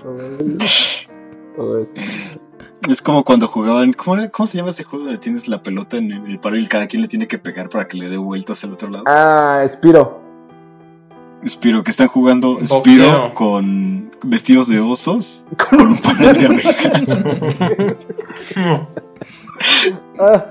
Es 2.89 3.01
como 3.01 3.23
cuando 3.23 3.47
jugaban. 3.47 3.93
¿cómo, 3.93 4.17
era- 4.17 4.29
cómo 4.29 4.47
se 4.47 4.57
llama 4.57 4.71
ese 4.71 4.83
juego 4.83 5.05
donde 5.05 5.19
tienes 5.19 5.47
la 5.47 5.61
pelota 5.61 5.97
en 5.97 6.11
el 6.11 6.39
paro 6.39 6.57
y 6.57 6.67
cada 6.67 6.87
quien 6.87 7.01
le 7.03 7.07
tiene 7.07 7.27
que 7.27 7.37
pegar 7.37 7.69
para 7.69 7.87
que 7.87 7.97
le 7.97 8.09
dé 8.09 8.17
vueltas 8.17 8.63
al 8.63 8.71
otro 8.73 8.89
lado? 8.89 9.05
Ah, 9.07 9.63
Spiro. 9.67 10.19
Spiro, 11.47 11.83
que 11.83 11.91
están 11.91 12.07
jugando. 12.07 12.57
Spiro 12.65 13.33
con 13.33 14.10
vestidos 14.23 14.67
de 14.69 14.79
osos 14.79 15.45
con 15.69 15.81
un 15.81 15.97
panel 15.97 16.37
de 16.37 16.45
abejas. 16.45 17.23
Ah, 20.19 20.49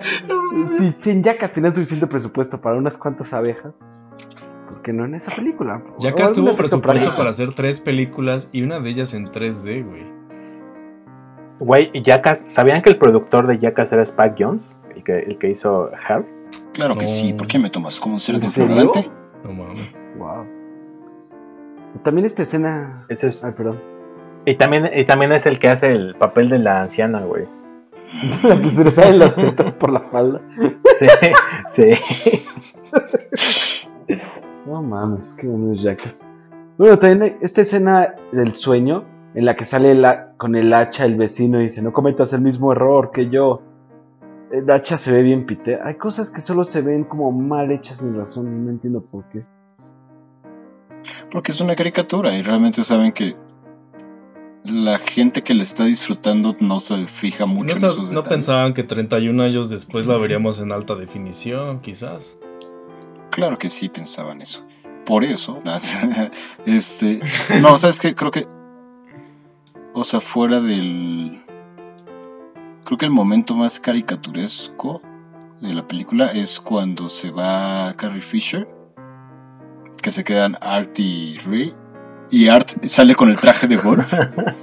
si, 0.78 0.92
si 0.96 1.10
en 1.10 1.22
Jackass 1.22 1.52
tenían 1.52 1.72
suficiente 1.74 2.06
presupuesto 2.06 2.60
para 2.60 2.76
unas 2.76 2.96
cuantas 2.96 3.32
abejas, 3.32 3.72
¿por 4.68 4.82
qué 4.82 4.92
no 4.92 5.04
en 5.04 5.14
esa 5.14 5.30
película? 5.30 5.82
Jackass 5.98 6.32
tuvo 6.32 6.54
presupuesto 6.56 7.14
para 7.16 7.30
hacer 7.30 7.52
tres 7.54 7.80
películas 7.80 8.48
y 8.52 8.62
una 8.62 8.80
de 8.80 8.90
ellas 8.90 9.14
en 9.14 9.26
3D, 9.26 9.84
güey. 9.88 10.04
Güey, 11.60 11.90
y 11.92 12.02
Jackass, 12.02 12.40
¿sabían 12.48 12.82
que 12.82 12.90
el 12.90 12.98
productor 12.98 13.46
de 13.46 13.58
Jackass 13.58 13.92
era 13.92 14.02
Spike 14.02 14.34
Jones? 14.38 14.62
El 14.94 15.04
que, 15.04 15.18
el 15.18 15.38
que 15.38 15.50
hizo 15.50 15.90
Her. 15.92 16.24
Claro 16.72 16.94
que 16.94 17.02
No. 17.02 17.08
sí. 17.08 17.32
¿Por 17.34 17.46
qué 17.46 17.58
me 17.58 17.70
tomas 17.70 18.00
como 18.00 18.14
un 18.14 18.20
cerdo 18.20 18.44
¿En 18.46 18.50
serio? 18.50 18.70
ignorante? 18.70 19.10
No 19.44 19.52
mames. 19.52 19.96
Wow. 20.16 20.46
También 22.03 22.24
esta 22.26 22.43
escena. 22.43 23.05
Es- 23.09 23.43
Ay, 23.45 23.53
perdón. 23.57 23.78
y, 24.47 24.55
también, 24.57 24.91
y 24.95 25.05
también 25.05 25.32
es 25.32 25.45
el 25.47 25.59
que 25.59 25.68
hace 25.68 25.93
el 25.93 26.14
papel 26.14 26.49
de 26.51 26.59
la 26.59 26.82
anciana, 26.82 27.20
güey. 27.24 27.47
La 28.43 28.61
que 28.61 28.68
se 28.68 28.84
le 28.84 28.91
salen 28.91 29.18
las 29.20 29.36
tetas 29.36 29.72
por 29.72 29.93
la 29.93 30.01
falda. 30.01 30.41
Sí, 30.99 31.07
sí. 31.68 32.43
No 34.66 34.82
mames, 34.82 35.34
qué 35.34 35.47
bueno 35.47 35.72
es 35.72 35.82
Jackass. 35.82 36.24
Bueno, 36.78 36.99
también 36.99 37.36
esta 37.41 37.61
escena 37.61 38.14
del 38.32 38.55
sueño 38.55 39.05
en 39.34 39.45
la 39.45 39.57
que 39.57 39.64
sale 39.64 39.95
la- 39.95 40.32
con 40.36 40.57
el 40.57 40.72
hacha 40.74 41.05
el 41.05 41.16
vecino 41.16 41.61
y 41.61 41.64
dice, 41.64 41.82
no 41.82 41.93
cometas 41.93 42.32
el 42.32 42.41
mismo 42.41 42.72
error 42.72 43.11
que 43.12 43.28
yo. 43.30 43.62
El 44.51 44.68
hacha 44.70 44.97
se 44.97 45.12
ve 45.12 45.22
bien 45.22 45.47
pite. 45.47 45.78
Hay 45.82 45.95
cosas 45.95 46.30
que 46.30 46.41
solo 46.41 46.64
se 46.64 46.82
ven 46.82 47.05
como 47.05 47.30
mal 47.30 47.70
hechas 47.70 47.99
sin 47.99 48.16
razón, 48.16 48.64
no 48.64 48.70
entiendo 48.70 49.03
por 49.03 49.24
qué. 49.30 49.45
Porque 51.31 51.53
es 51.53 51.61
una 51.61 51.76
caricatura 51.76 52.35
y 52.37 52.43
realmente 52.43 52.83
saben 52.85 53.12
que 53.12 53.37
la 54.64 54.99
gente 54.99 55.43
que 55.43 55.55
le 55.55 55.62
está 55.62 55.85
disfrutando 55.85 56.57
no 56.61 56.81
se 56.81 57.07
fija 57.07 57.47
No, 57.47 57.55
mucho 57.55 57.76
en 57.76 57.83
sab- 57.83 57.87
esos 57.93 58.12
no 58.12 58.20
detalles. 58.22 58.28
pensaban 58.28 58.74
que 58.74 58.83
31 58.83 59.43
años 59.43 59.70
después 59.70 60.07
la 60.07 60.16
veríamos 60.16 60.59
en 60.61 60.72
alta 60.72 60.95
definición, 60.97 61.81
quizás. 61.81 62.37
Claro 63.31 63.59
que 63.59 63.70
sí 63.70 63.89
pensaban 63.89 64.43
eso. 64.43 64.66
Por 65.07 65.24
eso, 65.24 65.62
este, 66.66 67.20
no, 67.61 67.76
sabes 67.78 67.99
qué? 68.01 68.14
creo 68.14 68.31
que, 68.31 68.47
o 69.95 70.05
sea, 70.05 70.20
fuera 70.20 70.61
del, 70.61 71.43
creo 72.85 72.99
que 72.99 73.07
el 73.07 73.11
momento 73.11 73.55
más 73.55 73.81
caricaturesco 73.81 75.01
de 75.61 75.74
la 75.74 75.87
película 75.89 76.26
es 76.26 76.61
cuando 76.61 77.09
se 77.09 77.31
va 77.31 77.93
Carrie 77.97 78.20
Fisher, 78.20 78.68
que 80.03 80.11
se 80.11 80.24
quedan 80.24 80.57
Art 80.61 80.98
y 80.98 81.38
Ray. 81.46 81.72
Y 82.32 82.46
Art 82.46 82.68
sale 82.84 83.16
con 83.16 83.28
el 83.28 83.38
traje 83.38 83.66
de 83.66 83.74
golf. 83.76 84.12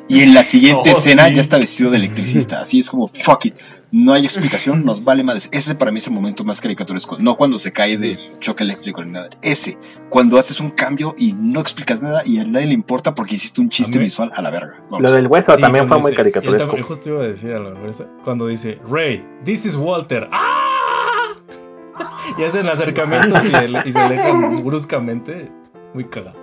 Y 0.07 0.21
en 0.21 0.33
la 0.33 0.43
siguiente 0.43 0.89
Oh, 0.89 0.97
escena 0.97 1.27
sí. 1.27 1.33
ya 1.35 1.41
está 1.41 1.57
vestido 1.57 1.91
de 1.91 1.97
electricista. 1.97 2.61
Así 2.61 2.79
es 2.79 2.89
como, 2.89 3.09
fuck 3.09 3.45
it. 3.45 3.55
No 3.91 4.13
hay 4.13 4.23
explicación, 4.25 4.85
nos 4.85 5.03
vale 5.03 5.21
madres. 5.23 5.49
Ese 5.51 5.75
para 5.75 5.91
mí 5.91 5.97
es 5.97 6.07
el 6.07 6.13
momento 6.13 6.45
más 6.45 6.61
caricaturesco. 6.61 7.17
No 7.19 7.35
cuando 7.35 7.57
se 7.57 7.73
cae 7.73 7.97
del 7.97 8.37
choque 8.39 8.63
eléctrico 8.63 9.03
ni 9.03 9.11
nada. 9.11 9.29
Ese. 9.41 9.77
Cuando 10.09 10.37
haces 10.37 10.61
un 10.61 10.69
cambio 10.71 11.13
y 11.17 11.33
no 11.33 11.59
explicas 11.59 12.01
nada 12.01 12.21
y 12.25 12.39
a 12.39 12.45
nadie 12.45 12.67
le 12.67 12.73
importa 12.73 13.13
porque 13.15 13.35
hiciste 13.35 13.59
un 13.59 13.69
chiste 13.69 13.97
A 13.97 14.01
visual 14.01 14.29
a 14.33 14.41
la 14.41 14.49
verga. 14.49 14.75
Vamos. 14.89 15.01
Lo 15.01 15.11
del 15.11 15.27
hueso 15.27 15.53
Sí, 15.55 15.61
también 15.61 15.87
fue 15.89 15.99
muy 15.99 16.13
caricaturesco. 16.15 16.57
yo 16.59 16.65
también- 16.67 16.85
justo 16.85 17.09
iba 17.09 17.23
a 17.23 17.27
decir 17.27 17.51
a 17.51 17.59
la 17.59 17.71
vez, 17.71 18.01
cuando 18.23 18.47
dice, 18.47 18.79
Ray, 18.89 19.25
this 19.43 19.65
is 19.65 19.75
Walter. 19.75 20.29
¡Ah! 20.31 20.66
Y 22.37 22.43
hacen 22.43 22.67
acercamientos 22.67 23.49
y, 23.49 23.55
el- 23.55 23.81
y 23.85 23.91
se 23.91 23.99
alejan 23.99 24.55
bruscamente. 24.65 25.51
Muy 25.93 26.03
cagado. 26.05 26.37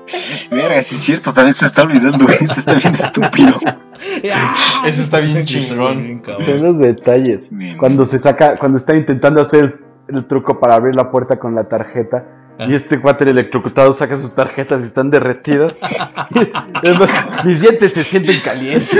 Verga, 0.50 0.82
sí 0.82 0.94
es 0.96 1.02
cierto, 1.02 1.32
también 1.32 1.54
se 1.54 1.66
está 1.66 1.82
olvidando. 1.82 2.26
Eso 2.28 2.58
está 2.58 2.74
bien 2.74 2.94
estúpido. 2.94 3.52
Eso 4.84 5.02
está 5.02 5.20
bien 5.20 5.44
chingón. 5.44 6.22
Son 6.44 6.62
los 6.62 6.78
detalles. 6.78 7.46
Bien. 7.50 7.76
Cuando 7.76 8.04
se 8.04 8.18
saca, 8.18 8.56
cuando 8.56 8.78
está 8.78 8.96
intentando 8.96 9.40
hacer 9.40 9.78
el 10.08 10.26
truco 10.26 10.58
para 10.58 10.74
abrir 10.74 10.94
la 10.96 11.10
puerta 11.10 11.38
con 11.38 11.54
la 11.54 11.68
tarjeta 11.68 12.26
Ah. 12.56 12.66
y 12.68 12.74
este 12.74 13.00
cuate 13.00 13.28
electrocutado 13.28 13.92
saca 13.92 14.16
sus 14.16 14.32
tarjetas 14.32 14.82
y 14.82 14.84
están 14.84 15.10
derretidas. 15.10 15.72
Es 16.84 16.98
más, 16.98 17.10
Mis 17.44 17.60
dientes 17.60 17.92
se 17.94 18.04
sienten 18.04 18.38
calientes. 18.40 18.96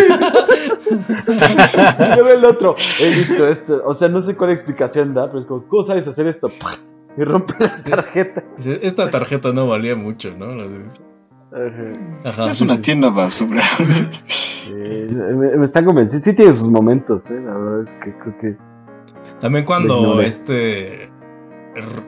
Y 0.90 2.14
luego 2.16 2.28
el 2.38 2.44
otro, 2.44 2.74
he 3.00 3.14
visto 3.18 3.46
esto. 3.46 3.82
O 3.84 3.94
sea, 3.94 4.08
no 4.08 4.20
sé 4.22 4.36
cuál 4.36 4.50
explicación 4.50 5.14
da, 5.14 5.26
pero 5.26 5.40
es 5.40 5.46
como, 5.46 5.66
¿cómo 5.68 5.82
sabes 5.84 6.06
hacer 6.08 6.26
esto? 6.26 6.48
Y 7.16 7.22
rompe 7.22 7.54
la 7.60 7.80
tarjeta. 7.80 8.42
Esta 8.58 9.08
tarjeta 9.08 9.52
no 9.52 9.68
valía 9.68 9.94
mucho, 9.94 10.34
¿no? 10.36 10.46
Ajá, 12.24 12.46
Es 12.50 12.56
sí, 12.58 12.64
una 12.64 12.74
sí. 12.74 12.82
tienda 12.82 13.10
basura. 13.10 13.60
Sí, 13.60 14.72
me, 14.72 15.56
me 15.56 15.64
están 15.64 15.84
convenciendo. 15.84 16.24
Sí 16.24 16.34
tiene 16.34 16.52
sus 16.52 16.68
momentos, 16.70 17.30
¿eh? 17.30 17.40
La 17.40 17.54
verdad 17.56 17.82
es 17.82 17.94
que 18.02 18.12
creo 18.18 18.38
que... 18.40 18.56
También 19.38 19.64
cuando 19.64 20.20
este. 20.22 21.04
r- 21.04 21.10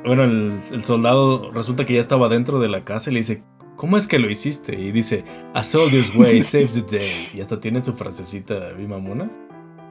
Bueno, 0.05 0.25
el, 0.25 0.59
el 0.73 0.83
soldado 0.83 1.53
resulta 1.53 1.85
que 1.85 1.95
ya 1.95 2.01
estaba 2.01 2.29
dentro 2.29 2.59
de 2.59 2.69
la 2.69 2.83
casa 2.85 3.11
y 3.11 3.13
le 3.15 3.21
dice. 3.21 3.45
¿Cómo 3.77 3.99
es 3.99 4.09
que 4.09 4.19
lo 4.19 4.31
hiciste? 4.31 4.75
Y 4.75 4.91
dice, 4.91 5.25
A 5.53 5.63
soldier's 5.63 6.15
way 6.17 6.41
saves 6.41 6.87
the 6.87 6.97
day. 6.97 7.29
Y 7.35 7.41
hasta 7.41 7.61
tiene 7.61 7.83
su 7.83 7.93
frasecita 7.93 8.73
bien 8.73 8.91
mamona. 8.91 9.31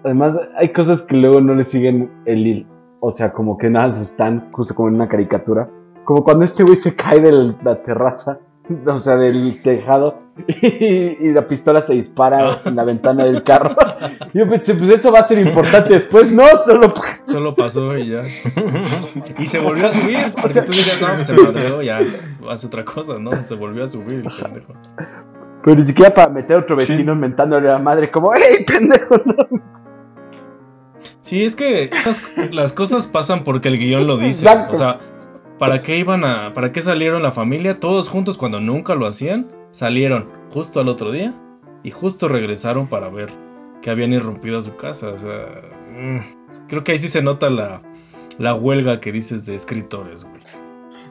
Además, 0.04 0.40
hay 0.58 0.74
cosas 0.74 1.04
que 1.04 1.16
luego 1.16 1.40
no 1.40 1.54
le 1.54 1.64
siguen 1.64 2.12
el 2.26 2.48
hilo. 2.48 2.68
O 3.00 3.12
sea, 3.12 3.32
como 3.32 3.58
que 3.58 3.70
nada 3.70 3.90
están 4.02 4.52
justo 4.52 4.74
como 4.74 4.90
en 4.90 4.96
una 4.96 5.08
caricatura. 5.08 5.70
Como 6.04 6.24
cuando 6.24 6.46
este 6.46 6.64
güey 6.64 6.76
se 6.76 6.96
cae 6.96 7.20
de 7.20 7.54
la 7.64 7.82
terraza, 7.84 8.40
o 8.88 8.98
sea, 8.98 9.16
del 9.18 9.62
tejado, 9.62 10.22
y, 10.48 10.68
y 10.68 11.32
la 11.32 11.48
pistola 11.48 11.82
se 11.82 11.94
dispara 11.94 12.50
en 12.66 12.76
la 12.76 12.84
ventana 12.84 13.24
del 13.24 13.44
carro. 13.44 13.76
Yo 14.34 14.50
pensé, 14.50 14.74
pues 14.76 14.90
eso 14.90 15.12
va 15.12 15.20
a 15.20 15.28
ser 15.28 15.40
importante 15.40 15.94
después. 15.94 16.32
No, 16.32 16.44
solo. 16.66 16.94
Solo 17.26 17.56
pasó 17.56 17.98
y 17.98 18.10
ya. 18.10 18.22
Y 19.40 19.48
se 19.48 19.60
volvió 19.60 19.88
a 19.88 19.92
subir. 19.92 20.18
Porque 20.34 20.50
sea- 20.54 20.66
tú 20.66 20.72
dirías, 20.74 21.00
no, 21.02 21.08
pues 21.08 21.28
se 21.28 21.34
madreó, 21.34 21.82
ya 21.82 22.00
hace 22.50 22.68
otra 22.68 22.84
cosa, 22.84 23.18
¿no? 23.20 23.32
Se 23.34 23.56
volvió 23.56 23.84
a 23.84 23.88
subir 23.88 24.16
el 24.16 24.24
pendejo. 24.24 24.74
Pero 25.64 25.78
ni 25.78 25.86
siquiera 25.86 26.14
para 26.14 26.30
meter 26.30 26.58
a 26.58 26.60
otro 26.60 26.80
Sí. 26.80 26.92
vecino 26.94 27.16
mentándole 27.16 27.70
a 27.70 27.74
la 27.74 27.80
madre, 27.80 28.12
como, 28.12 28.34
¡Ey, 28.36 28.66
pendejo! 28.66 29.16
No. 29.26 29.36
Sí, 31.22 31.44
es 31.44 31.56
que 31.56 31.90
las, 32.06 32.22
las 32.52 32.74
cosas 32.74 33.08
pasan 33.08 33.44
porque 33.44 33.70
el 33.70 33.78
guion 33.80 34.06
lo 34.06 34.18
dice. 34.18 34.46
Exacto. 34.46 34.74
O 34.74 34.76
sea, 34.76 35.00
¿para 35.58 35.82
qué 35.82 35.98
iban 35.98 36.24
a. 36.24 36.54
¿Para 36.54 36.72
qué 36.72 36.82
salieron 36.82 37.24
la 37.24 37.32
familia? 37.32 37.76
Todos 37.76 38.08
juntos 38.08 38.38
cuando 38.38 38.60
nunca 38.60 38.96
lo 38.96 39.06
hacían. 39.06 39.52
Salieron 39.72 40.30
justo 40.52 40.80
al 40.80 40.88
otro 40.88 41.12
día. 41.12 41.34
Y 41.84 41.92
justo 41.92 42.28
regresaron 42.28 42.88
para 42.88 43.10
ver 43.10 43.30
que 43.82 43.90
habían 43.90 44.14
irrumpido 44.14 44.58
a 44.58 44.62
su 44.62 44.76
casa. 44.76 45.10
O 45.10 45.18
sea. 45.18 45.48
mm, 45.92 46.20
creo 46.68 46.84
que 46.84 46.94
ahí 46.94 46.98
sí 46.98 47.10
se 47.10 47.22
nota 47.22 47.50
la, 47.50 47.82
la 48.38 48.54
huelga 48.56 49.00
que 49.00 49.12
dices 49.12 49.46
de 49.46 49.56
escritores, 49.56 50.24
güey. 50.24 50.42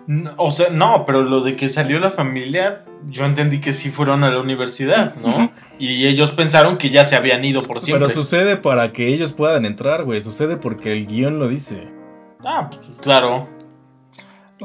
No, 0.07 0.32
O 0.36 0.51
sea, 0.51 0.68
no, 0.70 1.05
pero 1.07 1.22
lo 1.22 1.40
de 1.40 1.57
que 1.57 1.68
salió 1.68 1.99
la 1.99 2.11
familia, 2.11 2.84
yo 3.09 3.24
entendí 3.24 3.61
que 3.61 3.72
sí 3.72 3.90
fueron 3.90 4.22
a 4.22 4.30
la 4.30 4.38
universidad, 4.38 5.14
¿no? 5.16 5.51
Y 5.78 6.07
ellos 6.07 6.30
pensaron 6.30 6.76
que 6.76 6.90
ya 6.90 7.07
se 7.07 7.16
habían 7.16 7.42
ido 7.45 7.62
por 7.62 7.80
siempre. 7.80 8.07
Pero 8.07 8.20
sucede 8.20 8.57
para 8.57 8.92
que 8.92 9.09
ellos 9.09 9.32
puedan 9.32 9.64
entrar, 9.64 10.05
güey. 10.05 10.20
Sucede 10.20 10.57
porque 10.59 10.92
el 10.92 11.07
guion 11.07 11.38
lo 11.38 11.49
dice. 11.49 11.88
Ah, 12.45 12.68
pues 12.68 12.99
claro. 12.99 13.49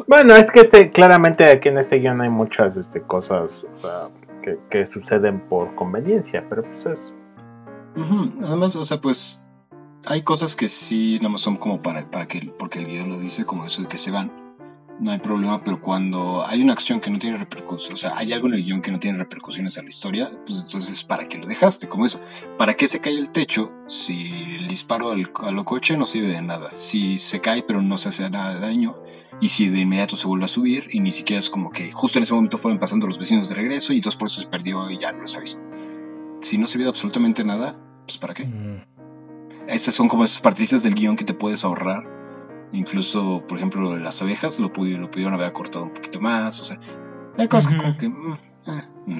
Bueno, 0.07 0.35
es 0.35 0.49
que 0.51 0.61
este- 0.61 0.91
claramente 0.91 1.45
aquí 1.45 1.69
en 1.69 1.79
este 1.79 1.97
guion 1.97 2.21
hay 2.21 2.29
muchas 2.29 2.77
este, 2.77 3.01
cosas 3.01 3.49
que, 4.43 4.57
que 4.69 4.87
suceden 4.87 5.39
por 5.41 5.73
conveniencia, 5.75 6.45
pero 6.49 6.63
pues 6.63 6.85
es... 6.97 6.99
Además, 8.45 8.75
o 8.75 8.85
sea, 8.85 9.01
pues 9.01 9.43
hay 10.07 10.21
cosas 10.21 10.55
que 10.55 10.67
sí 10.67 11.19
nada 11.21 11.37
son 11.37 11.55
como 11.55 11.81
para, 11.81 12.09
para 12.09 12.27
que, 12.27 12.53
porque 12.57 12.79
el 12.79 12.87
guion 12.87 13.09
lo 13.09 13.19
dice, 13.19 13.45
como 13.45 13.65
eso 13.65 13.81
de 13.81 13.87
que 13.87 13.97
se 13.97 14.11
van. 14.11 14.31
No 14.99 15.11
hay 15.11 15.19
problema, 15.19 15.63
pero 15.63 15.81
cuando 15.81 16.43
hay 16.45 16.61
una 16.61 16.73
acción 16.73 16.99
que 16.99 17.09
no 17.09 17.17
tiene 17.19 17.37
repercusiones, 17.37 17.93
o 17.93 18.07
sea, 18.07 18.17
hay 18.17 18.33
algo 18.33 18.47
en 18.47 18.55
el 18.55 18.63
guion 18.63 18.81
que 18.81 18.91
no 18.91 18.99
tiene 18.99 19.17
repercusiones 19.17 19.77
a 19.77 19.81
la 19.81 19.87
historia, 19.87 20.29
pues 20.45 20.61
entonces, 20.63 21.03
¿para 21.05 21.25
qué 21.25 21.37
lo 21.37 21.47
dejaste? 21.47 21.87
Como 21.87 22.05
eso, 22.05 22.19
¿para 22.57 22.73
qué 22.73 22.85
se 22.85 22.99
cae 22.99 23.17
el 23.17 23.31
techo 23.31 23.71
si 23.87 24.57
el 24.59 24.67
disparo 24.67 25.11
al, 25.11 25.31
al 25.35 25.63
coche 25.63 25.95
no 25.95 26.05
sirve 26.05 26.27
de 26.27 26.41
nada? 26.41 26.71
Si 26.75 27.17
se 27.17 27.39
cae 27.39 27.63
pero 27.63 27.81
no 27.81 27.97
se 27.97 28.09
hace 28.09 28.29
nada 28.29 28.53
de 28.53 28.59
daño, 28.59 28.95
y 29.41 29.49
si 29.49 29.69
de 29.69 29.79
inmediato 29.81 30.15
se 30.15 30.27
vuelve 30.27 30.45
a 30.45 30.49
subir, 30.49 30.85
y 30.91 30.99
ni 30.99 31.11
siquiera 31.11 31.39
es 31.39 31.49
como 31.49 31.71
que 31.71 31.91
justo 31.91 32.19
en 32.19 32.23
ese 32.23 32.33
momento 32.33 32.57
fueron 32.57 32.79
pasando 32.79 33.07
los 33.07 33.17
vecinos 33.17 33.49
de 33.49 33.55
regreso, 33.55 33.93
y 33.93 33.97
entonces 33.97 34.17
por 34.17 34.27
eso 34.27 34.41
se 34.41 34.47
perdió 34.47 34.89
y 34.89 34.97
ya 34.97 35.11
no 35.11 35.21
lo 35.21 35.27
sabéis. 35.27 35.59
Si 36.41 36.57
no 36.57 36.67
se 36.67 36.77
vio 36.77 36.89
absolutamente 36.89 37.43
nada, 37.43 37.75
pues 38.05 38.17
¿para 38.17 38.33
qué? 38.33 38.45
Mm. 38.45 38.81
Esas 39.67 39.93
son 39.93 40.07
como 40.07 40.23
esas 40.23 40.41
partículas 40.41 40.83
del 40.83 40.95
guion 40.95 41.15
que 41.15 41.23
te 41.25 41.33
puedes 41.33 41.63
ahorrar. 41.63 42.03
Incluso, 42.71 43.43
por 43.47 43.57
ejemplo, 43.57 43.97
las 43.97 44.21
abejas 44.21 44.59
lo, 44.59 44.71
pudi- 44.71 44.97
lo 44.97 45.09
pudieron 45.09 45.33
haber 45.33 45.47
acortado 45.47 45.85
un 45.85 45.91
poquito 45.93 46.19
más. 46.19 46.59
O 46.59 46.63
sea, 46.63 46.79
hay 47.37 47.47
cosas 47.47 47.73
Ujú. 47.73 47.81
como 47.81 47.97
que. 47.97 48.09
mm, 48.09 48.37
ah, 48.67 48.83
mm. 49.05 49.19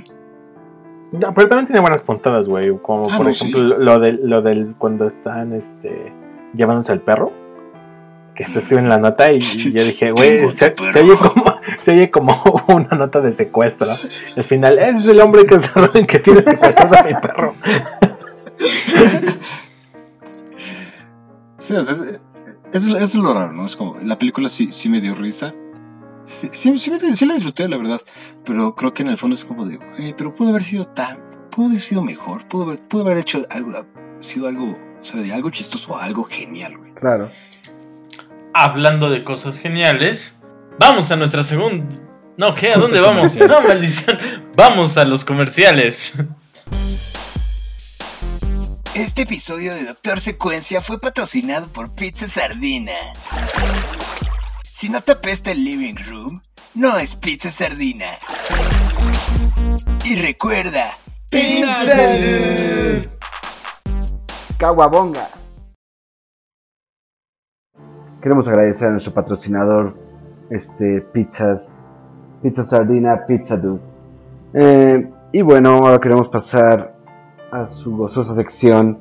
No, 1.11 1.33
pero 1.33 1.47
también 1.49 1.65
tiene 1.67 1.81
buenas 1.81 2.01
puntadas, 2.01 2.45
güey. 2.47 2.69
Como 2.81 3.09
Ah, 3.09 3.17
por 3.17 3.25
no, 3.25 3.31
ejemplo 3.31 3.63
lo 3.63 3.99
del, 3.99 4.19
lo 4.29 4.41
del 4.41 4.75
cuando 4.77 5.07
están 5.07 5.53
este 5.53 6.13
llevándose 6.53 6.91
al 6.91 7.01
perro. 7.01 7.31
Que 8.45 8.59
escriben 8.59 8.87
la 8.89 8.97
nota 8.97 9.31
y, 9.31 9.37
y 9.37 9.71
yo 9.73 9.83
dije, 9.83 10.11
güey, 10.15 10.49
se, 10.55 10.73
oye 10.99 11.15
como, 11.17 11.55
se 11.83 11.91
oye 11.91 12.09
como 12.11 12.43
una 12.69 12.89
nota 12.97 13.19
de 13.21 13.33
secuestro. 13.33 13.91
Al 14.35 14.43
final, 14.45 14.79
ese 14.79 14.97
es 14.99 15.05
el 15.07 15.19
hombre 15.21 15.45
que, 15.45 15.59
que 16.07 16.19
tiene 16.19 16.43
secuestrado 16.43 16.97
a 16.99 17.03
mi 17.03 17.13
perro. 17.15 17.55
Sí, 21.57 21.75
es, 21.75 21.89
es, 22.73 22.87
es 22.89 23.15
lo 23.15 23.33
raro, 23.33 23.51
¿no? 23.51 23.65
Es 23.65 23.75
como, 23.75 23.97
la 24.03 24.17
película 24.17 24.49
sí, 24.49 24.69
sí 24.71 24.89
me 24.89 25.01
dio 25.01 25.13
risa. 25.15 25.53
Sí, 26.23 26.49
sí, 26.53 26.77
sí 26.79 26.91
me- 26.91 27.15
sí 27.15 27.25
la 27.25 27.33
disfruté, 27.35 27.67
la 27.67 27.77
verdad. 27.77 28.01
Pero 28.45 28.75
creo 28.75 28.93
que 28.93 29.03
en 29.03 29.09
el 29.09 29.17
fondo 29.17 29.33
es 29.33 29.43
como 29.45 29.65
de, 29.65 29.77
"Güey, 29.77 30.13
pero 30.17 30.33
pudo 30.33 30.49
haber 30.49 30.63
sido 30.63 30.85
tan, 30.85 31.17
pudo 31.51 31.67
haber 31.67 31.79
sido 31.81 32.01
mejor, 32.01 32.47
pudo 32.47 32.63
haber, 32.63 32.79
pudo 32.87 33.01
haber 33.03 33.17
hecho 33.17 33.41
algo, 33.49 33.73
sido 34.19 34.47
algo, 34.47 34.71
o 34.99 35.03
sea, 35.03 35.21
de 35.21 35.33
algo 35.33 35.49
chistoso 35.49 35.95
a 35.97 36.03
algo 36.05 36.23
genial, 36.23 36.77
güey. 36.77 36.91
Claro. 36.93 37.29
Hablando 38.61 39.09
de 39.09 39.23
cosas 39.23 39.57
geniales, 39.57 40.41
vamos 40.77 41.09
a 41.11 41.15
nuestra 41.15 41.45
segunda. 41.45 41.95
No, 42.35 42.53
¿qué? 42.53 42.73
¿A 42.73 42.77
dónde 42.77 42.99
vamos? 42.99 43.37
No, 43.37 43.61
maldición. 43.61 44.19
Vamos 44.53 44.97
a 44.97 45.05
los 45.05 45.23
comerciales. 45.23 46.11
Este 48.93 49.21
episodio 49.21 49.73
de 49.73 49.85
Doctor 49.85 50.19
Secuencia 50.19 50.81
fue 50.81 50.99
patrocinado 50.99 51.69
por 51.69 51.95
Pizza 51.95 52.27
Sardina. 52.27 52.91
Si 54.61 54.89
no 54.89 54.99
te 54.99 55.13
apesta 55.13 55.51
el 55.51 55.63
living 55.63 55.95
room, 56.09 56.41
no 56.73 56.97
es 56.97 57.15
Pizza 57.15 57.51
Sardina. 57.51 58.07
Y 60.03 60.17
recuerda, 60.17 60.97
Pizza 61.29 61.71
Caguabonga. 64.57 65.38
Queremos 68.21 68.47
agradecer 68.47 68.89
a 68.89 68.91
nuestro 68.91 69.13
patrocinador, 69.13 69.95
este, 70.49 71.01
Pizzas, 71.01 71.77
Pizza 72.41 72.63
Sardina, 72.63 73.25
Pizza 73.25 73.57
Dude. 73.57 73.81
Eh, 74.55 75.09
y 75.31 75.41
bueno, 75.41 75.71
ahora 75.71 75.99
queremos 75.99 76.27
pasar 76.27 76.95
a 77.51 77.67
su 77.69 77.95
gozosa 77.95 78.33
sección 78.33 78.99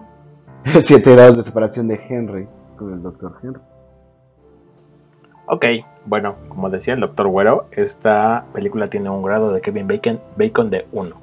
7 0.79 1.13
grados 1.13 1.37
de 1.37 1.43
separación 1.43 1.89
de 1.89 2.01
Henry 2.09 2.49
con 2.77 2.93
el 2.93 3.03
Dr. 3.03 3.37
Henry. 3.43 3.61
Ok, 5.47 5.65
bueno, 6.05 6.37
como 6.49 6.69
decía 6.69 6.95
el 6.95 7.01
doctor 7.01 7.27
Güero, 7.29 7.69
esta 7.73 8.45
película 8.53 8.89
tiene 8.91 9.09
un 9.09 9.23
grado 9.23 9.53
de 9.53 9.61
Kevin 9.63 9.89
Bacon, 9.89 10.21
Bacon 10.37 10.71
de 10.71 10.87
1. 10.93 11.17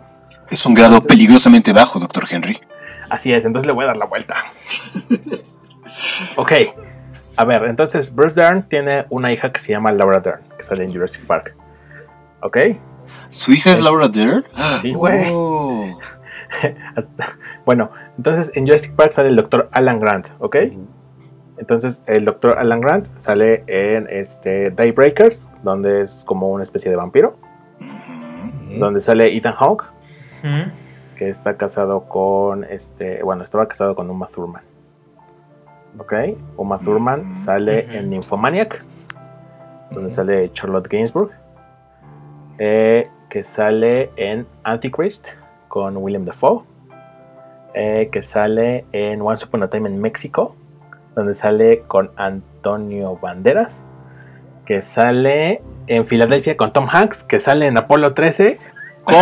Es 0.50 0.66
un 0.66 0.74
grado 0.74 1.02
peligrosamente 1.02 1.72
bajo, 1.74 2.00
Doctor 2.00 2.26
Henry. 2.30 2.60
Así 3.10 3.32
es, 3.32 3.46
entonces 3.46 3.68
le 3.68 3.74
voy 3.74 3.84
a 3.84 3.88
dar 3.88 3.98
la 3.98 4.06
vuelta. 4.06 4.36
ok, 6.38 6.52
a 7.38 7.46
ver, 7.46 7.64
entonces 7.66 8.14
Bruce 8.14 8.40
Dern 8.40 8.64
tiene 8.64 9.06
una 9.10 9.32
hija 9.32 9.52
que 9.52 9.60
se 9.60 9.72
llama 9.72 9.92
Laura 9.92 10.20
Dern, 10.20 10.42
que 10.58 10.64
sale 10.64 10.84
en 10.84 10.94
Jurassic 10.94 11.26
Park. 11.26 11.56
¿Ok? 12.42 12.58
¿Su 13.30 13.52
hija 13.52 13.72
es 13.72 13.82
Laura 13.82 14.08
Dern? 14.08 14.44
Sí, 14.82 14.94
güey. 14.94 15.26
Oh. 15.32 15.90
Bueno, 17.66 17.90
entonces 18.18 18.52
en 18.56 18.68
Jurassic 18.68 18.94
Park 18.94 19.14
sale 19.14 19.30
el 19.30 19.36
doctor 19.36 19.68
Alan 19.72 20.00
Grant, 20.00 20.30
¿ok? 20.40 20.56
Entonces 21.58 22.00
el 22.06 22.24
doctor 22.24 22.60
Alan 22.60 22.80
Grant 22.80 23.08
sale 23.20 23.64
en 23.66 24.08
este 24.10 24.70
Daybreakers, 24.70 25.50
donde 25.64 26.04
es 26.04 26.22
como 26.26 26.50
una 26.52 26.64
especie 26.64 26.92
de 26.92 26.98
vampiro, 26.98 27.36
donde 28.78 29.02
sale 29.02 29.36
Ethan 29.36 29.54
Hawke, 29.54 29.86
Mm, 30.46 31.18
que 31.18 31.30
está 31.30 31.58
casado 31.58 32.02
con 32.02 32.64
este, 32.66 33.24
bueno, 33.24 33.44
estaba 33.44 33.68
casado 33.68 33.96
con 33.96 34.10
Uma 34.10 34.28
Thurman. 34.28 34.62
¿Ok? 35.98 36.14
Uma 36.58 36.78
Thurman 36.80 37.34
Mm. 37.34 37.46
sale 37.46 37.98
en 37.98 38.10
Nymphomaniac, 38.10 38.84
donde 39.92 40.14
sale 40.14 40.52
Charlotte 40.54 40.88
Gainsbourg, 40.90 41.32
eh, 42.58 43.08
que 43.30 43.44
sale 43.44 44.10
en 44.18 44.46
Antichrist 44.64 45.30
con 45.68 45.98
William 45.98 46.26
Dafoe, 46.26 46.64
eh, 47.74 48.10
que 48.12 48.22
sale 48.24 48.86
en 48.92 49.22
Once 49.22 49.46
Upon 49.46 49.64
a 49.64 49.70
Time 49.70 49.90
en 49.90 50.00
México, 50.02 50.56
donde 51.16 51.36
sale 51.36 51.82
con 51.88 52.12
Antonio 52.18 53.18
Banderas, 53.22 53.80
que 54.66 54.82
sale 54.82 55.62
en 55.88 56.06
Filadelfia 56.08 56.58
con 56.58 56.74
Tom 56.74 56.88
Hanks, 56.92 57.24
que 57.24 57.40
sale 57.40 57.68
en 57.68 57.78
Apolo 57.78 58.14
13 58.14 58.58
con 59.04 59.16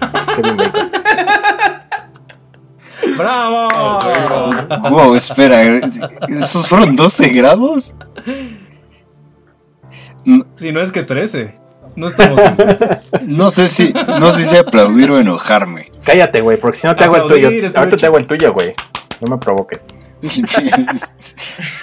Kevin 0.36 0.56
Bacon. 0.56 0.90
¡Bravo! 3.16 3.68
Wow, 4.90 5.14
espera, 5.14 5.62
¿esos 6.28 6.68
fueron 6.68 6.96
12 6.96 7.28
grados? 7.30 7.94
Si 10.56 10.72
no 10.72 10.80
es 10.80 10.92
que 10.92 11.02
13. 11.02 11.54
No 11.94 12.08
estamos 12.08 12.40
en 12.40 12.56
13. 12.56 12.88
No 13.22 13.50
sé 13.50 13.68
si, 13.68 13.92
no 13.92 14.30
sé 14.30 14.44
si 14.44 14.56
aplaudir 14.56 15.10
o 15.10 15.18
enojarme. 15.18 15.90
Cállate, 16.04 16.40
güey, 16.40 16.58
porque 16.58 16.78
si 16.80 16.86
no 16.86 16.94
te 16.96 17.04
hago 17.04 17.16
el 17.16 17.22
tuyo. 17.28 17.48
Ahorita 17.74 17.96
te 17.96 18.06
hago 18.06 18.18
el 18.18 18.26
tuyo, 18.26 18.52
güey. 18.52 18.72
No 19.20 19.28
me 19.36 19.38
provoques. 19.38 19.80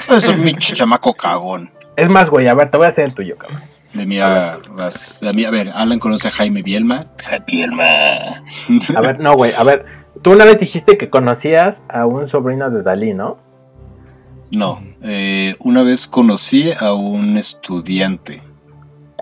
Es 0.09 0.27
un 0.27 0.41
pinche 0.43 0.75
chamaco 0.75 1.13
cagón. 1.13 1.69
Es 1.95 2.09
más, 2.09 2.29
güey, 2.29 2.47
a 2.47 2.53
ver, 2.53 2.69
te 2.69 2.77
voy 2.77 2.85
a 2.87 2.89
hacer 2.89 3.05
el 3.05 3.13
tuyo, 3.13 3.37
cabrón. 3.37 3.61
De 3.93 4.05
mí 4.05 4.19
a, 4.19 4.57
vas- 4.71 5.19
de 5.21 5.31
mí, 5.33 5.45
a 5.45 5.51
ver, 5.51 5.69
Alan 5.73 5.99
conoce 5.99 6.27
a 6.27 6.31
Jaime 6.31 6.61
Bielma. 6.63 7.05
Jaime 7.23 7.45
Bielma. 7.47 7.83
A 8.95 9.01
ver, 9.01 9.19
no, 9.19 9.33
güey, 9.35 9.53
a 9.53 9.63
ver. 9.63 9.85
Tú 10.21 10.31
una 10.31 10.45
vez 10.45 10.59
dijiste 10.59 10.97
que 10.97 11.09
conocías 11.09 11.77
a 11.89 12.05
un 12.05 12.29
sobrino 12.29 12.69
de 12.69 12.83
Dalí, 12.83 13.13
¿no? 13.13 13.37
No, 14.51 14.79
eh, 15.01 15.55
una 15.59 15.81
vez 15.83 16.07
conocí 16.07 16.71
a 16.79 16.93
un 16.93 17.37
estudiante. 17.37 18.43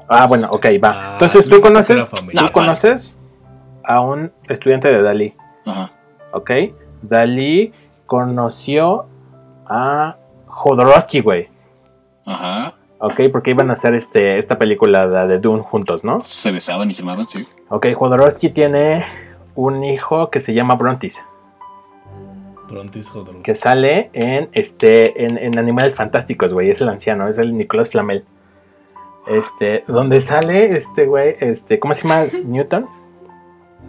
Ah, 0.09 0.25
bueno, 0.27 0.47
ok, 0.51 0.65
va. 0.83 0.91
Ah, 0.93 1.13
Entonces, 1.13 1.45
tú 1.45 1.51
¿tú 1.51 1.55
dijiste 1.55 1.93
que 1.93 1.95
conoces, 1.95 2.09
tú. 2.09 2.31
No, 2.33 2.51
conoces 2.51 3.17
a 3.85 4.01
un 4.01 4.31
estudiante 4.49 4.91
de 4.91 5.01
Dalí, 5.01 5.33
Ajá. 5.65 5.93
¿ok? 6.33 6.51
Dalí 7.01 7.71
conoció 8.05 9.05
a 9.65 10.17
Jodorowsky, 10.47 11.21
güey. 11.21 11.49
Ajá. 12.25 12.75
¿Ok? 12.99 13.21
Porque 13.31 13.51
iban 13.51 13.69
a 13.69 13.73
hacer 13.73 13.95
este, 13.95 14.37
esta 14.37 14.59
película 14.59 15.07
la 15.07 15.25
de 15.25 15.39
Dune 15.39 15.63
juntos, 15.63 16.03
¿no? 16.03 16.19
Se 16.21 16.51
besaban 16.51 16.91
y 16.91 16.93
se 16.93 17.01
amaban, 17.03 17.25
sí. 17.25 17.47
Ok, 17.69 17.87
Jodorowsky 17.95 18.49
tiene 18.49 19.05
un 19.55 19.83
hijo 19.83 20.29
que 20.29 20.39
se 20.39 20.53
llama 20.53 20.75
Brontis, 20.75 21.19
Prontis 22.67 23.09
Jodorowsky. 23.09 23.43
que 23.43 23.55
sale 23.55 24.09
en 24.13 24.49
este 24.53 25.25
en, 25.25 25.37
en 25.37 25.59
Animales 25.59 25.95
Fantásticos, 25.95 26.53
güey, 26.53 26.69
es 26.69 26.81
el 26.81 26.89
anciano, 26.89 27.27
es 27.27 27.37
el 27.37 27.57
Nicolás 27.57 27.89
Flamel. 27.89 28.23
Este, 29.27 29.83
donde 29.87 30.19
sale 30.21 30.75
este 30.75 31.05
güey, 31.05 31.35
este, 31.39 31.79
¿cómo 31.79 31.93
se 31.93 32.07
llama? 32.07 32.25
Newton. 32.43 32.87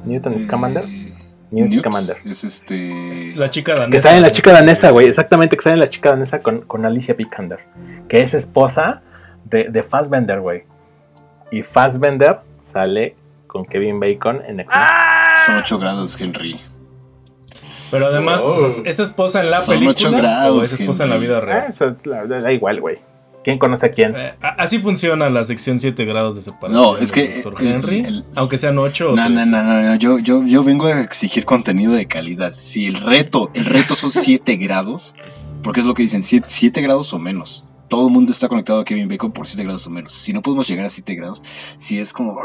Newton 0.04 0.38
Scamander. 0.38 0.84
Eh, 0.84 1.12
Newt 1.50 1.68
Newt 1.70 1.80
Scamander. 1.80 2.16
Es 2.24 2.44
este. 2.44 3.16
Es 3.16 3.36
la 3.36 3.48
chica 3.48 3.74
danesa. 3.74 3.90
Que 3.92 4.02
sale 4.02 4.16
en 4.16 4.22
la 4.22 4.32
chica 4.32 4.52
danesa, 4.52 4.90
güey, 4.90 5.06
exactamente, 5.06 5.56
que 5.56 5.62
sale 5.62 5.74
en 5.74 5.80
la 5.80 5.90
chica 5.90 6.10
danesa 6.10 6.42
con, 6.42 6.62
con 6.62 6.84
Alicia 6.84 7.14
Vikander, 7.14 7.60
que 8.08 8.20
es 8.20 8.34
esposa 8.34 9.02
de, 9.44 9.68
de 9.70 9.82
Fassbender, 9.82 10.40
güey. 10.40 10.64
Y 11.50 11.62
Fassbender 11.62 12.40
sale 12.72 13.16
con 13.46 13.64
Kevin 13.64 14.00
Bacon 14.00 14.42
en 14.46 14.60
X-Men. 14.60 14.82
Son 15.46 15.56
8 15.56 15.78
grados, 15.78 16.20
Henry. 16.20 16.56
Pero 17.90 18.06
además, 18.06 18.42
o 18.46 18.68
sea, 18.68 18.82
¿es 18.86 18.98
esposa 19.00 19.40
en 19.42 19.50
la 19.50 19.60
Son 19.60 19.74
película 19.74 19.90
ocho 19.92 20.10
grados, 20.12 20.56
o 20.58 20.62
es 20.62 20.72
esposa 20.80 21.04
en 21.04 21.10
la 21.10 21.16
Henry. 21.16 21.26
vida 21.28 21.38
Ah, 21.38 21.40
real? 21.42 21.66
eso 21.70 21.96
la- 22.04 22.24
da 22.26 22.52
igual, 22.52 22.80
güey. 22.80 22.98
¿Quién 23.44 23.58
conoce 23.58 23.86
a 23.86 23.90
quién? 23.90 24.14
Eh, 24.16 24.34
así 24.40 24.78
funciona 24.78 25.28
la 25.28 25.42
sección 25.44 25.78
7 25.80 26.04
grados 26.04 26.36
de 26.36 26.42
separación. 26.42 26.80
No, 26.80 26.96
es 26.96 27.10
que, 27.12 27.28
del 27.28 27.42
Dr. 27.42 27.62
el- 27.62 27.68
Henry, 27.74 28.00
el- 28.00 28.24
aunque 28.36 28.56
sean 28.56 28.78
8 28.78 29.10
o 29.10 29.16
No, 29.16 29.28
no, 29.28 29.34
13. 29.34 29.50
no, 29.50 29.62
no, 29.64 29.82
no, 29.82 29.94
Yo, 29.96 30.18
yo, 30.20 30.44
yo 30.44 30.62
vengo 30.62 30.86
a 30.86 31.00
exigir 31.00 31.44
contenido 31.44 31.92
de 31.92 32.06
calidad. 32.06 32.52
Si 32.54 32.86
el 32.86 32.94
reto, 32.94 33.50
el 33.54 33.64
reto 33.66 33.94
son 33.96 34.10
7 34.12 34.56
grados, 34.58 35.14
porque 35.62 35.80
es 35.80 35.86
lo 35.86 35.92
que 35.94 36.02
dicen, 36.02 36.22
7 36.22 36.80
grados 36.82 37.12
o 37.12 37.18
menos. 37.18 37.68
Todo 37.92 38.06
el 38.06 38.12
mundo 38.14 38.32
está 38.32 38.48
conectado 38.48 38.80
a 38.80 38.86
Kevin 38.86 39.06
Bacon 39.06 39.32
por 39.32 39.46
7 39.46 39.64
grados 39.64 39.86
o 39.86 39.90
menos. 39.90 40.12
Si 40.12 40.32
no 40.32 40.40
podemos 40.40 40.66
llegar 40.66 40.86
a 40.86 40.88
7 40.88 41.14
grados, 41.14 41.44
si 41.76 41.98
es 42.00 42.14
como 42.14 42.38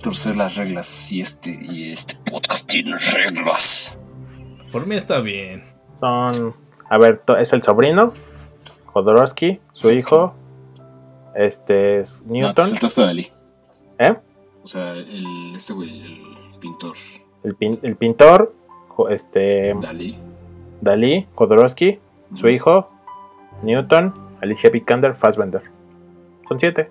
torcer 0.00 0.34
las 0.34 0.56
reglas 0.56 1.12
y 1.12 1.20
este, 1.20 1.50
y 1.60 1.92
este 1.92 2.14
podcast 2.30 2.66
tiene 2.66 2.96
reglas. 2.96 3.98
Por 4.72 4.86
mí 4.86 4.94
está 4.94 5.20
bien. 5.20 5.62
Son. 6.00 6.54
A 6.88 6.96
ver, 6.96 7.22
es 7.38 7.52
el 7.52 7.62
sobrino, 7.62 8.14
Jodorowsky, 8.86 9.60
su 9.74 9.92
hijo, 9.92 10.34
este 11.34 11.98
es 11.98 12.22
No, 12.22 12.32
te 12.32 12.38
Newton, 12.38 12.66
saltaste 12.66 13.02
a 13.02 13.04
Dalí. 13.04 13.28
¿eh? 13.98 14.16
O 14.62 14.66
sea, 14.66 14.92
el, 14.94 15.52
este 15.54 15.74
güey, 15.74 16.00
el 16.00 16.58
pintor 16.60 16.96
El, 17.44 17.56
pin- 17.58 17.78
el 17.82 17.96
pintor, 17.96 18.54
este 19.10 19.74
Dalí. 19.82 20.16
Dalí, 20.80 21.26
Jodorowsky, 21.34 21.98
su 22.34 22.48
hijo, 22.48 22.88
Newton, 23.62 24.14
Alicia 24.42 24.68
Vikander, 24.70 25.14
Fassbender. 25.14 25.62
Son 26.48 26.58
siete. 26.58 26.90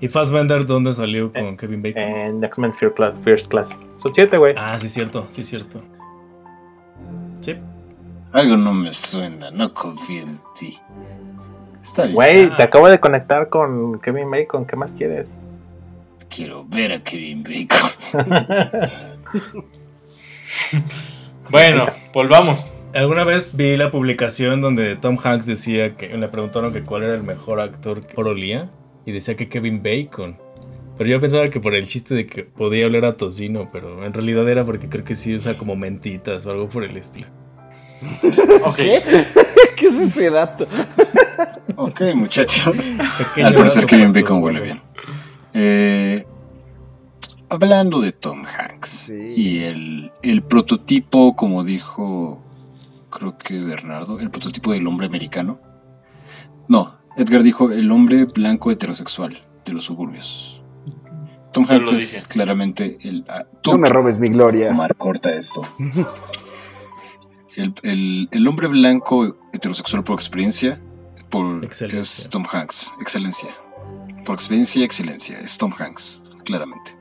¿Y 0.00 0.08
Fassbender 0.08 0.66
dónde 0.66 0.92
salió 0.92 1.32
con 1.32 1.56
Kevin 1.56 1.82
Bacon? 1.82 2.02
En 2.02 2.44
X-Men 2.44 2.72
First 2.74 3.48
Class. 3.48 3.78
Son 3.96 4.12
siete, 4.14 4.36
güey. 4.36 4.54
Ah, 4.56 4.78
sí, 4.78 4.88
cierto, 4.88 5.24
sí, 5.28 5.42
cierto. 5.44 5.80
Sí. 7.40 7.56
Algo 8.32 8.56
no 8.56 8.72
me 8.72 8.92
suena, 8.92 9.50
no 9.50 9.72
confío 9.74 10.22
en 10.22 10.38
ti. 10.58 10.78
Está 11.82 12.02
bien. 12.04 12.14
Güey, 12.14 12.44
Ah. 12.46 12.56
te 12.56 12.62
acabo 12.62 12.88
de 12.88 12.98
conectar 13.00 13.48
con 13.48 13.98
Kevin 14.00 14.30
Bacon. 14.30 14.64
¿Qué 14.66 14.76
más 14.76 14.92
quieres? 14.92 15.28
Quiero 16.28 16.64
ver 16.64 16.92
a 16.92 17.00
Kevin 17.02 17.42
Bacon. 17.42 17.90
Bueno, 21.50 21.86
volvamos. 22.14 22.76
Alguna 22.94 23.24
vez 23.24 23.56
vi 23.56 23.76
la 23.76 23.90
publicación 23.90 24.60
donde 24.60 24.96
Tom 24.96 25.16
Hanks 25.22 25.46
decía 25.46 25.96
que 25.96 26.16
le 26.16 26.28
preguntaron 26.28 26.72
que 26.72 26.82
cuál 26.82 27.04
era 27.04 27.14
el 27.14 27.22
mejor 27.22 27.60
actor 27.60 28.06
que 28.06 28.14
por 28.14 28.28
olía 28.28 28.70
y 29.06 29.12
decía 29.12 29.34
que 29.34 29.48
Kevin 29.48 29.82
Bacon. 29.82 30.36
Pero 30.98 31.08
yo 31.08 31.18
pensaba 31.20 31.48
que 31.48 31.58
por 31.58 31.74
el 31.74 31.86
chiste 31.88 32.14
de 32.14 32.26
que 32.26 32.44
podía 32.44 32.84
hablar 32.84 33.06
a 33.06 33.16
tocino, 33.16 33.70
pero 33.72 34.04
en 34.04 34.12
realidad 34.12 34.46
era 34.48 34.64
porque 34.64 34.88
creo 34.90 35.04
que 35.04 35.14
sí 35.14 35.34
usa 35.34 35.56
como 35.56 35.74
mentitas 35.74 36.44
o 36.44 36.50
algo 36.50 36.68
por 36.68 36.84
el 36.84 36.96
estilo. 36.96 37.26
Ok. 38.64 38.76
¿Qué 39.76 39.86
es 39.88 39.94
ese 39.94 40.30
dato? 40.30 40.66
ok, 41.76 42.00
muchachos. 42.14 42.76
Pequeño 43.18 43.46
Al 43.46 43.54
parecer 43.54 43.86
Kevin 43.86 44.12
Bacon 44.12 44.42
huele 44.42 44.60
bien. 44.60 44.80
Eh, 45.54 46.24
hablando 47.48 48.00
de 48.00 48.12
Tom 48.12 48.44
Hanks 48.44 48.88
Sí. 48.88 49.34
y 49.36 49.58
el, 49.64 50.12
el 50.22 50.42
prototipo, 50.42 51.34
como 51.34 51.64
dijo, 51.64 52.40
creo 53.12 53.38
que 53.38 53.60
Bernardo, 53.60 54.18
el 54.18 54.30
prototipo 54.30 54.72
del 54.72 54.86
hombre 54.88 55.06
americano. 55.06 55.60
No, 56.68 56.98
Edgar 57.16 57.42
dijo 57.44 57.70
el 57.70 57.92
hombre 57.92 58.24
blanco 58.24 58.70
heterosexual 58.72 59.40
de 59.64 59.72
los 59.72 59.84
suburbios. 59.84 60.62
Tom 61.52 61.66
Hanks 61.68 61.92
es 61.92 62.24
claramente 62.26 62.96
el... 63.02 63.24
ah, 63.28 63.44
tú 63.60 63.72
No 63.72 63.78
me 63.78 63.88
robes 63.90 64.18
mi 64.18 64.28
gloria. 64.28 64.70
Omar, 64.70 64.96
corta 64.96 65.32
esto. 65.34 65.62
El, 67.54 67.74
el- 67.82 68.28
el 68.32 68.48
hombre 68.48 68.66
blanco 68.68 69.36
heterosexual 69.52 70.04
por 70.04 70.14
experiencia 70.14 70.80
por, 71.28 71.62
Excelencia. 71.64 72.00
es 72.00 72.28
Tom 72.30 72.44
Hanks. 72.50 72.94
Excelencia. 73.00 73.50
Por 74.24 74.34
experiencia 74.36 74.80
y 74.80 74.84
excelencia. 74.84 75.38
Es 75.38 75.58
Tom 75.58 75.72
Hanks, 75.78 76.22
claramente. 76.44 76.96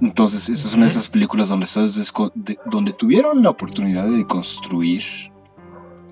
Entonces, 0.00 0.48
esa 0.48 0.68
es 0.68 0.74
una 0.74 0.84
de 0.86 0.90
esas 0.90 1.08
películas 1.08 1.48
donde, 1.48 1.64
estás 1.64 1.94
de- 2.34 2.58
donde 2.66 2.92
tuvieron 2.92 3.42
la 3.42 3.50
oportunidad 3.50 4.06
de 4.08 4.26
construir 4.26 5.02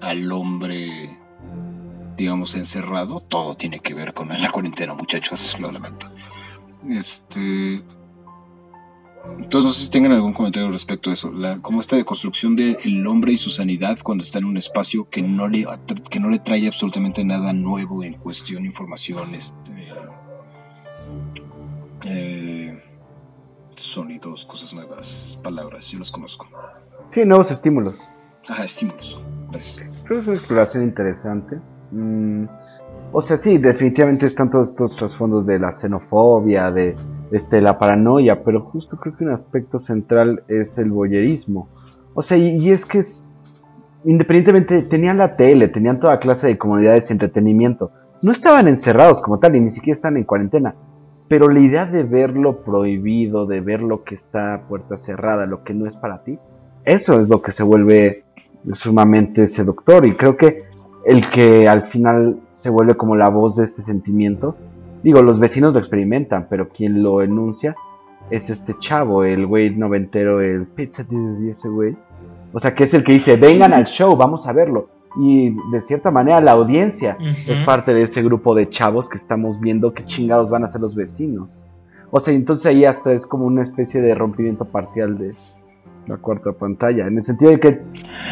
al 0.00 0.30
hombre, 0.30 1.18
digamos, 2.16 2.54
encerrado. 2.54 3.20
Todo 3.20 3.56
tiene 3.56 3.80
que 3.80 3.94
ver 3.94 4.14
con 4.14 4.28
la 4.28 4.50
cuarentena, 4.50 4.94
muchachos, 4.94 5.58
lo 5.58 5.72
lamento. 5.72 6.06
Este. 6.88 7.80
Entonces, 9.38 9.64
no 9.64 9.70
sé 9.70 9.84
si 9.84 9.90
tengan 9.90 10.12
algún 10.12 10.32
comentario 10.32 10.70
respecto 10.70 11.10
a 11.10 11.12
eso. 11.12 11.30
La, 11.30 11.58
como 11.60 11.80
esta 11.80 11.96
deconstrucción 11.96 12.56
del 12.56 13.06
hombre 13.06 13.32
y 13.32 13.36
su 13.36 13.50
sanidad 13.50 13.98
cuando 14.02 14.24
está 14.24 14.38
en 14.38 14.46
un 14.46 14.56
espacio 14.56 15.10
que 15.10 15.20
no 15.20 15.46
le, 15.46 15.66
que 16.08 16.20
no 16.20 16.30
le 16.30 16.38
trae 16.38 16.66
absolutamente 16.66 17.22
nada 17.24 17.52
nuevo 17.52 18.02
en 18.02 18.14
cuestión, 18.14 18.64
información, 18.64 19.34
este, 19.34 19.88
eh, 22.06 22.69
sonidos, 23.74 24.44
cosas 24.44 24.72
nuevas, 24.74 25.38
palabras, 25.42 25.90
yo 25.90 25.98
los 25.98 26.10
conozco. 26.10 26.46
Sí, 27.08 27.24
nuevos 27.24 27.50
estímulos. 27.50 28.08
Ajá, 28.48 28.64
estímulos. 28.64 29.20
Gracias. 29.50 29.88
Creo 30.04 30.18
que 30.18 30.20
es 30.20 30.26
una 30.28 30.36
exploración 30.36 30.84
interesante. 30.84 31.58
Mm, 31.90 32.44
o 33.12 33.20
sea, 33.20 33.36
sí, 33.36 33.58
definitivamente 33.58 34.26
están 34.26 34.50
todos 34.50 34.70
estos 34.70 34.96
trasfondos 34.96 35.44
de 35.44 35.58
la 35.58 35.72
xenofobia, 35.72 36.70
de 36.70 36.96
este, 37.32 37.60
la 37.60 37.78
paranoia, 37.78 38.44
pero 38.44 38.60
justo 38.60 38.96
creo 38.96 39.16
que 39.16 39.24
un 39.24 39.32
aspecto 39.32 39.78
central 39.80 40.44
es 40.46 40.78
el 40.78 40.90
voyerismo. 40.92 41.68
O 42.14 42.22
sea, 42.22 42.36
y, 42.36 42.56
y 42.56 42.70
es 42.70 42.86
que 42.86 42.98
es, 42.98 43.30
independientemente, 44.04 44.82
tenían 44.82 45.18
la 45.18 45.36
tele, 45.36 45.68
tenían 45.68 45.98
toda 45.98 46.20
clase 46.20 46.46
de 46.46 46.58
comodidades 46.58 47.10
y 47.10 47.14
entretenimiento. 47.14 47.90
No 48.22 48.30
estaban 48.30 48.68
encerrados 48.68 49.20
como 49.22 49.40
tal, 49.40 49.56
y 49.56 49.60
ni 49.60 49.70
siquiera 49.70 49.96
están 49.96 50.16
en 50.16 50.24
cuarentena. 50.24 50.76
Pero 51.30 51.48
la 51.48 51.60
idea 51.60 51.86
de 51.86 52.02
ver 52.02 52.36
lo 52.36 52.58
prohibido, 52.58 53.46
de 53.46 53.60
ver 53.60 53.82
lo 53.82 54.02
que 54.02 54.16
está 54.16 54.52
a 54.52 54.62
puerta 54.62 54.96
cerrada, 54.96 55.46
lo 55.46 55.62
que 55.62 55.74
no 55.74 55.86
es 55.86 55.94
para 55.94 56.24
ti, 56.24 56.40
eso 56.84 57.20
es 57.20 57.28
lo 57.28 57.40
que 57.40 57.52
se 57.52 57.62
vuelve 57.62 58.24
sumamente 58.72 59.46
seductor. 59.46 60.04
Y 60.08 60.16
creo 60.16 60.36
que 60.36 60.64
el 61.06 61.30
que 61.30 61.68
al 61.68 61.86
final 61.86 62.40
se 62.52 62.68
vuelve 62.68 62.96
como 62.96 63.14
la 63.14 63.30
voz 63.30 63.54
de 63.54 63.62
este 63.62 63.80
sentimiento, 63.80 64.56
digo, 65.04 65.22
los 65.22 65.38
vecinos 65.38 65.72
lo 65.72 65.78
experimentan, 65.78 66.48
pero 66.50 66.68
quien 66.68 67.00
lo 67.00 67.22
enuncia 67.22 67.76
es 68.28 68.50
este 68.50 68.74
chavo, 68.80 69.22
el 69.22 69.46
güey 69.46 69.70
noventero, 69.70 70.40
el 70.40 70.66
Pizza 70.66 71.06
y 71.08 71.48
ese 71.48 71.68
güey. 71.68 71.96
O 72.52 72.58
sea, 72.58 72.74
que 72.74 72.82
es 72.82 72.94
el 72.94 73.04
que 73.04 73.12
dice, 73.12 73.36
vengan 73.36 73.72
al 73.72 73.86
show, 73.86 74.16
vamos 74.16 74.48
a 74.48 74.52
verlo. 74.52 74.88
Y 75.16 75.56
de 75.72 75.80
cierta 75.80 76.10
manera 76.10 76.40
la 76.40 76.52
audiencia 76.52 77.16
es 77.20 77.58
parte 77.60 77.92
de 77.94 78.02
ese 78.02 78.22
grupo 78.22 78.54
de 78.54 78.70
chavos 78.70 79.08
que 79.08 79.16
estamos 79.16 79.58
viendo 79.60 79.92
qué 79.92 80.04
chingados 80.04 80.50
van 80.50 80.64
a 80.64 80.68
ser 80.68 80.80
los 80.80 80.94
vecinos. 80.94 81.64
O 82.10 82.20
sea, 82.20 82.34
entonces 82.34 82.66
ahí 82.66 82.84
hasta 82.84 83.12
es 83.12 83.26
como 83.26 83.46
una 83.46 83.62
especie 83.62 84.00
de 84.00 84.14
rompimiento 84.14 84.64
parcial 84.64 85.18
de 85.18 85.34
la 86.06 86.16
cuarta 86.16 86.52
pantalla, 86.52 87.06
en 87.06 87.18
el 87.18 87.24
sentido 87.24 87.52
de 87.52 87.60
que 87.60 87.80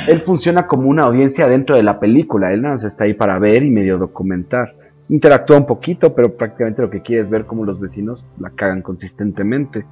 él 0.08 0.20
funciona 0.20 0.66
como 0.66 0.88
una 0.88 1.04
audiencia 1.04 1.46
dentro 1.46 1.76
de 1.76 1.82
la 1.82 2.00
película, 2.00 2.52
él 2.52 2.62
nada 2.62 2.74
más 2.74 2.84
está 2.84 3.04
ahí 3.04 3.14
para 3.14 3.38
ver 3.38 3.62
y 3.62 3.70
medio 3.70 3.98
documentar. 3.98 4.74
Interactúa 5.10 5.58
un 5.58 5.66
poquito, 5.66 6.14
pero 6.14 6.36
prácticamente 6.36 6.82
lo 6.82 6.90
que 6.90 7.02
quiere 7.02 7.22
es 7.22 7.30
ver 7.30 7.46
cómo 7.46 7.64
los 7.64 7.80
vecinos 7.80 8.26
la 8.38 8.50
cagan 8.50 8.82
consistentemente. 8.82 9.86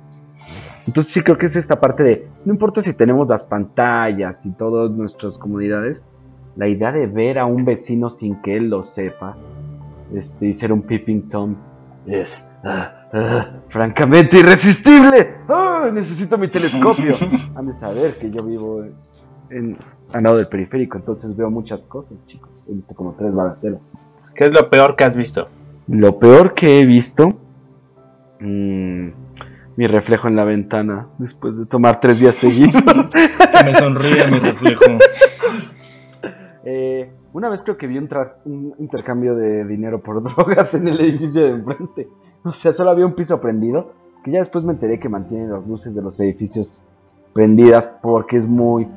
Entonces 0.87 1.13
sí 1.13 1.23
creo 1.23 1.39
que 1.39 1.47
es 1.47 1.57
esta 1.57 1.81
parte 1.81 2.03
de, 2.03 2.29
no 2.45 2.53
importa 2.53 2.83
si 2.83 2.97
tenemos 2.97 3.27
las 3.29 3.45
pantallas 3.45 4.45
y 4.47 4.53
todas 4.53 4.91
nuestras 4.91 5.39
comunidades, 5.39 6.07
la 6.57 6.69
idea 6.69 6.93
de 6.93 7.07
ver 7.07 7.39
a 7.39 7.45
un 7.47 7.65
vecino 7.65 8.11
sin 8.11 8.41
que 8.43 8.57
él 8.57 8.71
lo 8.71 8.83
sepa 8.83 9.37
este, 10.15 10.47
y 10.47 10.55
ser 10.55 10.73
un 10.73 10.83
peeping 10.83 11.29
tom 11.29 11.57
es 12.09 12.61
ah, 12.65 12.95
ah, 13.13 13.47
francamente 13.71 14.39
irresistible. 14.39 15.37
¡Ah! 15.49 15.91
necesito 15.93 16.39
mi 16.39 16.49
telescopio. 16.49 17.15
Han 17.57 17.67
de 17.67 17.73
saber 17.73 18.15
que 18.19 18.31
yo 18.31 18.43
vivo 18.43 18.83
en, 18.83 18.95
en- 19.51 19.77
al 20.15 20.23
lado 20.23 20.37
del 20.37 20.47
periférico, 20.47 20.99
entonces 20.99 21.37
veo 21.37 21.51
muchas 21.51 21.85
cosas, 21.85 22.25
chicos. 22.27 22.67
He 22.71 22.75
visto 22.75 22.95
como 22.95 23.13
tres 23.19 23.35
balaceras. 23.35 23.95
¿Qué 24.35 24.45
es 24.47 24.53
lo 24.53 24.71
peor 24.71 24.97
que 24.97 25.05
has 25.05 25.17
visto? 25.17 25.49
Lo 25.89 26.19
peor 26.19 26.55
que 26.55 26.81
he 26.81 26.87
visto, 26.87 27.35
mm, 28.41 29.09
mi 29.77 29.87
reflejo 29.87 30.29
en 30.29 30.37
la 30.37 30.45
ventana 30.45 31.07
después 31.19 31.59
de 31.59 31.67
tomar 31.67 32.01
tres 32.01 32.21
días 32.21 32.35
seguidos. 32.37 32.83
Que 33.11 33.65
me 33.65 33.75
sonríe 33.75 34.27
mi 34.29 34.39
reflejo. 34.39 34.85
Eh, 36.69 37.13
una 37.33 37.49
vez 37.49 37.63
creo 37.63 37.77
que 37.77 37.87
vi 37.87 37.97
un, 37.97 38.09
un 38.45 38.75
intercambio 38.81 39.37
de 39.37 39.65
dinero 39.65 40.03
por 40.03 40.21
drogas 40.35 40.75
en 40.75 40.89
el 40.89 41.01
edificio 41.01 41.45
de 41.45 41.51
enfrente. 41.51 42.09
O 42.43 42.53
sea, 42.53 42.73
solo 42.73 42.91
había 42.91 43.07
un 43.07 43.15
piso 43.15 43.41
prendido. 43.41 43.93
Que 44.25 44.33
ya 44.33 44.41
después 44.41 44.65
me 44.65 44.73
enteré 44.73 44.99
que 44.99 45.09
mantienen 45.09 45.53
las 45.53 45.69
luces 45.69 45.95
de 45.95 46.03
los 46.03 46.19
edificios 46.19 46.83
prendidas 47.33 47.99
porque 48.03 48.37
es 48.37 48.49
muy. 48.49 48.89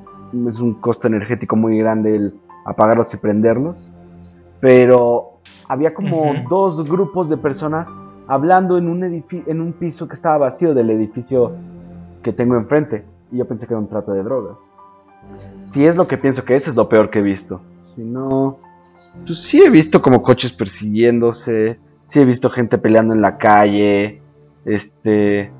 Es 0.47 0.59
un 0.59 0.73
costo 0.75 1.07
energético 1.07 1.55
muy 1.55 1.77
grande 1.77 2.15
el 2.15 2.39
apagarlos 2.65 3.13
y 3.13 3.17
prenderlos. 3.17 3.77
Pero 4.59 5.39
había 5.67 5.93
como 5.93 6.33
dos 6.49 6.89
grupos 6.89 7.29
de 7.29 7.37
personas 7.37 7.93
hablando 8.27 8.79
en 8.79 8.87
un, 8.87 9.03
en 9.03 9.61
un 9.61 9.73
piso 9.73 10.07
que 10.07 10.15
estaba 10.15 10.39
vacío 10.39 10.73
del 10.73 10.89
edificio 10.89 11.51
que 12.23 12.33
tengo 12.33 12.55
enfrente. 12.55 13.05
Y 13.31 13.37
yo 13.37 13.47
pensé 13.47 13.67
que 13.67 13.73
era 13.73 13.81
un 13.81 13.87
trato 13.87 14.11
de 14.13 14.23
drogas. 14.23 14.57
Si 15.63 15.85
es 15.85 15.95
lo 15.95 16.07
que 16.07 16.17
pienso 16.17 16.43
que 16.45 16.55
es, 16.55 16.67
es 16.67 16.75
lo 16.75 16.87
peor 16.87 17.09
que 17.09 17.19
he 17.19 17.21
visto. 17.23 17.63
Si 17.83 18.03
no, 18.03 18.57
pues 19.27 19.39
sí 19.39 19.61
he 19.61 19.69
visto 19.69 20.01
como 20.01 20.23
coches 20.23 20.51
persiguiéndose, 20.51 21.79
sí 22.07 22.19
he 22.19 22.25
visto 22.25 22.49
gente 22.49 22.77
peleando 22.77 23.13
en 23.13 23.21
la 23.21 23.37
calle, 23.37 24.21
este, 24.65 25.51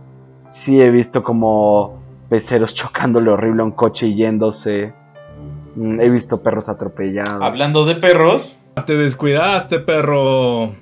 sí 0.48 0.82
he 0.82 0.90
visto 0.90 1.24
como 1.24 2.02
peceros 2.30 2.74
chocándole 2.76 3.30
horrible 3.32 3.62
a 3.62 3.66
un 3.66 3.72
coche 3.72 4.08
y 4.08 4.16
yéndose. 4.16 4.94
Mm, 5.76 6.02
He 6.02 6.10
visto 6.10 6.42
perros 6.42 6.68
atropellados. 6.70 7.42
Hablando 7.42 7.86
de 7.86 7.96
perros, 7.96 8.66
Te 8.86 8.96
descuidaste, 8.98 9.80
perro. 9.80 10.74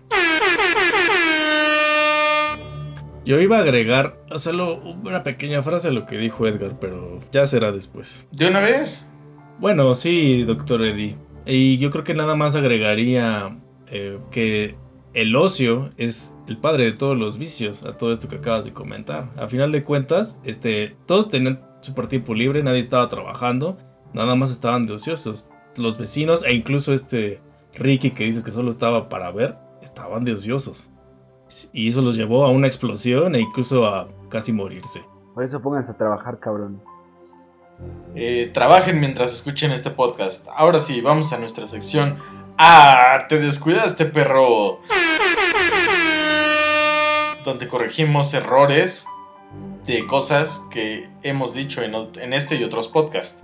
Yo 3.27 3.41
iba 3.41 3.57
a 3.57 3.59
agregar 3.59 4.17
solo 4.37 4.79
una 4.81 5.21
pequeña 5.21 5.61
frase 5.61 5.89
a 5.89 5.91
lo 5.91 6.05
que 6.05 6.17
dijo 6.17 6.47
Edgar, 6.47 6.79
pero 6.79 7.19
ya 7.29 7.45
será 7.45 7.73
después. 7.73 8.25
¿de 8.31 8.47
una 8.47 8.61
vez? 8.61 9.11
Bueno, 9.59 9.93
sí, 9.95 10.45
doctor 10.45 10.81
Eddie. 10.81 11.17
Y 11.45 11.77
yo 11.77 11.89
creo 11.89 12.05
que 12.05 12.13
nada 12.13 12.35
más 12.35 12.55
agregaría 12.55 13.59
eh, 13.91 14.17
que 14.31 14.77
el 15.13 15.35
ocio 15.35 15.89
es 15.97 16.37
el 16.47 16.57
padre 16.57 16.85
de 16.85 16.93
todos 16.93 17.17
los 17.17 17.37
vicios, 17.37 17.83
a 17.83 17.97
todo 17.97 18.13
esto 18.13 18.29
que 18.29 18.37
acabas 18.37 18.63
de 18.63 18.71
comentar. 18.71 19.29
A 19.35 19.47
final 19.47 19.73
de 19.73 19.83
cuentas, 19.83 20.39
este, 20.45 20.95
todos 21.05 21.27
tenían 21.27 21.59
su 21.81 21.93
tiempo 21.93 22.33
libre, 22.33 22.63
nadie 22.63 22.79
estaba 22.79 23.09
trabajando, 23.09 23.77
nada 24.13 24.35
más 24.35 24.51
estaban 24.51 24.85
de 24.85 24.93
ociosos. 24.93 25.49
los 25.75 25.97
vecinos 25.97 26.45
e 26.45 26.53
incluso 26.53 26.93
este 26.93 27.41
Ricky 27.75 28.11
que 28.11 28.23
dices 28.23 28.45
que 28.45 28.51
solo 28.51 28.69
estaba 28.69 29.09
para 29.09 29.31
ver, 29.31 29.57
estaban 29.81 30.23
deseosos. 30.23 30.89
Y 31.71 31.87
eso 31.87 32.01
los 32.01 32.15
llevó 32.15 32.45
a 32.45 32.51
una 32.51 32.67
explosión 32.67 33.35
e 33.35 33.39
incluso 33.39 33.85
a 33.85 34.07
casi 34.29 34.51
morirse. 34.51 35.01
Por 35.33 35.43
eso 35.43 35.61
pónganse 35.61 35.91
a 35.91 35.97
trabajar, 35.97 36.39
cabrón. 36.39 36.81
Eh, 38.15 38.49
trabajen 38.53 38.99
mientras 38.99 39.33
escuchen 39.33 39.71
este 39.71 39.91
podcast. 39.91 40.47
Ahora 40.55 40.79
sí, 40.79 41.01
vamos 41.01 41.31
a 41.33 41.37
nuestra 41.37 41.67
sección. 41.67 42.17
¡Ah! 42.57 43.25
Te 43.29 43.39
descuidaste, 43.39 44.05
perro. 44.05 44.79
Donde 47.45 47.67
corregimos 47.67 48.33
errores 48.33 49.05
de 49.85 50.05
cosas 50.05 50.67
que 50.71 51.09
hemos 51.23 51.53
dicho 51.53 51.81
en, 51.81 52.33
este 52.33 52.55
y 52.55 52.63
otros 52.63 52.87
podcasts. 52.87 53.43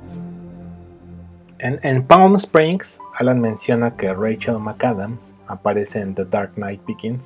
En, 1.59 1.77
en 1.83 2.05
Palm 2.05 2.35
Springs, 2.35 2.99
Alan 3.17 3.39
menciona 3.39 3.95
que 3.95 4.13
Rachel 4.13 4.59
McAdams 4.59 5.31
aparece 5.47 6.01
en 6.01 6.15
The 6.15 6.25
Dark 6.25 6.55
Knight 6.55 6.81
Begins, 6.85 7.23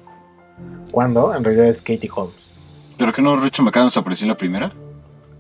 cuando 0.92 1.36
en 1.36 1.44
realidad 1.44 1.68
es 1.68 1.82
Katie 1.82 2.10
Holmes. 2.16 2.96
¿Pero 3.00 3.12
que 3.14 3.22
no 3.22 3.36
Rachel 3.36 3.66
McAdams 3.66 3.98
apareció 3.98 4.26
en 4.26 4.30
la 4.30 4.38
primera? 4.38 4.72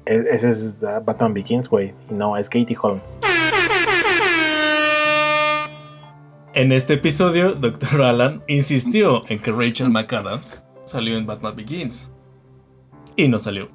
E- 0.05 0.25
ese 0.31 0.49
es 0.49 0.73
uh, 0.81 1.03
Batman 1.03 1.33
Begins, 1.33 1.67
güey, 1.67 1.93
no, 2.09 2.37
es 2.37 2.47
Katie 2.49 2.77
Holmes. 2.81 3.03
En 6.53 6.71
este 6.71 6.93
episodio, 6.95 7.53
Dr. 7.53 8.01
Alan 8.01 8.41
insistió 8.47 9.21
en 9.29 9.39
que 9.39 9.51
Rachel 9.51 9.89
McAdams 9.91 10.63
salió 10.85 11.17
en 11.17 11.25
Batman 11.27 11.55
Begins. 11.55 12.09
Y 13.15 13.27
no 13.27 13.37
salió. 13.37 13.69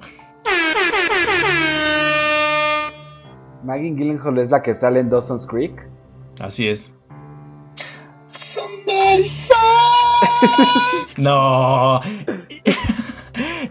Maggie 3.63 3.91
Gyllenhaal 3.95 4.37
es 4.39 4.49
la 4.49 4.61
que 4.61 4.75
sale 4.75 4.99
en 4.99 5.09
Dawson's 5.09 5.45
Creek. 5.47 5.73
Así 6.41 6.67
es. 6.67 6.93
Somebody 8.27 9.23
No. 11.17 11.99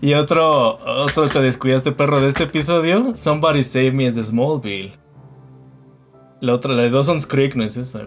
y 0.01 0.15
otro, 0.15 0.79
otro 1.05 1.29
te 1.29 1.41
descuidaste 1.41 1.93
perro 1.93 2.21
de 2.21 2.29
este 2.29 2.45
episodio. 2.45 3.17
Somebody 3.17 3.63
Save 3.63 3.93
Me 3.93 4.07
es 4.07 4.17
de 4.17 4.23
Smallville. 4.23 4.93
La 6.41 6.55
otra, 6.55 6.75
la 6.75 6.83
de 6.83 6.91
Dawson's 6.91 7.27
Creek, 7.27 7.55
no 7.55 7.65
es 7.65 7.77
esa. 7.77 8.07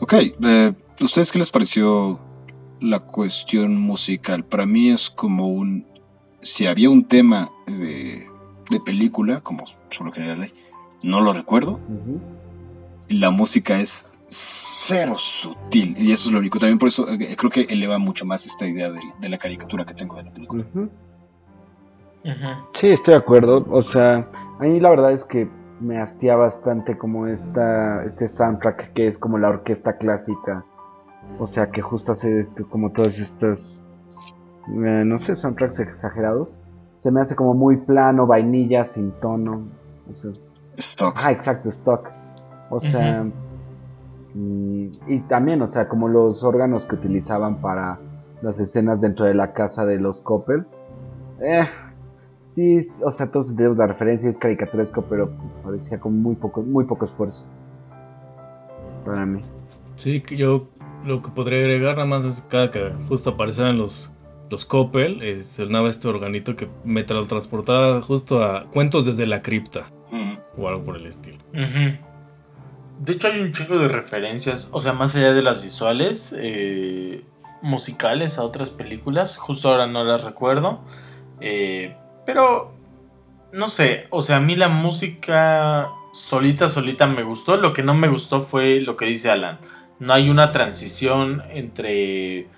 Ok, 0.00 0.14
eh, 0.14 0.72
¿ustedes 1.00 1.32
qué 1.32 1.38
les 1.38 1.50
pareció 1.50 2.20
la 2.80 3.00
cuestión 3.00 3.76
musical? 3.78 4.44
Para 4.44 4.64
mí 4.66 4.90
es 4.90 5.10
como 5.10 5.48
un... 5.48 5.86
Si 6.40 6.66
había 6.66 6.88
un 6.88 7.04
tema 7.04 7.50
de, 7.66 8.26
de 8.70 8.80
película, 8.80 9.40
como 9.40 9.64
por 9.96 10.06
lo 10.06 10.12
general 10.12 10.42
hay, 10.42 10.52
no 11.02 11.20
lo 11.20 11.32
recuerdo. 11.32 11.80
La 13.08 13.30
música 13.30 13.80
es 13.80 14.12
cero 14.28 15.14
sutil. 15.18 15.94
Y 15.98 16.12
eso 16.12 16.28
es 16.28 16.32
lo 16.32 16.38
único. 16.40 16.58
También 16.58 16.78
por 16.78 16.88
eso 16.88 17.08
eh, 17.08 17.34
creo 17.36 17.50
que 17.50 17.62
eleva 17.62 17.98
mucho 17.98 18.24
más 18.26 18.46
esta 18.46 18.66
idea 18.66 18.90
de, 18.90 19.00
de 19.20 19.28
la 19.28 19.38
caricatura 19.38 19.84
que 19.84 19.94
tengo 19.94 20.16
de 20.16 20.24
la 20.24 20.32
película. 20.32 20.64
Sí, 22.74 22.88
estoy 22.88 23.12
de 23.12 23.18
acuerdo. 23.18 23.66
O 23.70 23.82
sea, 23.82 24.24
a 24.60 24.62
mí 24.64 24.80
la 24.80 24.90
verdad 24.90 25.12
es 25.12 25.24
que 25.24 25.48
me 25.80 26.00
hastía 26.00 26.36
bastante 26.36 26.98
como 26.98 27.26
esta, 27.26 28.04
este 28.04 28.28
soundtrack 28.28 28.92
que 28.92 29.06
es 29.06 29.16
como 29.18 29.38
la 29.38 29.48
orquesta 29.48 29.96
clásica. 29.96 30.64
O 31.38 31.46
sea, 31.46 31.70
que 31.70 31.82
justo 31.82 32.12
hace 32.12 32.40
este- 32.40 32.64
como 32.64 32.90
todos 32.90 33.18
estos, 33.18 33.78
eh, 34.68 35.04
no 35.04 35.18
sé, 35.18 35.36
soundtracks 35.36 35.78
exagerados. 35.80 36.56
Se 36.98 37.10
me 37.12 37.20
hace 37.20 37.36
como 37.36 37.54
muy 37.54 37.76
plano, 37.76 38.26
vainilla, 38.26 38.84
sin 38.84 39.12
tono. 39.20 39.68
O 40.12 40.16
sea, 40.16 40.30
Stock. 40.76 41.16
Ah, 41.22 41.30
exacto, 41.32 41.68
stock. 41.68 42.08
O 42.70 42.80
sea, 42.80 43.24
y 44.34 45.20
también, 45.28 45.62
o 45.62 45.66
sea, 45.66 45.88
como 45.88 46.08
los 46.08 46.44
órganos 46.44 46.86
que 46.86 46.94
utilizaban 46.94 47.60
para 47.60 47.98
las 48.42 48.60
escenas 48.60 49.00
dentro 49.00 49.24
de 49.26 49.34
la 49.34 49.52
casa 49.52 49.84
de 49.86 49.98
los 49.98 50.20
Coppel. 50.20 50.66
Eh, 51.40 51.66
sí, 52.46 52.78
o 53.04 53.10
sea, 53.10 53.30
todos 53.30 53.50
entendemos 53.50 53.78
la 53.78 53.86
referencia, 53.86 54.28
es 54.30 54.38
caricaturesco, 54.38 55.02
pero 55.02 55.30
parecía 55.64 55.98
con 55.98 56.22
muy 56.22 56.34
poco, 56.36 56.62
muy 56.62 56.84
poco 56.86 57.06
esfuerzo. 57.06 57.46
Para 59.04 59.24
mí. 59.26 59.40
Sí, 59.96 60.20
que 60.20 60.36
yo 60.36 60.68
lo 61.04 61.22
que 61.22 61.30
podría 61.30 61.60
agregar 61.60 61.96
nada 61.96 62.06
más 62.06 62.24
es 62.24 62.42
cada 62.42 62.70
que 62.70 62.92
justo 63.08 63.30
aparecieran 63.30 63.78
los, 63.78 64.12
los 64.50 64.64
Coppel, 64.64 65.22
eh, 65.22 65.42
sonaba 65.42 65.88
este 65.88 66.06
organito 66.08 66.54
que 66.54 66.68
me 66.84 67.04
tra- 67.06 67.26
transportaba 67.26 68.00
justo 68.02 68.42
a 68.42 68.66
cuentos 68.70 69.06
desde 69.06 69.26
la 69.26 69.42
cripta 69.42 69.86
o 70.56 70.68
algo 70.68 70.82
por 70.84 70.96
el 70.96 71.06
estilo. 71.06 71.38
Ujú. 71.52 72.07
De 72.98 73.12
hecho 73.12 73.28
hay 73.28 73.40
un 73.40 73.52
chingo 73.52 73.78
de 73.78 73.88
referencias, 73.88 74.68
o 74.72 74.80
sea, 74.80 74.92
más 74.92 75.14
allá 75.14 75.32
de 75.32 75.42
las 75.42 75.62
visuales, 75.62 76.34
eh, 76.36 77.24
musicales 77.62 78.38
a 78.38 78.44
otras 78.44 78.70
películas, 78.70 79.36
justo 79.36 79.68
ahora 79.68 79.86
no 79.86 80.04
las 80.04 80.24
recuerdo, 80.24 80.80
eh, 81.40 81.96
pero 82.26 82.72
no 83.52 83.68
sé, 83.68 84.06
o 84.10 84.22
sea, 84.22 84.36
a 84.36 84.40
mí 84.40 84.56
la 84.56 84.68
música 84.68 85.88
solita, 86.12 86.68
solita 86.68 87.06
me 87.06 87.22
gustó, 87.22 87.56
lo 87.56 87.72
que 87.72 87.82
no 87.82 87.94
me 87.94 88.08
gustó 88.08 88.40
fue 88.40 88.80
lo 88.80 88.96
que 88.96 89.06
dice 89.06 89.30
Alan, 89.30 89.58
no 90.00 90.12
hay 90.12 90.28
una 90.28 90.52
transición 90.52 91.42
entre 91.50 92.48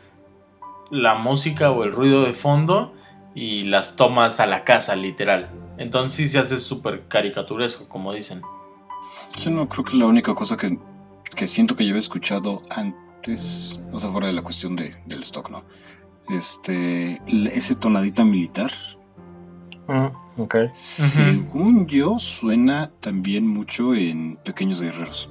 la 0.90 1.14
música 1.14 1.70
o 1.70 1.84
el 1.84 1.92
ruido 1.92 2.24
de 2.24 2.32
fondo 2.32 2.94
y 3.34 3.62
las 3.62 3.96
tomas 3.96 4.40
a 4.40 4.46
la 4.46 4.64
casa, 4.64 4.96
literal. 4.96 5.50
Entonces 5.78 6.16
sí 6.16 6.28
se 6.28 6.38
hace 6.38 6.58
súper 6.58 7.06
caricaturesco, 7.08 7.88
como 7.88 8.12
dicen. 8.12 8.42
Sí, 9.36 9.50
no, 9.50 9.68
creo 9.68 9.84
que 9.84 9.96
la 9.96 10.06
única 10.06 10.34
cosa 10.34 10.56
que, 10.56 10.78
que 11.34 11.46
siento 11.46 11.76
que 11.76 11.84
yo 11.84 11.90
había 11.90 12.00
escuchado 12.00 12.60
antes, 12.70 13.84
o 13.92 13.98
sea, 14.00 14.10
fuera 14.10 14.26
de 14.28 14.32
la 14.32 14.42
cuestión 14.42 14.76
de, 14.76 14.94
del 15.06 15.22
stock, 15.22 15.50
¿no? 15.50 15.64
Este, 16.28 17.20
ese 17.26 17.74
tonadita 17.76 18.24
militar, 18.24 18.70
Mm, 19.88 20.40
ok. 20.42 20.54
según 20.72 21.86
yo, 21.88 22.18
suena 22.20 22.92
también 23.00 23.44
mucho 23.46 23.92
en 23.94 24.36
Pequeños 24.44 24.80
Guerreros. 24.80 25.28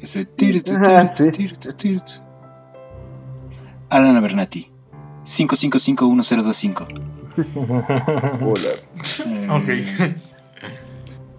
Ese 0.00 0.24
tir, 0.24 0.62
tir, 0.62 0.78
Ah, 0.86 1.02
tir, 1.02 1.26
sí. 1.26 1.30
tir, 1.32 1.56
tir, 1.58 1.74
tir. 1.74 2.02
Alan 3.90 4.16
Abernathy, 4.16 4.70
5551025. 5.26 6.86
Hola. 8.40 8.70
Eh, 9.26 9.48
Ok. 9.50 9.68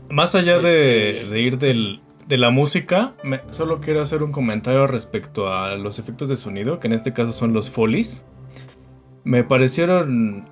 Más 0.09 0.35
allá 0.35 0.59
de, 0.59 1.09
Este- 1.21 1.29
de 1.29 1.41
ir 1.41 1.57
del- 1.57 1.99
de 2.27 2.37
la 2.37 2.49
música, 2.49 3.13
me- 3.23 3.41
solo 3.51 3.79
quiero 3.79 4.01
hacer 4.01 4.23
un 4.23 4.31
comentario 4.31 4.87
respecto 4.87 5.51
a 5.51 5.75
los 5.75 5.99
efectos 5.99 6.29
de 6.29 6.35
sonido, 6.35 6.79
que 6.79 6.87
en 6.87 6.93
este 6.93 7.13
caso 7.13 7.31
son 7.31 7.53
los 7.53 7.69
folies. 7.69 8.25
Me 9.23 9.43
parecieron, 9.43 10.45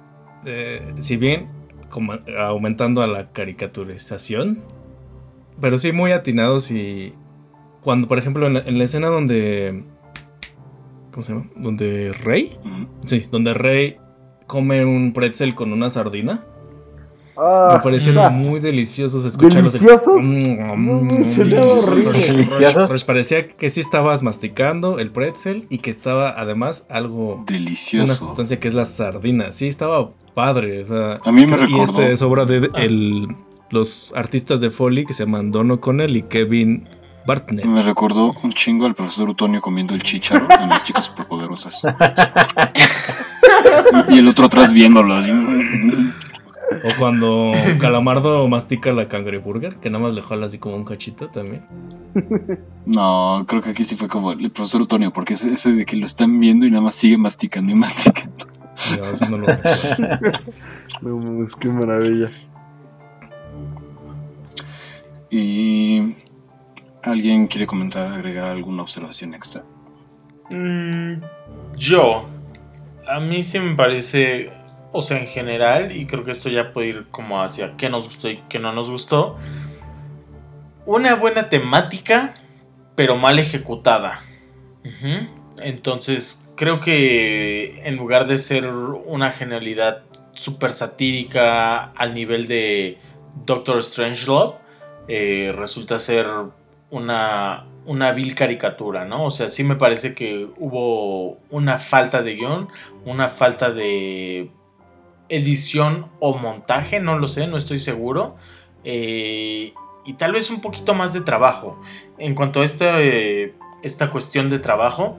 eh, 0.45 0.93
si 0.97 1.17
bien 1.17 1.47
como 1.89 2.13
aumentando 2.39 3.01
a 3.01 3.07
la 3.07 3.31
caricaturización, 3.31 4.59
pero 5.61 5.77
sí 5.77 5.91
muy 5.91 6.11
atinados 6.11 6.71
y 6.71 7.13
cuando, 7.81 8.07
por 8.07 8.17
ejemplo, 8.17 8.47
en 8.47 8.53
la, 8.55 8.59
en 8.61 8.77
la 8.77 8.83
escena 8.83 9.07
donde... 9.07 9.83
¿Cómo 11.11 11.21
se 11.23 11.33
llama? 11.33 11.45
Donde 11.55 12.11
Rey, 12.13 12.57
sí, 13.05 13.27
donde 13.31 13.53
Rey 13.53 13.97
come 14.47 14.83
un 14.85 15.13
pretzel 15.13 15.53
con 15.53 15.71
una 15.71 15.91
sardina. 15.91 16.43
Ah, 17.35 17.71
Me 17.73 17.79
parecieron 17.83 18.25
ah, 18.25 18.29
muy 18.33 18.59
deliciosos 18.59 19.25
escucharlos. 19.25 19.73
¿Deliciosos? 19.73 20.21
Deliciosos. 21.33 23.03
parecía 23.03 23.47
que 23.47 23.69
sí 23.69 23.79
estabas 23.79 24.23
masticando 24.23 24.99
el 24.99 25.11
pretzel 25.11 25.65
y 25.69 25.79
que 25.79 25.89
estaba 25.89 26.29
además 26.39 26.85
algo, 26.89 27.35
una 27.35 27.45
Delicioso. 27.45 28.13
sustancia 28.13 28.59
que 28.59 28.67
es 28.67 28.73
la 28.73 28.85
sardina. 28.85 29.51
Sí, 29.51 29.67
estaba 29.67 30.11
padre. 30.33 30.83
O 30.83 30.85
sea, 30.85 31.19
A 31.23 31.31
mí 31.31 31.45
me 31.45 31.53
y 31.53 31.59
recordó. 31.59 31.83
este 31.83 32.11
es 32.11 32.21
obra 32.21 32.45
de 32.45 32.69
el- 32.75 33.27
los 33.71 34.13
artistas 34.15 34.61
de 34.61 34.69
Foley 34.69 35.05
que 35.05 35.13
se 35.13 35.23
llaman 35.25 35.51
Don 35.51 35.71
O'Connell 35.71 36.15
y 36.15 36.21
Kevin 36.23 36.87
Bartnett. 37.25 37.65
Me 37.65 37.81
recordó 37.81 38.35
un 38.43 38.53
chingo 38.53 38.85
al 38.85 38.93
profesor 38.93 39.29
Utonio 39.29 39.61
comiendo 39.61 39.95
el 39.95 40.03
chícharo 40.03 40.45
en 40.61 40.69
las 40.69 40.83
chicas 40.83 41.05
superpoderosas. 41.05 41.81
y 44.09 44.19
el 44.19 44.27
otro 44.27 44.45
atrás 44.45 44.71
viéndolo. 44.73 45.15
así. 45.15 45.31
O 46.83 46.99
cuando 46.99 47.51
Calamardo 47.79 48.47
mastica 48.47 48.91
la 48.91 49.07
cangreburger, 49.07 49.75
que 49.75 49.89
nada 49.89 50.03
más 50.03 50.13
le 50.13 50.21
jala 50.21 50.45
así 50.45 50.57
como 50.57 50.75
un 50.75 50.85
cachito 50.85 51.29
también. 51.29 51.65
No, 52.85 53.45
creo 53.47 53.61
que 53.61 53.71
aquí 53.71 53.83
sí 53.83 53.95
fue 53.95 54.07
como 54.07 54.31
el 54.31 54.51
profesor 54.51 54.81
Utonio, 54.81 55.11
porque 55.11 55.33
es 55.33 55.45
ese 55.45 55.73
de 55.73 55.85
que 55.85 55.95
lo 55.95 56.05
están 56.05 56.39
viendo 56.39 56.65
y 56.65 56.71
nada 56.71 56.81
más 56.81 56.95
sigue 56.95 57.17
masticando 57.17 57.71
y 57.71 57.75
masticando. 57.75 58.47
No, 58.97 59.05
eso 59.05 59.29
no 59.29 59.37
lo 59.37 59.47
no 61.01 61.47
qué 61.59 61.67
maravilla. 61.69 62.31
Y. 65.29 66.15
¿Alguien 67.03 67.47
quiere 67.47 67.67
comentar, 67.67 68.07
agregar 68.07 68.47
alguna 68.47 68.81
observación 68.81 69.33
extra? 69.33 69.63
Mm, 70.49 71.15
yo, 71.75 72.29
a 73.07 73.19
mí 73.19 73.43
sí 73.43 73.59
me 73.59 73.75
parece, 73.75 74.53
o 74.93 75.01
sea, 75.01 75.19
en 75.19 75.27
general, 75.27 75.91
y 75.91 76.05
creo 76.05 76.23
que 76.23 76.31
esto 76.31 76.49
ya 76.49 76.71
puede 76.71 76.87
ir 76.89 77.07
como 77.09 77.41
hacia 77.41 77.75
qué 77.75 77.89
nos 77.89 78.05
gustó 78.05 78.29
y 78.29 78.37
qué 78.47 78.59
no 78.59 78.71
nos 78.71 78.89
gustó. 78.89 79.37
una 80.85 81.15
buena 81.15 81.49
temática, 81.49 82.33
pero 82.95 83.17
mal 83.17 83.39
ejecutada. 83.39 84.21
Entonces, 85.61 86.47
creo 86.55 86.79
que 86.79 87.81
en 87.85 87.95
lugar 87.95 88.27
de 88.27 88.37
ser 88.37 88.67
una 88.67 89.31
genialidad 89.31 90.03
súper 90.33 90.73
satírica 90.73 91.85
al 91.93 92.13
nivel 92.13 92.47
de 92.47 92.97
Doctor 93.45 93.81
Strangelove, 93.81 94.57
eh, 95.07 95.53
resulta 95.55 95.99
ser 95.99 96.27
una, 96.91 97.65
una 97.85 98.11
vil 98.11 98.35
caricatura, 98.35 99.05
¿no? 99.05 99.25
O 99.25 99.31
sea, 99.31 99.47
sí 99.47 99.63
me 99.63 99.75
parece 99.75 100.13
que 100.13 100.49
hubo 100.57 101.39
una 101.49 101.79
falta 101.79 102.21
de 102.21 102.35
guion, 102.35 102.69
una 103.05 103.27
falta 103.29 103.71
de 103.71 104.51
edición 105.35 106.07
o 106.19 106.37
montaje, 106.37 106.99
no 106.99 107.17
lo 107.17 107.27
sé, 107.27 107.47
no 107.47 107.57
estoy 107.57 107.79
seguro. 107.79 108.35
Eh, 108.83 109.73
y 110.05 110.13
tal 110.13 110.33
vez 110.33 110.49
un 110.49 110.61
poquito 110.61 110.93
más 110.93 111.13
de 111.13 111.21
trabajo. 111.21 111.79
En 112.17 112.35
cuanto 112.35 112.61
a 112.61 112.65
esta, 112.65 113.01
eh, 113.01 113.53
esta 113.81 114.09
cuestión 114.11 114.49
de 114.49 114.59
trabajo, 114.59 115.17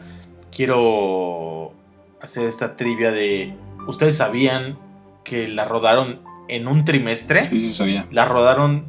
quiero 0.55 1.73
hacer 2.21 2.47
esta 2.47 2.77
trivia 2.77 3.11
de... 3.11 3.55
¿Ustedes 3.87 4.17
sabían 4.17 4.79
que 5.25 5.49
la 5.49 5.65
rodaron 5.65 6.21
en 6.49 6.69
un 6.69 6.85
trimestre? 6.85 7.43
Sí, 7.43 7.61
sí, 7.61 7.73
sabía. 7.73 8.07
La 8.11 8.25
rodaron... 8.25 8.87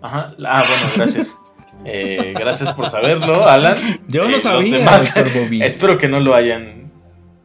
Ajá. 0.00 0.34
Ah, 0.44 0.64
bueno, 0.66 0.92
gracias. 0.96 1.36
Eh, 1.84 2.34
gracias 2.38 2.72
por 2.74 2.86
saberlo, 2.86 3.48
Alan. 3.48 3.76
Yo 4.06 4.22
Eh, 4.22 4.26
no 4.26 4.32
los 4.32 4.42
sabía, 4.42 4.78
demás-. 4.78 5.16
Espero 5.62 5.98
que 5.98 6.06
no 6.06 6.20
lo 6.20 6.32
hayan 6.34 6.92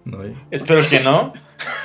No, 0.06 0.24
eh. 0.24 0.36
Espero 0.52 0.88
que 0.88 1.00
no. 1.00 1.32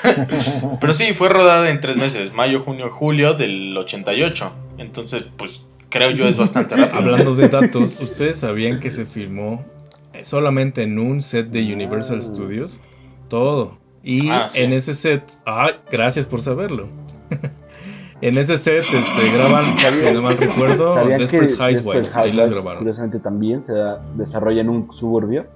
Pero 0.80 0.92
sí, 0.92 1.12
fue 1.14 1.28
rodada 1.28 1.70
en 1.70 1.80
tres 1.80 1.96
meses, 1.96 2.32
mayo, 2.32 2.60
junio, 2.60 2.90
julio 2.90 3.34
del 3.34 3.76
88. 3.76 4.52
Entonces, 4.78 5.24
pues 5.36 5.66
creo 5.88 6.10
yo 6.10 6.26
es 6.26 6.36
bastante 6.36 6.76
rápido. 6.76 6.98
Hablando 6.98 7.34
de 7.34 7.48
datos, 7.48 7.96
¿ustedes 8.00 8.36
sabían 8.36 8.80
que 8.80 8.90
se 8.90 9.06
filmó 9.06 9.64
solamente 10.22 10.82
en 10.82 10.98
un 10.98 11.22
set 11.22 11.48
de 11.48 11.72
Universal 11.72 12.20
Studios? 12.20 12.80
Todo. 13.28 13.78
Y 14.02 14.28
Ah, 14.30 14.48
sí. 14.48 14.62
en 14.62 14.72
ese 14.72 14.94
set, 14.94 15.22
ah, 15.46 15.70
gracias 15.90 16.26
por 16.26 16.40
saberlo. 16.40 16.88
en 18.20 18.36
ese 18.38 18.56
set 18.56 18.80
este, 18.84 19.36
graban, 19.36 19.76
si 19.78 20.12
no 20.12 20.22
mal 20.22 20.36
recuerdo, 20.36 20.92
¿Sabían 20.92 21.18
que 21.18 21.22
Desperate 21.24 21.54
Housewives. 21.56 22.16
Ahí 22.16 22.32
las 22.32 22.50
grabaron. 22.50 22.78
curiosamente 22.78 23.18
también 23.20 23.60
se 23.60 23.72
desarrolla 24.16 24.60
en 24.60 24.68
un 24.68 24.92
suburbio? 24.92 25.46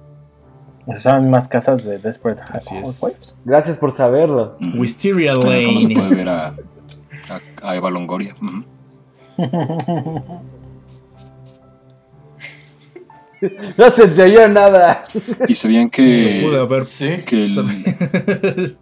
Son 0.95 1.29
más 1.29 1.47
casas 1.49 1.83
de 1.83 1.97
Desperate 1.99 2.41
Así 2.53 2.77
es. 2.77 2.99
Housewives. 3.01 3.33
Gracias 3.43 3.75
por 3.77 3.91
saberlo. 3.91 4.57
Ujú. 4.61 4.77
Wisteria 4.79 5.33
el 5.33 5.37
fondo 5.41 5.51
se 5.51 5.61
Lane. 5.83 5.93
puede 5.95 6.15
ver 6.15 6.29
a, 6.29 6.47
a, 6.47 7.69
a 7.69 7.75
Eva 7.75 7.89
Longoria. 7.91 8.35
Ujú. 8.41 8.63
No 13.77 13.89
se 13.91 14.07
te 14.07 14.23
oyó 14.23 14.47
nada. 14.47 15.03
Y 15.47 15.53
sabían 15.53 15.91
Sí, 15.93 16.41
lo 16.41 16.47
pude 16.47 16.51
que, 16.51 16.57
haber. 16.57 16.81
Sí. 16.83 17.17
que 17.25 17.43
el- 17.43 18.77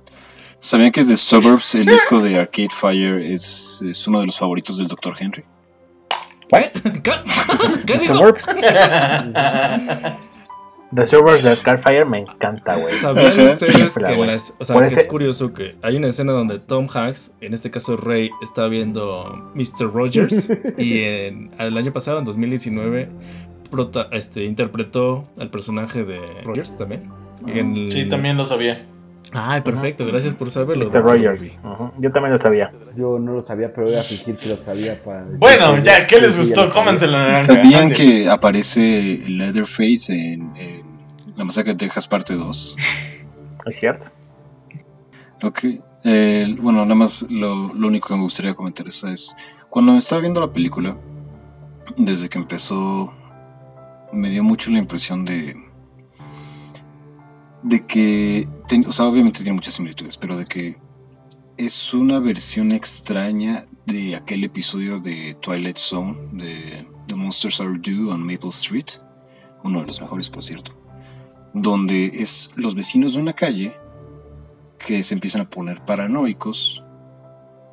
sabían 0.60 0.92
que 0.92 1.04
The 1.04 1.18
Suburbs, 1.18 1.76
el 1.76 1.86
disco 1.88 2.22
de 2.22 2.40
Arcade 2.40 2.70
Fire, 2.72 3.20
es, 3.22 3.82
es 3.86 4.08
uno 4.08 4.22
de 4.22 4.28
los 4.28 4.40
favoritos 4.40 4.78
del 4.78 4.88
Dr. 4.88 5.14
Henry. 5.20 5.44
¿Qué? 6.50 6.72
¿Qué 7.86 7.98
dijo? 7.98 8.34
The 10.96 11.08
Suburbs 11.08 11.44
de 11.44 11.58
Carfire 11.58 12.06
me 12.06 12.20
encanta, 12.20 12.76
güey. 12.76 12.96
¿Sabían 12.96 13.26
ustedes 13.28 13.98
que, 13.98 14.14
en 14.14 14.28
las- 14.28 14.56
o 14.60 14.66
sea, 14.66 14.76
que 14.88 14.94
es 14.94 15.06
curioso 15.06 15.54
que 15.54 15.76
hay 15.82 15.98
una 15.98 16.08
escena 16.08 16.32
donde 16.34 16.60
Tom 16.60 16.88
Hanks, 16.94 17.34
en 17.42 17.54
este 17.54 17.70
caso 17.72 17.98
Ray, 17.98 18.30
está 18.42 18.68
viendo 18.68 19.52
Mr. 19.56 19.92
Rogers 19.94 20.50
y 20.78 21.02
en, 21.04 21.52
el 21.60 21.78
año 21.78 21.92
pasado, 21.94 22.20
en 22.20 22.26
2019, 22.26 23.10
prota- 23.72 24.08
este, 24.12 24.44
interpretó 24.46 25.28
al 25.40 25.50
personaje 25.50 26.04
de 26.04 26.20
Rogers 26.44 26.78
también. 26.78 27.10
En 27.48 27.76
el- 27.76 27.92
Sí, 27.92 28.06
también 28.08 28.38
lo 28.38 28.46
sabía. 28.46 28.86
Ay, 29.34 29.62
perfecto, 29.62 30.06
gracias 30.06 30.34
por 30.36 30.50
saberlo. 30.50 30.86
Mr. 30.90 31.04
Rogers. 31.04 31.44
Ujú, 31.64 31.92
Yo 32.00 32.12
también 32.12 32.32
lo 32.34 32.40
sabía. 32.40 32.72
Yo 32.96 33.20
no 33.20 33.34
lo 33.34 33.42
sabía, 33.42 33.74
pero 33.74 33.88
voy 33.88 33.96
a 33.98 34.04
fingir 34.04 34.36
que 34.38 34.48
lo 34.50 34.56
sabía 34.56 35.02
para 35.04 35.26
Bueno, 35.40 35.78
ya, 35.84 36.06
¿qué 36.08 36.22
les 36.22 36.38
gustó? 36.38 36.70
Cómanselo. 36.70 37.18
¿Sabían 37.38 37.92
que 37.92 38.30
aparece 38.30 39.20
Leatherface 39.28 40.14
en, 40.14 40.56
en 40.56 40.85
La 41.36 41.44
Masacre 41.44 41.74
de 41.74 41.78
Texas 41.80 42.08
parte 42.08 42.34
2? 42.36 42.76
Es 43.66 43.80
cierto. 43.80 44.06
Ok. 45.42 45.64
eh, 46.04 46.56
bueno, 46.62 46.84
nada 46.84 46.94
más 46.94 47.26
lo, 47.32 47.74
lo 47.74 47.88
único 47.88 48.10
que 48.10 48.16
me 48.16 48.22
gustaría 48.22 48.54
comentar 48.54 48.88
es, 48.88 49.04
es 49.06 49.36
cuando 49.72 49.98
estaba 49.98 50.22
viendo 50.22 50.40
la 50.40 50.54
película, 50.54 50.96
desde 51.98 52.30
que 52.30 52.38
empezó, 52.38 53.12
me 54.14 54.30
dio 54.30 54.44
mucho 54.44 54.70
la 54.70 54.78
impresión 54.78 55.26
de 55.26 55.56
de 57.64 57.86
que, 57.88 58.48
ten- 58.68 58.86
o 58.88 58.94
sea, 58.94 59.06
obviamente 59.06 59.40
tiene 59.40 59.54
muchas 59.56 59.74
similitudes, 59.74 60.18
pero 60.18 60.38
de 60.38 60.46
que 60.46 60.78
es 61.58 61.94
una 61.96 62.20
versión 62.20 62.72
extraña 62.72 63.66
de 63.88 64.16
aquel 64.16 64.44
episodio 64.44 65.00
de 65.00 65.36
Twilight 65.42 65.78
Zone 65.78 66.16
de 66.34 66.88
The 67.08 67.16
Monsters 67.16 67.60
Are 67.62 67.80
Due 67.80 68.12
on 68.12 68.22
Maple 68.24 68.50
Street, 68.50 68.86
uno 69.64 69.80
de 69.82 69.88
los 69.88 70.00
mejores, 70.00 70.30
por 70.30 70.44
cierto, 70.44 70.74
donde 71.56 72.08
es 72.08 72.52
los 72.56 72.76
vecinos 72.76 73.14
de 73.14 73.22
una 73.22 73.34
calle 73.34 73.74
que 74.78 75.02
se 75.04 75.14
empiezan 75.14 75.42
a 75.42 75.50
poner 75.50 75.84
paranoicos 75.86 76.84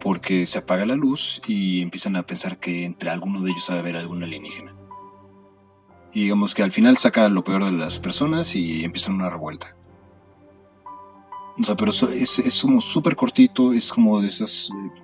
porque 0.01 0.47
se 0.47 0.61
apaga 0.61 0.87
la 0.87 0.95
luz 0.95 1.43
y 1.47 1.83
empiezan 1.83 2.15
a 2.17 2.23
pensar 2.23 2.59
que 2.59 2.85
entre 2.85 3.11
alguno 3.11 3.43
de 3.43 3.51
ellos 3.51 3.69
ha 3.71 3.75
de 3.75 3.81
haber 3.81 3.97
algún 3.97 4.23
alienígena. 4.23 4.75
Y 6.13 6.23
digamos 6.25 6.55
que 6.55 6.63
al 6.63 6.71
final 6.71 6.97
saca 6.97 7.29
lo 7.29 7.43
peor 7.43 7.65
de 7.65 7.73
las 7.73 7.99
personas 7.99 8.55
y 8.55 8.85
empiezan 8.85 9.15
una 9.15 9.31
revuelta. 9.31 9.77
O 11.59 11.65
sea, 11.65 11.77
pero 11.77 11.91
es, 11.91 12.39
es 12.39 12.63
como 12.63 12.81
súper 12.81 13.17
cortito, 13.17 13.73
es 13.73 13.93
como 13.93 14.21
de 14.21 14.29
esas 14.29 14.71
eh, 14.71 15.02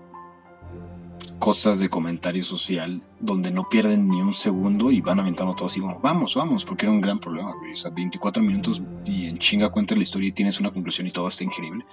cosas 1.38 1.80
de 1.80 1.88
comentario 1.88 2.42
social 2.42 3.00
donde 3.20 3.50
no 3.50 3.68
pierden 3.68 4.08
ni 4.08 4.20
un 4.20 4.34
segundo 4.34 4.90
y 4.90 5.00
van 5.00 5.20
aventando 5.20 5.54
todo 5.54 5.66
así 5.66 5.80
como, 5.80 6.00
vamos, 6.00 6.34
vamos, 6.34 6.64
porque 6.64 6.86
era 6.86 6.92
un 6.92 7.00
gran 7.00 7.18
problema, 7.18 7.54
güey. 7.58 7.72
O 7.72 7.76
sea, 7.76 7.90
24 7.90 8.42
minutos 8.42 8.82
y 9.04 9.26
en 9.26 9.38
chinga 9.38 9.70
cuenta 9.70 9.94
la 9.94 10.02
historia 10.02 10.28
y 10.28 10.32
tienes 10.32 10.58
una 10.60 10.70
conclusión 10.70 11.06
y 11.06 11.10
todo 11.10 11.28
está 11.28 11.44
increíble. 11.44 11.84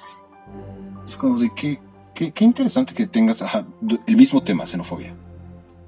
Es 1.08 1.16
como 1.16 1.38
de 1.38 1.54
que, 1.54 1.80
qué, 2.14 2.32
qué 2.32 2.43
interesante 2.43 2.93
que 2.93 3.08
tengas 3.08 3.41
ajá, 3.41 3.66
el 4.08 4.16
mismo 4.16 4.41
tema, 4.41 4.66
xenofobia. 4.66 5.16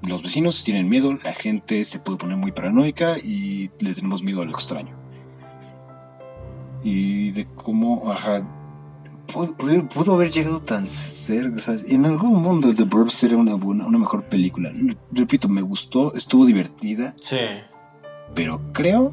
Los 0.02 0.22
vecinos 0.22 0.62
tienen 0.62 0.88
miedo, 0.88 1.12
la 1.24 1.32
gente 1.32 1.82
se 1.84 1.98
puede 1.98 2.18
poner 2.18 2.36
muy 2.36 2.52
paranoica 2.52 3.18
y 3.18 3.70
le 3.80 3.94
tenemos 3.94 4.22
miedo 4.22 4.42
a 4.42 4.44
lo 4.44 4.52
extraño. 4.52 4.96
Y 6.84 7.32
de 7.32 7.46
cómo, 7.46 8.10
ajá, 8.12 8.46
pudo, 9.32 9.54
pudo- 9.88 10.14
haber 10.14 10.30
llegado 10.30 10.60
tan 10.60 10.86
cerca. 10.86 11.56
o 11.56 11.60
sea, 11.60 11.74
en 11.88 12.06
algún 12.06 12.42
mundo 12.42 12.74
The 12.74 12.84
Burbs 12.84 13.22
era 13.24 13.36
una, 13.36 13.54
buena, 13.54 13.86
una 13.86 13.98
mejor 13.98 14.24
película. 14.24 14.70
Repito, 15.12 15.48
me 15.48 15.62
gustó, 15.62 16.14
estuvo 16.14 16.44
divertida, 16.46 17.14
Sí. 17.20 17.36
pero 18.34 18.60
creo 18.72 19.12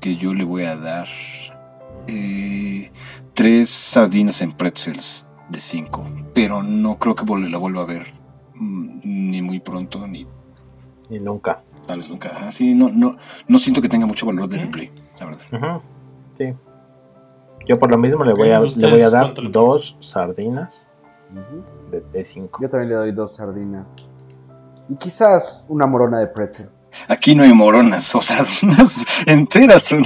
que 0.00 0.16
yo 0.16 0.34
le 0.34 0.44
voy 0.44 0.64
a 0.64 0.76
dar 0.76 1.06
eh, 2.08 2.90
tres 3.34 3.68
sardinas 3.70 4.40
en 4.42 4.52
pretzels 4.52 5.30
de 5.48 5.60
cinco. 5.60 6.06
Pero 6.34 6.62
no 6.62 6.98
creo 6.98 7.14
que 7.14 7.24
la 7.26 7.58
vuelva 7.58 7.82
a 7.82 7.86
ver 7.86 8.06
mm, 8.54 9.00
ni 9.04 9.42
muy 9.42 9.60
pronto 9.60 10.06
ni 10.08 10.26
Y 11.10 11.18
nunca. 11.18 11.62
tal 11.86 11.98
vez 11.98 12.08
nunca. 12.08 12.30
Ajá, 12.30 12.50
sí, 12.50 12.74
no, 12.74 12.88
no, 12.88 13.16
no 13.46 13.58
siento 13.58 13.82
que 13.82 13.88
tenga 13.88 14.06
mucho 14.06 14.26
valor 14.26 14.48
de 14.48 14.58
replay, 14.58 14.90
la 15.20 15.26
verdad. 15.26 15.80
Sí. 16.38 16.44
Yo 17.66 17.76
por 17.76 17.90
lo 17.90 17.98
mismo 17.98 18.24
le 18.24 18.32
voy 18.32 18.50
a, 18.50 18.60
Ok, 18.60 18.76
le 18.76 18.90
voy 18.90 19.02
a 19.02 19.08
¿ustedes 19.08 19.12
dar 19.12 19.34
dos 19.50 19.96
sardinas 20.00 20.88
de, 21.90 22.02
de 22.12 22.24
cinco. 22.24 22.58
Yo 22.60 22.68
también 22.68 22.90
le 22.90 22.96
doy 22.96 23.12
dos 23.12 23.36
sardinas. 23.36 23.96
Y 24.88 24.96
quizás 24.96 25.64
una 25.68 25.86
morona 25.86 26.18
de 26.18 26.26
pretzel. 26.26 26.68
Aquí 27.08 27.34
no 27.34 27.42
hay 27.42 27.52
moronas 27.52 28.14
o 28.14 28.20
sardinas 28.20 29.06
enteras 29.26 29.82
son. 29.82 30.04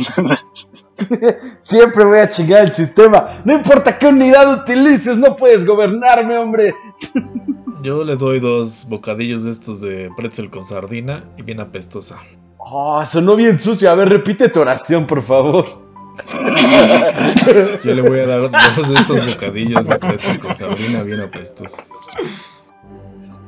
Siempre 1.59 2.05
voy 2.05 2.19
a 2.19 2.29
chingar 2.29 2.65
el 2.65 2.73
sistema. 2.73 3.43
No 3.45 3.55
importa 3.55 3.99
qué 3.99 4.07
unidad 4.07 4.63
utilices, 4.63 5.19
no 5.19 5.37
puedes 5.37 5.67
gobernarme, 5.67 6.39
hombre. 6.39 6.75
Yo 7.83 8.03
le 8.03 8.17
doy 8.17 8.41
dos 8.41 8.87
bocadillos 8.89 9.45
de 9.45 9.51
estos 9.51 9.81
de 9.81 10.11
pretzel 10.17 10.51
con 10.51 10.65
sardina 10.65 11.25
y 11.37 11.43
bien 11.43 11.61
apestosa. 11.61 12.17
Oh, 12.59 13.05
sonó 13.05 13.37
bien 13.37 13.59
sucio. 13.59 13.91
A 13.91 13.95
ver, 13.95 14.09
repite 14.09 14.49
tu 14.49 14.61
oración, 14.61 15.07
por 15.07 15.23
favor. 15.23 15.86
Yo 17.85 17.95
le 17.95 18.03
voy 18.03 18.21
a 18.21 18.27
dar 18.27 18.51
dos 18.51 18.89
de 18.89 18.95
estos 18.95 19.35
bocadillos 19.35 19.87
de 19.87 19.99
pretzel 19.99 20.39
con 20.39 20.55
sardina 20.55 21.03
bien 21.03 21.21
apestosa. 21.21 21.83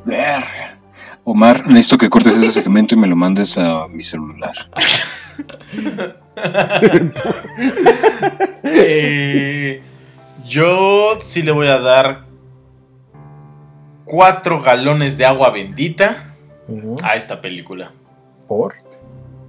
Verga. 0.05 0.79
Omar, 1.25 1.67
necesito 1.67 1.99
que 1.99 2.09
cortes 2.09 2.35
ese 2.37 2.63
segmento 2.63 2.95
y 2.95 2.99
me 2.99 3.07
lo 3.07 3.17
mandes 3.17 3.59
a 3.59 3.87
mi 3.89 4.03
celular. 4.03 4.71
Eh, 8.63 9.83
yo 10.47 11.19
sí 11.21 11.43
le 11.43 11.51
voy 11.51 11.67
a 11.67 11.81
dar 11.81 12.27
cuatro 14.05 14.61
galones 14.61 15.19
de 15.19 15.27
agua 15.27 15.51
bendita 15.51 16.35
a 17.03 17.17
esta 17.17 17.41
película. 17.41 17.93
¿Por? 18.47 18.75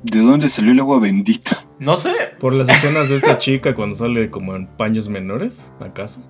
¿De 0.03 0.19
dónde 0.19 0.49
salió 0.49 0.71
el 0.71 0.79
agua 0.79 0.99
bendita? 0.99 1.65
No 1.79 1.95
sé. 1.95 2.11
Por 2.39 2.53
las 2.53 2.69
escenas 2.69 3.09
de 3.09 3.15
esta 3.17 3.37
chica 3.37 3.73
cuando 3.75 3.95
sale 3.95 4.29
como 4.29 4.55
en 4.55 4.67
paños 4.67 5.07
menores, 5.09 5.73
¿acaso? 5.79 6.21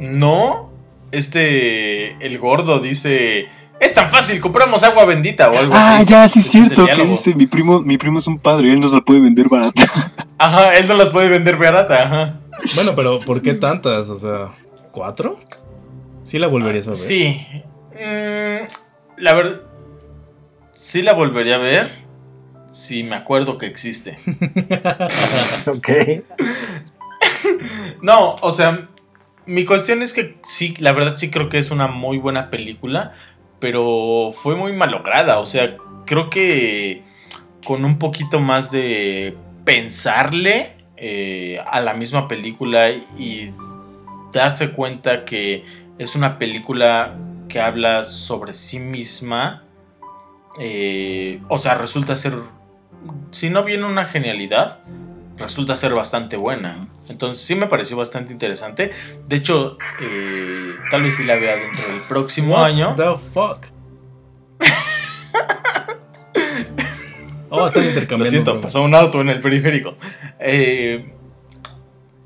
No. 0.00 0.70
Este. 1.10 2.14
El 2.24 2.38
gordo 2.38 2.78
dice. 2.80 3.46
Es 3.80 3.94
tan 3.94 4.10
fácil, 4.10 4.40
compramos 4.40 4.84
agua 4.84 5.04
bendita 5.04 5.50
o 5.50 5.58
algo 5.58 5.72
Ah, 5.74 5.96
así. 5.96 6.04
ya, 6.06 6.28
sí 6.28 6.38
es 6.38 6.44
cierto. 6.46 6.86
Que 6.86 7.04
dice, 7.04 7.34
mi 7.34 7.46
primo, 7.48 7.80
mi 7.80 7.98
primo 7.98 8.18
es 8.18 8.28
un 8.28 8.38
padre, 8.38 8.72
él 8.72 8.78
nos 8.80 8.92
la 8.92 9.00
puede 9.00 9.20
vender 9.20 9.48
barata. 9.48 9.82
Ajá, 10.38 10.76
él 10.76 10.86
no 10.86 10.94
las 10.94 11.08
puede 11.08 11.28
vender 11.28 11.56
barata, 11.56 12.02
ajá. 12.04 12.40
Bueno, 12.76 12.94
pero 12.94 13.18
¿por 13.20 13.42
qué 13.42 13.54
tantas? 13.54 14.08
O 14.08 14.14
sea, 14.14 14.50
¿cuatro? 14.92 15.38
Sí 16.22 16.38
la 16.38 16.46
volverías 16.46 16.86
a 16.86 16.90
ver. 16.90 16.96
Sí. 16.98 17.44
Mm, 17.94 18.66
la 19.18 19.34
verdad. 19.34 19.60
Sí 20.72 21.02
la 21.02 21.12
volvería 21.14 21.56
a 21.56 21.58
ver. 21.58 22.01
Si 22.72 23.04
me 23.04 23.16
acuerdo 23.16 23.58
que 23.58 23.66
existe. 23.66 24.18
Ok. 25.66 25.88
No, 28.00 28.36
o 28.40 28.50
sea, 28.50 28.88
mi 29.46 29.64
cuestión 29.64 30.02
es 30.02 30.12
que 30.12 30.36
sí, 30.44 30.74
la 30.78 30.92
verdad 30.92 31.16
sí 31.16 31.30
creo 31.30 31.48
que 31.48 31.58
es 31.58 31.70
una 31.70 31.86
muy 31.86 32.18
buena 32.18 32.50
película, 32.50 33.12
pero 33.60 34.32
fue 34.32 34.56
muy 34.56 34.72
malograda. 34.72 35.38
O 35.38 35.46
sea, 35.46 35.76
creo 36.04 36.30
que 36.30 37.04
con 37.64 37.84
un 37.84 37.98
poquito 37.98 38.40
más 38.40 38.70
de 38.72 39.36
pensarle 39.64 40.76
eh, 40.96 41.60
a 41.66 41.80
la 41.80 41.94
misma 41.94 42.26
película 42.28 42.90
y 42.90 43.52
darse 44.32 44.72
cuenta 44.72 45.24
que 45.24 45.64
es 45.98 46.16
una 46.16 46.38
película 46.38 47.16
que 47.48 47.60
habla 47.60 48.04
sobre 48.04 48.54
sí 48.54 48.78
misma, 48.78 49.64
eh, 50.58 51.40
o 51.48 51.58
sea, 51.58 51.76
resulta 51.76 52.16
ser, 52.16 52.34
si 53.30 53.50
no 53.50 53.64
bien 53.64 53.84
una 53.84 54.06
genialidad, 54.06 54.80
resulta 55.38 55.76
ser 55.76 55.94
bastante 55.94 56.36
buena. 56.36 56.88
Entonces 57.08 57.42
sí 57.42 57.54
me 57.54 57.66
pareció 57.66 57.96
bastante 57.96 58.32
interesante. 58.32 58.90
De 59.26 59.36
hecho, 59.36 59.76
eh, 60.00 60.72
tal 60.90 61.02
vez 61.02 61.16
sí 61.16 61.24
la 61.24 61.36
vea 61.36 61.56
dentro 61.56 61.86
del 61.88 62.00
próximo 62.02 62.54
What 62.54 62.64
año. 62.64 62.94
the 62.96 63.16
fuck? 63.32 63.66
Oh, 67.54 67.66
están 67.66 67.84
intercambiando. 67.84 68.24
Lo 68.24 68.30
siento, 68.30 68.60
pasó 68.62 68.82
un 68.82 68.94
auto 68.94 69.20
en 69.20 69.28
el 69.28 69.38
periférico. 69.38 69.98
Eh, 70.40 71.12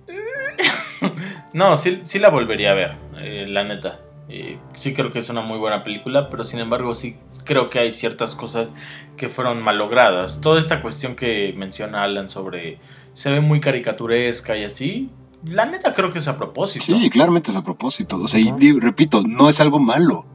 no, 1.52 1.76
sí, 1.76 1.98
sí 2.04 2.20
la 2.20 2.28
volvería 2.30 2.70
a 2.70 2.74
ver, 2.74 2.94
eh, 3.18 3.44
la 3.48 3.64
neta. 3.64 3.98
Eh, 4.28 4.58
sí 4.74 4.92
creo 4.92 5.12
que 5.12 5.20
es 5.20 5.28
una 5.30 5.40
muy 5.40 5.56
buena 5.58 5.84
película, 5.84 6.28
pero 6.28 6.42
sin 6.42 6.58
embargo 6.58 6.94
sí 6.94 7.16
creo 7.44 7.70
que 7.70 7.78
hay 7.78 7.92
ciertas 7.92 8.34
cosas 8.34 8.72
que 9.16 9.28
fueron 9.28 9.62
malogradas. 9.62 10.40
Toda 10.40 10.58
esta 10.58 10.82
cuestión 10.82 11.14
que 11.14 11.54
menciona 11.56 12.02
Alan 12.02 12.28
sobre 12.28 12.80
se 13.12 13.30
ve 13.30 13.40
muy 13.40 13.60
caricaturesca 13.60 14.56
y 14.56 14.64
así, 14.64 15.10
la 15.44 15.64
neta 15.66 15.92
creo 15.94 16.12
que 16.12 16.18
es 16.18 16.26
a 16.28 16.36
propósito. 16.36 16.84
Sí, 16.84 17.08
claramente 17.08 17.50
es 17.52 17.56
a 17.56 17.62
propósito. 17.62 18.16
O 18.16 18.26
sea, 18.26 18.40
y 18.40 18.52
repito, 18.80 19.22
no 19.22 19.48
es 19.48 19.60
algo 19.60 19.78
malo. 19.78 20.26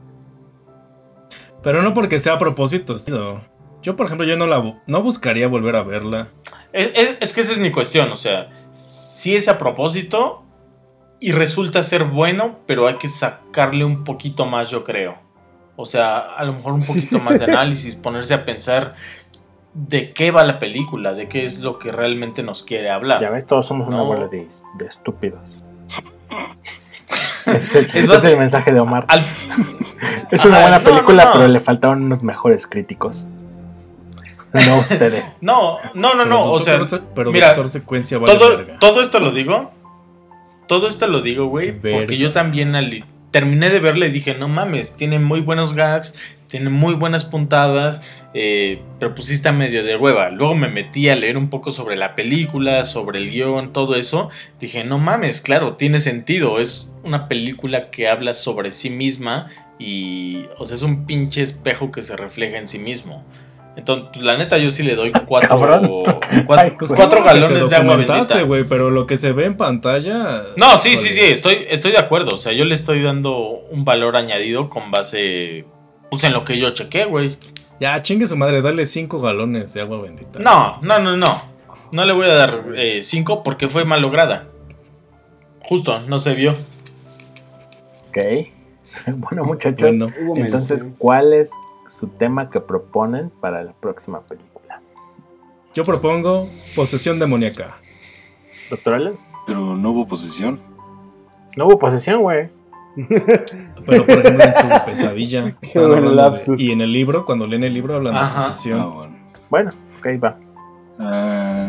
Pero 1.62 1.82
no 1.82 1.92
porque 1.94 2.18
sea 2.18 2.34
a 2.34 2.38
propósito. 2.38 2.94
tío. 2.94 3.40
Yo, 3.82 3.96
por 3.96 4.06
ejemplo, 4.06 4.26
yo 4.26 4.36
no 4.36 4.46
la 4.46 4.80
no 4.86 5.02
buscaría 5.02 5.48
volver 5.48 5.76
a 5.76 5.82
verla. 5.82 6.28
Es, 6.72 6.90
es- 6.94 7.16
es 7.20 7.32
que 7.34 7.40
esa 7.42 7.52
es 7.52 7.58
mi 7.58 7.70
cuestión, 7.70 8.10
o 8.12 8.16
sea, 8.16 8.48
sí 8.72 9.34
es 9.36 9.48
a 9.48 9.58
propósito 9.58 10.44
y 11.22 11.32
resulta 11.32 11.82
ser 11.82 12.04
bueno, 12.04 12.56
pero 12.66 12.86
hay 12.86 12.96
que 12.96 13.08
sacarle 13.08 13.84
un 13.84 14.04
poquito 14.04 14.44
más, 14.46 14.70
yo 14.70 14.84
creo. 14.84 15.16
O 15.76 15.86
sea, 15.86 16.18
a 16.18 16.44
lo 16.44 16.52
mejor 16.52 16.72
un 16.74 16.84
poquito 16.84 17.18
más 17.18 17.38
de 17.38 17.44
análisis, 17.52 17.94
ponerse 17.96 18.34
a 18.34 18.44
pensar 18.44 18.94
de 19.74 20.12
qué 20.12 20.30
va 20.30 20.44
la 20.44 20.58
película, 20.58 21.14
de 21.14 21.28
qué 21.28 21.44
es 21.46 21.60
lo 21.60 21.78
que 21.78 21.90
realmente 21.92 22.42
nos 22.42 22.62
quiere 22.62 22.90
hablar. 22.90 23.22
Ya 23.22 23.30
ves, 23.30 23.46
todos 23.46 23.66
somos 23.66 23.88
una 23.88 23.98
No. 23.98 24.04
bola 24.04 24.28
de, 24.28 24.46
de 24.78 24.84
estúpidos. 24.86 25.40
es, 27.46 27.74
el, 27.74 27.90
Es 27.96 28.24
el 28.24 28.36
mensaje 28.38 28.72
de 28.72 28.80
Omar. 28.80 29.04
Al- 29.08 29.20
Es 30.30 30.44
una 30.44 30.56
Ajá, 30.56 30.62
buena 30.62 30.78
no, 30.78 30.84
no, 30.84 30.90
película, 30.90 31.24
no. 31.26 31.32
pero 31.32 31.48
le 31.48 31.60
faltaron 31.60 32.02
unos 32.02 32.22
mejores 32.22 32.66
críticos. 32.66 33.24
No 34.52 34.76
ustedes. 34.78 35.38
No, 35.40 35.78
no, 35.94 36.14
no, 36.14 36.24
Pero 36.24 36.24
no, 36.26 36.50
o 36.52 36.58
sea, 36.58 36.76
Doctor 36.78 37.02
pero 37.14 37.30
mira, 37.32 37.48
Doctor 37.48 37.68
Secuencia 37.70 38.18
vale 38.18 38.38
todo 38.78 39.00
esto 39.00 39.18
lo 39.20 39.30
digo. 39.30 39.70
Todo 40.66 40.88
esto 40.88 41.06
lo 41.06 41.20
digo, 41.22 41.46
güey. 41.46 41.72
Porque 41.92 42.16
yo 42.18 42.30
también 42.32 42.74
al- 42.74 43.04
terminé 43.30 43.70
de 43.70 43.80
verla 43.80 44.06
y 44.06 44.10
dije, 44.10 44.34
no 44.34 44.48
mames, 44.48 44.96
tiene 44.96 45.18
muy 45.18 45.40
buenos 45.40 45.72
gags, 45.74 46.14
tiene 46.48 46.68
muy 46.68 46.94
buenas 46.94 47.24
puntadas, 47.24 48.02
eh, 48.34 48.82
pero 49.00 49.14
pusiste 49.14 49.48
a 49.48 49.52
medio 49.52 49.82
de 49.84 49.96
hueva. 49.96 50.28
Luego 50.28 50.54
me 50.54 50.68
metí 50.68 51.08
a 51.08 51.16
leer 51.16 51.38
un 51.38 51.48
poco 51.48 51.70
sobre 51.70 51.96
la 51.96 52.14
película, 52.14 52.84
sobre 52.84 53.18
el 53.18 53.30
guion, 53.30 53.72
todo 53.72 53.96
eso. 53.96 54.28
Dije, 54.60 54.84
no 54.84 54.98
mames, 54.98 55.40
claro, 55.40 55.76
tiene 55.76 55.98
sentido. 55.98 56.60
Es 56.60 56.92
una 57.04 57.26
película 57.26 57.90
que 57.90 58.06
habla 58.06 58.34
sobre 58.34 58.70
sí 58.72 58.90
misma 58.90 59.48
y, 59.78 60.44
o 60.58 60.66
sea, 60.66 60.74
es 60.74 60.82
un 60.82 61.06
pinche 61.06 61.40
espejo 61.42 61.90
que 61.90 62.02
se 62.02 62.16
refleja 62.16 62.58
en 62.58 62.68
sí 62.68 62.78
mismo. 62.78 63.24
Entonces, 63.74 64.08
pues, 64.12 64.24
la 64.24 64.36
neta, 64.36 64.58
yo 64.58 64.70
sí 64.70 64.82
le 64.82 64.94
doy 64.94 65.12
cuatro, 65.26 65.58
cuatro, 66.46 66.66
Ay, 66.66 66.74
Pues 66.78 66.92
cuatro 66.94 67.20
te 67.20 67.26
galones 67.26 67.70
de 67.70 67.76
agua 67.76 67.96
bendita. 67.96 68.42
güey, 68.42 68.64
pero 68.64 68.90
lo 68.90 69.06
que 69.06 69.16
se 69.16 69.32
ve 69.32 69.46
en 69.46 69.56
pantalla. 69.56 70.44
No, 70.56 70.76
sí, 70.76 70.96
sí, 70.96 71.10
sí, 71.10 71.20
estoy, 71.20 71.66
estoy 71.68 71.92
de 71.92 71.98
acuerdo. 71.98 72.34
O 72.34 72.38
sea, 72.38 72.52
yo 72.52 72.64
le 72.64 72.74
estoy 72.74 73.02
dando 73.02 73.38
un 73.70 73.84
valor 73.84 74.16
añadido 74.16 74.68
con 74.68 74.90
base, 74.90 75.64
pues 76.10 76.24
en 76.24 76.32
lo 76.32 76.44
que 76.44 76.58
yo 76.58 76.70
chequé, 76.70 77.06
güey. 77.06 77.36
Ya, 77.80 78.00
chingue 78.00 78.26
su 78.26 78.36
madre, 78.36 78.62
dale 78.62 78.86
cinco 78.86 79.20
galones 79.20 79.74
de 79.74 79.80
agua 79.80 80.00
bendita. 80.02 80.38
No, 80.38 80.78
no, 80.82 80.98
no, 80.98 81.16
no. 81.16 81.52
No 81.92 82.06
le 82.06 82.14
voy 82.14 82.24
a 82.26 82.34
dar 82.34 82.64
5 83.02 83.42
porque 83.42 83.68
fue 83.68 83.84
mal 83.84 84.00
lograda. 84.00 84.46
Justo, 85.60 86.00
no 86.00 86.18
se 86.18 86.34
vio. 86.34 86.54
Ok. 88.08 88.18
Bueno, 89.06 89.44
muchachos. 89.44 89.88
Bueno, 89.88 90.12
Entonces. 90.36 90.84
¿cuál 90.98 91.32
es 91.32 91.50
su 92.02 92.08
tema 92.08 92.50
que 92.50 92.58
proponen 92.58 93.30
para 93.40 93.62
la 93.62 93.72
próxima 93.74 94.20
película? 94.22 94.80
yo 95.72 95.84
propongo 95.84 96.48
posesión 96.74 97.18
demoníaca. 97.20 97.76
¿Doctor 98.68 98.94
Allen? 98.94 99.16
Pero 99.46 99.76
no 99.76 99.90
hubo 99.92 100.06
posesión. 100.06 100.60
No 101.56 101.66
hubo 101.66 101.78
posesión, 101.78 102.20
güey. 102.22 102.48
Pero 103.86 104.04
por 104.04 104.18
ejemplo 104.18 104.44
en 104.44 104.54
su 104.54 104.84
pesadilla. 104.86 105.42
de- 105.44 106.00
lapsus. 106.02 106.60
y 106.60 106.72
en 106.72 106.80
el 106.80 106.90
libro, 106.92 107.24
cuando 107.24 107.46
leen 107.46 107.62
el 107.62 107.72
libro, 107.72 107.94
hablan 107.94 108.14
de 108.14 108.18
Ajá. 108.20 108.32
Ah, 108.34 108.46
posesión. 108.48 108.94
bueno. 108.94 109.16
Bueno, 109.48 109.70
ok, 110.00 110.06
va. 110.24 110.36
Ah, 110.98 111.68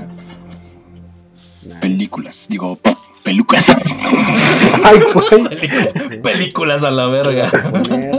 películas. 1.79 2.47
Digo, 2.49 2.77
películas. 3.23 3.75
Ay, 4.83 4.99
güey. 5.13 6.21
Películas 6.21 6.83
a 6.83 6.91
la 6.91 7.07
verga. 7.07 7.49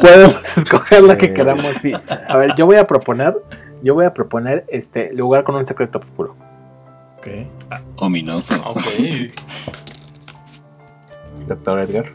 Podemos 0.00 0.36
escoger 0.56 1.02
la 1.02 1.16
que 1.18 1.32
queramos. 1.32 1.66
sí. 1.82 1.92
A 2.28 2.36
ver, 2.36 2.54
yo 2.56 2.66
voy 2.66 2.76
a 2.76 2.84
proponer. 2.84 3.34
Yo 3.82 3.94
voy 3.94 4.06
a 4.06 4.14
proponer 4.14 4.64
este 4.68 5.12
lugar 5.12 5.44
con 5.44 5.56
un 5.56 5.66
secreto 5.66 5.98
oscuro. 5.98 6.34
Ok. 7.18 7.28
Ah, 7.70 7.80
Ominoso. 7.96 8.56
Ok. 8.64 8.80
Doctor 11.46 11.80
Edgar. 11.80 12.12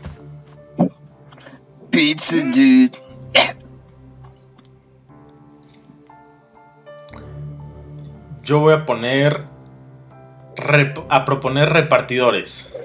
Pizza, 1.91 2.37
dude. 2.45 2.97
Yo 8.43 8.59
voy 8.59 8.73
a 8.73 8.85
poner. 8.85 9.43
Rep- 10.59 11.05
a 11.09 11.25
proponer 11.25 11.69
repartidores. 11.69 12.75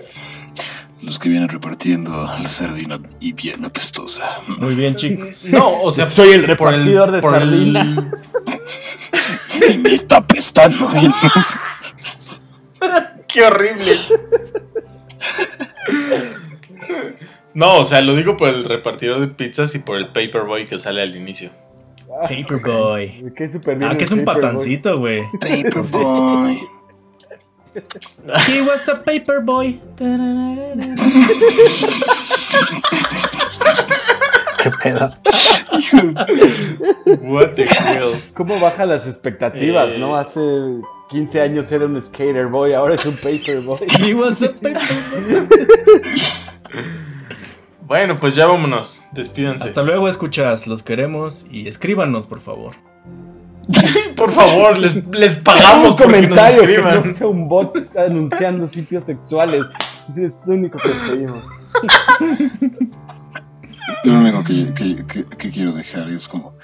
Los 1.03 1.19
que 1.19 1.29
vienen 1.29 1.51
repartiendo 1.51 2.11
la 2.11 2.49
sardina 2.49 2.99
y 3.21 3.35
bien 3.35 3.63
apestosa. 3.65 4.39
muy 4.59 4.75
bien, 4.75 4.95
chicos. 4.97 5.45
No, 5.51 5.83
o 5.83 5.91
sea, 5.91 6.11
Soy 6.11 6.31
el 6.31 6.41
por 6.57 6.71
repartidor 6.71 7.11
de 7.11 7.19
el- 7.19 7.23
sardina. 7.23 8.11
Y 9.73 9.79
me 9.79 9.95
está 9.95 10.17
apestando. 10.17 10.89
bien. 10.89 11.13
¡Qué 13.29 13.45
horribles! 13.45 14.13
No, 17.55 17.79
o 17.79 17.85
sea, 17.85 18.01
lo 18.01 18.17
digo 18.17 18.37
por 18.37 18.49
el 18.49 18.65
repartidor 18.65 19.21
de 19.21 19.29
pizzas 19.29 19.75
y 19.75 19.79
por 19.79 19.97
el 19.97 20.09
paperboy 20.09 20.67
que 20.67 20.79
sale 20.79 21.03
al 21.03 21.15
inicio. 21.15 21.51
Paperboy. 22.23 23.07
Bien 23.07 23.83
Ah, 23.85 23.97
que 23.97 24.05
es 24.05 24.13
un 24.13 24.25
patancito, 24.25 24.99
güey. 24.99 25.23
Paperboy. 25.41 26.59
He 28.49 28.61
was 28.63 28.89
a 28.89 29.03
paperboy. 29.03 29.81
¿Qué 34.63 34.71
pedo? 34.83 35.11
What 37.23 37.51
the 37.55 37.65
hell? 37.65 38.15
¿Cómo 38.35 38.59
baja 38.61 38.87
las 38.87 39.07
expectativas, 39.07 39.93
Eh. 39.93 39.99
no? 39.99 40.17
Hace 40.17 40.41
15 41.11 41.41
años 41.43 41.71
era 41.73 41.85
un 41.85 42.01
skater 42.01 42.47
boy, 42.47 42.73
ahora 42.73 42.95
es 42.95 43.05
un 43.05 43.15
paper 43.17 43.61
boy. 43.61 43.79
He 44.01 44.15
was 44.15 44.43
a 44.43 44.53
paperboy. 44.53 45.49
Bueno, 47.83 48.17
pues 48.19 48.35
ya 48.35 48.47
vámonos. 48.47 49.03
Despídense. 49.13 49.69
Hasta 49.69 49.83
luego, 49.83 50.09
escuchas. 50.09 50.67
Los 50.67 50.83
queremos 50.83 51.45
y 51.51 51.69
escríbanos, 51.69 52.27
por 52.27 52.41
favor. 52.41 52.75
Por 54.17 54.31
favor, 54.33 54.79
les, 54.79 54.95
les 55.09 55.33
pagamos 55.35 55.91
nos 55.91 55.95
comentario 55.97 56.63
que 56.63 56.73
escriban. 56.75 57.05
no 57.05 57.13
sea 57.13 57.27
un 57.27 57.49
bot 57.49 57.77
anunciando 57.97 58.67
sitios 58.69 59.05
sexuales. 59.05 59.65
Es 60.17 60.33
lo 60.47 60.55
único 60.55 60.79
que 60.79 60.91
pedimos. 61.11 61.43
Lo 64.05 64.19
único 64.19 64.45
que, 64.45 64.73
que- 64.75 65.05
que- 65.07 65.25
que 65.25 65.51
quiero 65.51 65.73
dejar 65.73 66.09
es 66.09 66.29
como... 66.29 66.55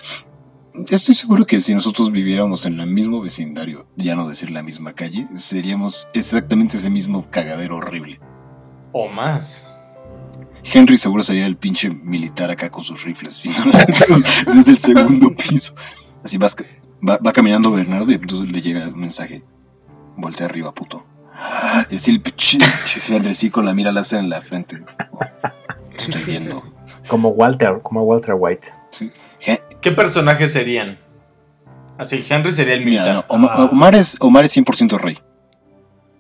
Estoy 0.89 1.15
seguro 1.15 1.45
que 1.45 1.61
si 1.61 1.75
nosotros 1.75 2.11
viviéramos 2.13 2.65
en 2.65 2.79
el 2.81 2.87
mismo 2.87 3.21
vecindario, 3.21 3.87
ya 3.97 4.15
no 4.15 4.29
decir 4.29 4.51
la 4.51 4.63
misma 4.63 4.93
calle, 4.93 5.27
seríamos 5.35 6.09
exactamente 6.15 6.77
ese 6.77 6.91
mismo 6.91 7.27
cagadero 7.31 7.77
horrible. 7.79 8.21
O 8.93 9.09
más. 9.09 9.83
Henry 10.63 10.97
seguro 10.97 11.23
sería 11.25 11.47
el 11.47 11.57
pinche 11.57 11.91
militar 11.91 12.51
acá 12.51 12.71
con 12.71 12.85
sus 12.85 13.03
rifles 13.05 13.43
desde 14.55 14.71
el 14.73 14.79
segundo 14.79 15.35
piso. 15.35 15.75
Así 16.23 16.39
vas, 16.39 16.55
va, 17.07 17.19
va 17.25 17.33
caminando 17.33 17.71
Bernardo 17.71 18.11
y 18.11 18.15
entonces 18.15 18.51
le 18.51 18.61
llega 18.63 18.89
un 18.89 19.01
mensaje. 19.01 19.43
Voltea 20.17 20.47
arriba, 20.47 20.73
puto. 20.73 21.05
Y 21.91 21.97
así 21.97 22.11
el 22.11 22.21
pinche 22.21 22.59
Henry 23.09 23.31
así 23.31 23.51
con 23.51 23.65
la 23.65 23.73
mira 23.73 23.93
láser 23.93 24.19
en 24.19 24.29
la 24.29 24.41
frente. 24.43 24.83
Oh, 25.13 25.21
te 25.91 25.97
estoy 25.97 26.23
viendo. 26.25 26.63
Como 27.09 27.31
Walter, 27.31 27.81
como 27.83 28.03
Walter 28.03 28.35
White. 28.39 28.69
¿Qué 29.81 29.93
personajes 29.93 30.53
serían? 30.53 30.99
Así, 31.97 32.25
Henry 32.29 32.53
sería 32.53 32.75
el 32.75 32.85
Mira, 32.85 33.03
militar. 33.05 33.27
no, 33.41 33.49
Ah. 33.51 33.69
Omar, 33.73 33.95
es, 33.95 34.17
Omar 34.21 34.45
es 34.45 34.57
100% 34.57 34.99
rey. 34.99 35.19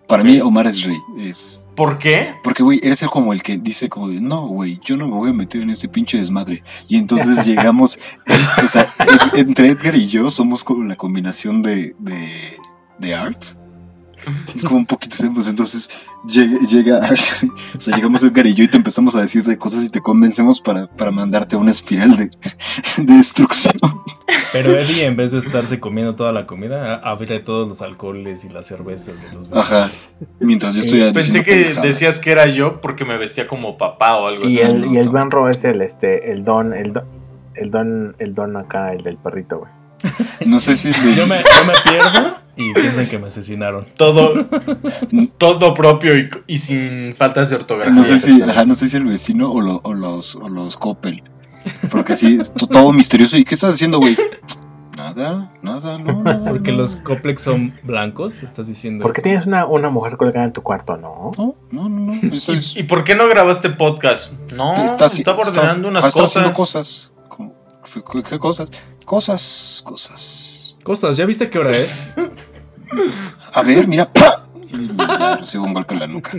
Para 0.06 0.24
mí, 0.24 0.40
Omar 0.40 0.66
es 0.66 0.82
rey. 0.84 0.98
Es, 1.18 1.59
¿Por 1.80 1.96
qué? 1.96 2.34
porque, 2.44 2.62
güey, 2.62 2.78
eres 2.82 3.02
el 3.02 3.08
como 3.08 3.32
el 3.32 3.42
que 3.42 3.56
dice 3.56 3.88
como 3.88 4.10
de, 4.10 4.20
no, 4.20 4.46
güey, 4.48 4.78
yo 4.84 4.98
no 4.98 5.08
me 5.08 5.14
voy 5.14 5.30
a 5.30 5.32
meter 5.32 5.62
en 5.62 5.70
ese 5.70 5.88
pinche 5.88 6.18
desmadre. 6.18 6.62
Y 6.88 6.98
entonces 6.98 7.46
llegamos, 7.46 7.98
o 8.62 8.68
sea, 8.68 8.86
en- 9.34 9.40
entre 9.48 9.68
Edgar 9.68 9.94
y 9.94 10.06
yo 10.06 10.28
somos 10.30 10.62
como 10.62 10.84
la 10.84 10.96
combinación 10.96 11.62
de, 11.62 11.94
de, 11.98 12.58
de 12.98 13.14
Art. 13.14 13.42
Es 14.54 14.62
como 14.62 14.76
un 14.76 14.84
poquito, 14.84 15.16
pues 15.32 15.48
entonces 15.48 15.88
llega, 16.26 16.58
llega 16.66 16.98
o 17.76 17.80
sea, 17.80 17.96
llegamos 17.96 18.22
Edgar 18.22 18.46
y 18.46 18.54
yo 18.54 18.64
y 18.64 18.68
te 18.68 18.76
empezamos 18.76 19.14
a 19.16 19.20
decir 19.22 19.42
de 19.44 19.58
cosas 19.58 19.84
y 19.84 19.90
te 19.90 20.00
convencemos 20.00 20.60
para, 20.60 20.86
para 20.86 21.10
mandarte 21.10 21.56
a 21.56 21.58
una 21.58 21.70
espiral 21.70 22.16
de, 22.16 22.30
de 22.98 23.12
destrucción. 23.14 23.74
Pero 24.52 24.76
Eddie, 24.76 25.04
en 25.06 25.16
vez 25.16 25.32
de 25.32 25.38
estarse 25.38 25.78
comiendo 25.80 26.16
toda 26.16 26.32
la 26.32 26.46
comida, 26.46 26.94
a- 26.96 27.10
abre 27.10 27.38
todos 27.40 27.68
los 27.68 27.82
alcoholes 27.82 28.44
y 28.44 28.48
las 28.48 28.66
cervezas 28.66 29.22
de 29.22 29.32
los 29.32 29.48
Ajá. 29.52 29.88
Mientras 30.40 30.74
yo 30.74 30.80
estoy 30.80 31.00
Pensé 31.12 31.42
que 31.44 31.52
pendejadas. 31.52 31.82
decías 31.84 32.18
que 32.18 32.32
era 32.32 32.46
yo 32.46 32.80
porque 32.80 33.04
me 33.04 33.16
vestía 33.16 33.46
como 33.46 33.76
papá 33.78 34.16
o 34.16 34.26
algo 34.26 34.48
Y 34.48 34.60
así. 34.60 34.72
el, 34.72 34.86
y 34.92 34.96
el. 34.98 35.08
Benro 35.08 35.48
es 35.50 35.62
el 35.64 35.80
este, 35.82 36.32
el 36.32 36.44
don, 36.44 36.72
el 36.74 36.92
don, 36.92 37.04
el 37.54 37.70
don, 37.70 38.16
el 38.18 38.34
don 38.34 38.56
acá, 38.56 38.92
el 38.92 39.02
del 39.04 39.16
perrito, 39.18 39.58
güey. 39.60 39.70
No 40.46 40.60
sé 40.60 40.76
si 40.76 40.90
Yo 40.92 41.26
me, 41.26 41.38
yo 41.42 41.64
me 41.66 41.72
pierdo 41.84 42.36
y 42.56 42.72
piensan 42.74 43.06
que 43.06 43.18
me 43.18 43.26
asesinaron. 43.28 43.86
Todo, 43.96 44.46
todo 45.38 45.74
propio 45.74 46.16
y, 46.18 46.28
y 46.46 46.58
sin 46.58 47.14
faltas 47.16 47.50
de 47.50 47.56
ortografía. 47.56 47.92
no 47.92 48.04
sé 48.04 48.18
si, 48.20 48.42
ajá, 48.42 48.64
no 48.64 48.74
sé 48.74 48.88
si 48.88 48.96
el 48.96 49.04
vecino 49.04 49.50
o, 49.50 49.60
lo- 49.60 49.80
o 49.84 49.94
los 49.94 50.36
o 50.36 50.48
los 50.48 50.76
Coppel. 50.76 51.22
Porque 51.90 52.14
así 52.14 52.38
es 52.40 52.52
to- 52.52 52.66
todo 52.66 52.92
misterioso. 52.92 53.36
¿Y 53.36 53.44
qué 53.44 53.54
estás 53.54 53.74
haciendo, 53.74 53.98
güey? 53.98 54.16
Nada, 54.96 55.52
nada, 55.62 55.98
no, 55.98 56.22
nada. 56.22 56.44
Porque 56.50 56.72
no. 56.72 56.78
los 56.78 56.96
Coplex 56.96 57.42
son 57.42 57.74
blancos, 57.82 58.42
estás 58.42 58.66
diciendo 58.66 59.02
¿Por 59.02 59.12
qué 59.12 59.20
eso? 59.20 59.24
tienes 59.24 59.46
una, 59.46 59.66
una 59.66 59.88
mujer 59.90 60.16
colgada 60.16 60.44
en 60.46 60.52
tu 60.52 60.62
cuarto? 60.62 60.96
No. 60.96 61.30
No, 61.38 61.54
no, 61.70 61.88
no, 61.88 62.14
no. 62.14 62.20
Eso 62.34 62.52
es. 62.52 62.76
¿Y 62.76 62.82
por 62.82 63.04
qué 63.04 63.14
no 63.14 63.26
grabaste 63.28 63.70
podcast? 63.70 64.34
No, 64.52 64.74
está 64.74 65.06
así- 65.06 65.20
estaba 65.20 65.38
ordenando 65.40 65.88
unas 65.88 66.04
ah, 66.04 66.08
está 66.08 66.20
cosas. 66.20 66.36
haciendo 66.36 66.56
cosas. 66.56 67.12
Como- 67.28 67.54
¿Qué, 68.12 68.22
qué 68.22 68.38
cosas? 68.38 68.68
Cosas, 69.04 69.82
cosas. 69.84 70.76
Cosas, 70.82 71.16
¿ya 71.16 71.26
viste 71.26 71.50
qué 71.50 71.58
hora 71.58 71.76
es? 71.76 72.10
A 73.54 73.62
ver, 73.62 73.86
mira. 73.86 74.12
¡pa! 74.12 74.46
Y 74.72 74.96
ya 74.96 75.36
recibo 75.36 75.64
un 75.64 75.74
golpe 75.74 75.94
en 75.94 76.00
la 76.00 76.06
nuca. 76.06 76.32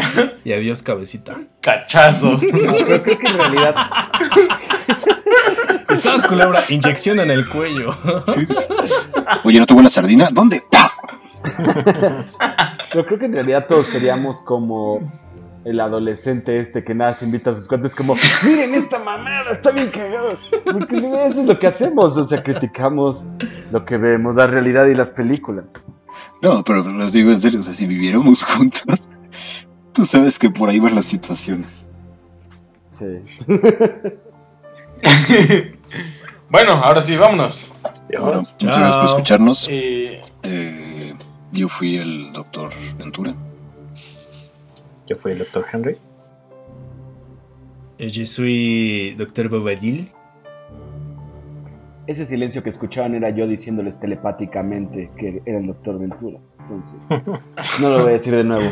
Y 0.44 0.54
adiós, 0.54 0.82
cabecita. 0.82 1.38
Cachazo. 1.62 2.40
Pero 2.52 3.02
creo 3.04 3.20
que 3.20 3.28
en 3.28 3.38
realidad, 3.38 3.76
¿Sabes, 5.96 6.26
culebra? 6.28 6.60
Inyección 6.70 7.20
en 7.20 7.32
el 7.32 7.48
cuello. 7.50 7.96
Sí, 8.28 8.48
Oye, 9.44 9.60
¿no 9.60 9.66
tuvo 9.66 9.82
la 9.82 9.90
sardina? 9.90 10.30
¿Dónde? 10.32 10.64
Pero 12.92 13.06
creo 13.06 13.20
que 13.20 13.26
en 13.26 13.34
realidad 13.34 13.66
todos 13.68 13.88
seríamos 13.88 14.42
como 14.42 15.21
el 15.64 15.80
adolescente 15.80 16.58
este 16.58 16.84
que 16.84 16.96
nada 16.96 17.14
se 17.14 17.26
invita 17.26 17.52
a 17.52 17.54
sus 17.54 17.68
cuates 17.68 17.96
como, 17.96 18.16
miren 18.44 18.74
esta 18.74 19.00
mamada, 19.00 19.52
está 19.52 19.72
bien 19.72 19.90
cagado. 19.90 20.30
Porque 20.72 20.98
eso 20.98 21.42
es 21.42 21.46
lo 21.48 21.60
que 21.60 21.68
hacemos, 21.68 22.18
o 22.18 22.24
sea, 22.24 22.42
criticamos 22.42 23.24
lo 23.72 23.86
que 23.86 23.98
vemos, 23.98 24.36
la 24.36 24.48
realidad 24.48 24.88
y 24.88 24.96
las 24.96 25.12
películas. 25.12 25.66
No, 26.42 26.64
pero 26.64 26.84
los 26.84 27.14
digo 27.14 27.32
en 27.32 27.40
serio, 27.40 27.60
o 27.60 27.64
sea, 27.64 27.74
si 27.74 27.88
viviéramos 27.88 28.44
juntos, 28.56 29.08
tú 29.94 30.06
sabes 30.06 30.40
que 30.40 30.50
por 30.50 30.70
ahí 30.70 30.80
van 30.80 30.96
las 30.96 31.06
situaciones. 31.06 31.86
Sí. 32.86 33.06
bueno, 36.50 36.74
ahora 36.74 37.02
sí, 37.02 37.16
vámonos. 37.16 37.74
Bueno, 38.10 38.44
Chao. 38.44 38.48
muchas 38.62 38.78
gracias 38.78 38.98
por 38.98 39.06
escucharnos. 39.06 39.68
Eh, 39.70 40.24
Eh, 40.44 41.14
yo 41.52 41.70
fui 41.70 41.98
el 41.98 42.34
doctor 42.34 42.72
Ventura. 42.98 43.34
Yo 45.12 45.18
fui 45.18 45.34
el 45.34 45.40
doctor 45.40 45.66
Henry. 45.74 45.98
Je 48.00 48.26
suis 48.26 49.18
Dr. 49.18 49.50
Bobadil. 49.50 50.10
Ese 52.08 52.26
silencio 52.26 52.64
que 52.64 52.70
escuchaban 52.70 53.14
era 53.14 53.30
yo 53.30 53.46
diciéndoles 53.46 54.00
telepáticamente 54.00 55.12
que 55.18 55.42
era 55.46 55.60
el 55.60 55.68
doctor 55.68 56.00
Ventura. 56.00 56.40
Entonces, 56.62 56.98
no 57.82 57.90
lo 57.90 58.04
voy 58.04 58.12
a 58.12 58.14
decir 58.14 58.34
de 58.34 58.46
nuevo. 58.46 58.70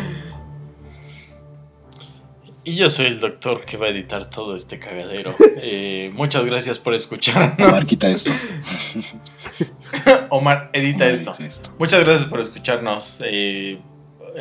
y 2.63 2.75
yo 2.75 2.87
soy 2.87 3.07
el 3.07 3.19
doctor 3.19 3.65
que 3.65 3.75
va 3.75 3.87
a 3.87 3.89
editar 3.89 4.29
todo 4.29 4.55
este 4.55 4.79
cagadero. 4.79 5.35
Eh, 5.61 6.09
muchas 6.13 6.45
gracias 6.45 6.79
por 6.79 6.93
Omar, 6.93 6.99
escucharnos. 6.99 7.83
quita 7.83 8.07
esto. 8.07 8.31
Omar, 10.29 10.69
edita 10.71 11.03
Omar, 11.03 11.11
esto. 11.11 11.31
edita 11.31 11.45
esto. 11.45 11.71
Muchas 11.77 11.99
gracias 12.05 12.29
por 12.29 12.39
escucharnos. 12.39 13.19
Eh, 13.25 13.81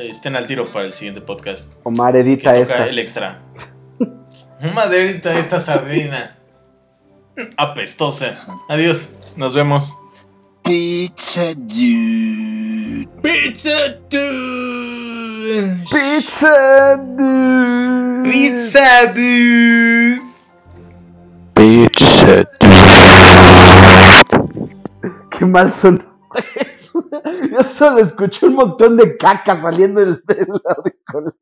estén 0.03 0.37
al 0.37 0.47
tiro 0.47 0.67
para 0.67 0.87
el 0.87 0.93
siguiente 0.95 1.21
podcast. 1.21 1.73
Omar, 1.83 2.13
Que 2.15 2.21
edita 2.21 2.51
toca 2.53 2.63
esta. 2.63 2.85
el 2.87 2.99
extra. 2.99 3.43
Omar, 4.63 4.93
edita 4.95 5.35
esta 5.39 5.59
sardina. 5.61 6.37
Apestosa. 7.57 8.39
Adiós. 8.69 9.17
Nos 9.37 9.55
vemos. 9.55 9.97
Pizza 10.63 11.55
dude. 11.57 13.09
¡Pizza, 13.23 13.71
dude! 14.11 15.77
Pizza, 15.91 16.97
dude. 16.97 18.31
Pizza, 18.31 19.07
dude. 19.07 20.21
Pizza. 21.55 22.45
Qué 25.31 25.45
mal 25.47 25.73
sonó. 25.73 26.05
Yo 27.53 27.63
solo 27.63 27.99
escuché 27.99 28.47
un 28.47 28.55
montón 28.55 28.97
de 28.97 29.17
caca 29.17 29.61
saliendo 29.61 30.01
del, 30.01 30.23
del 30.25 30.47
auricular. 30.65 31.35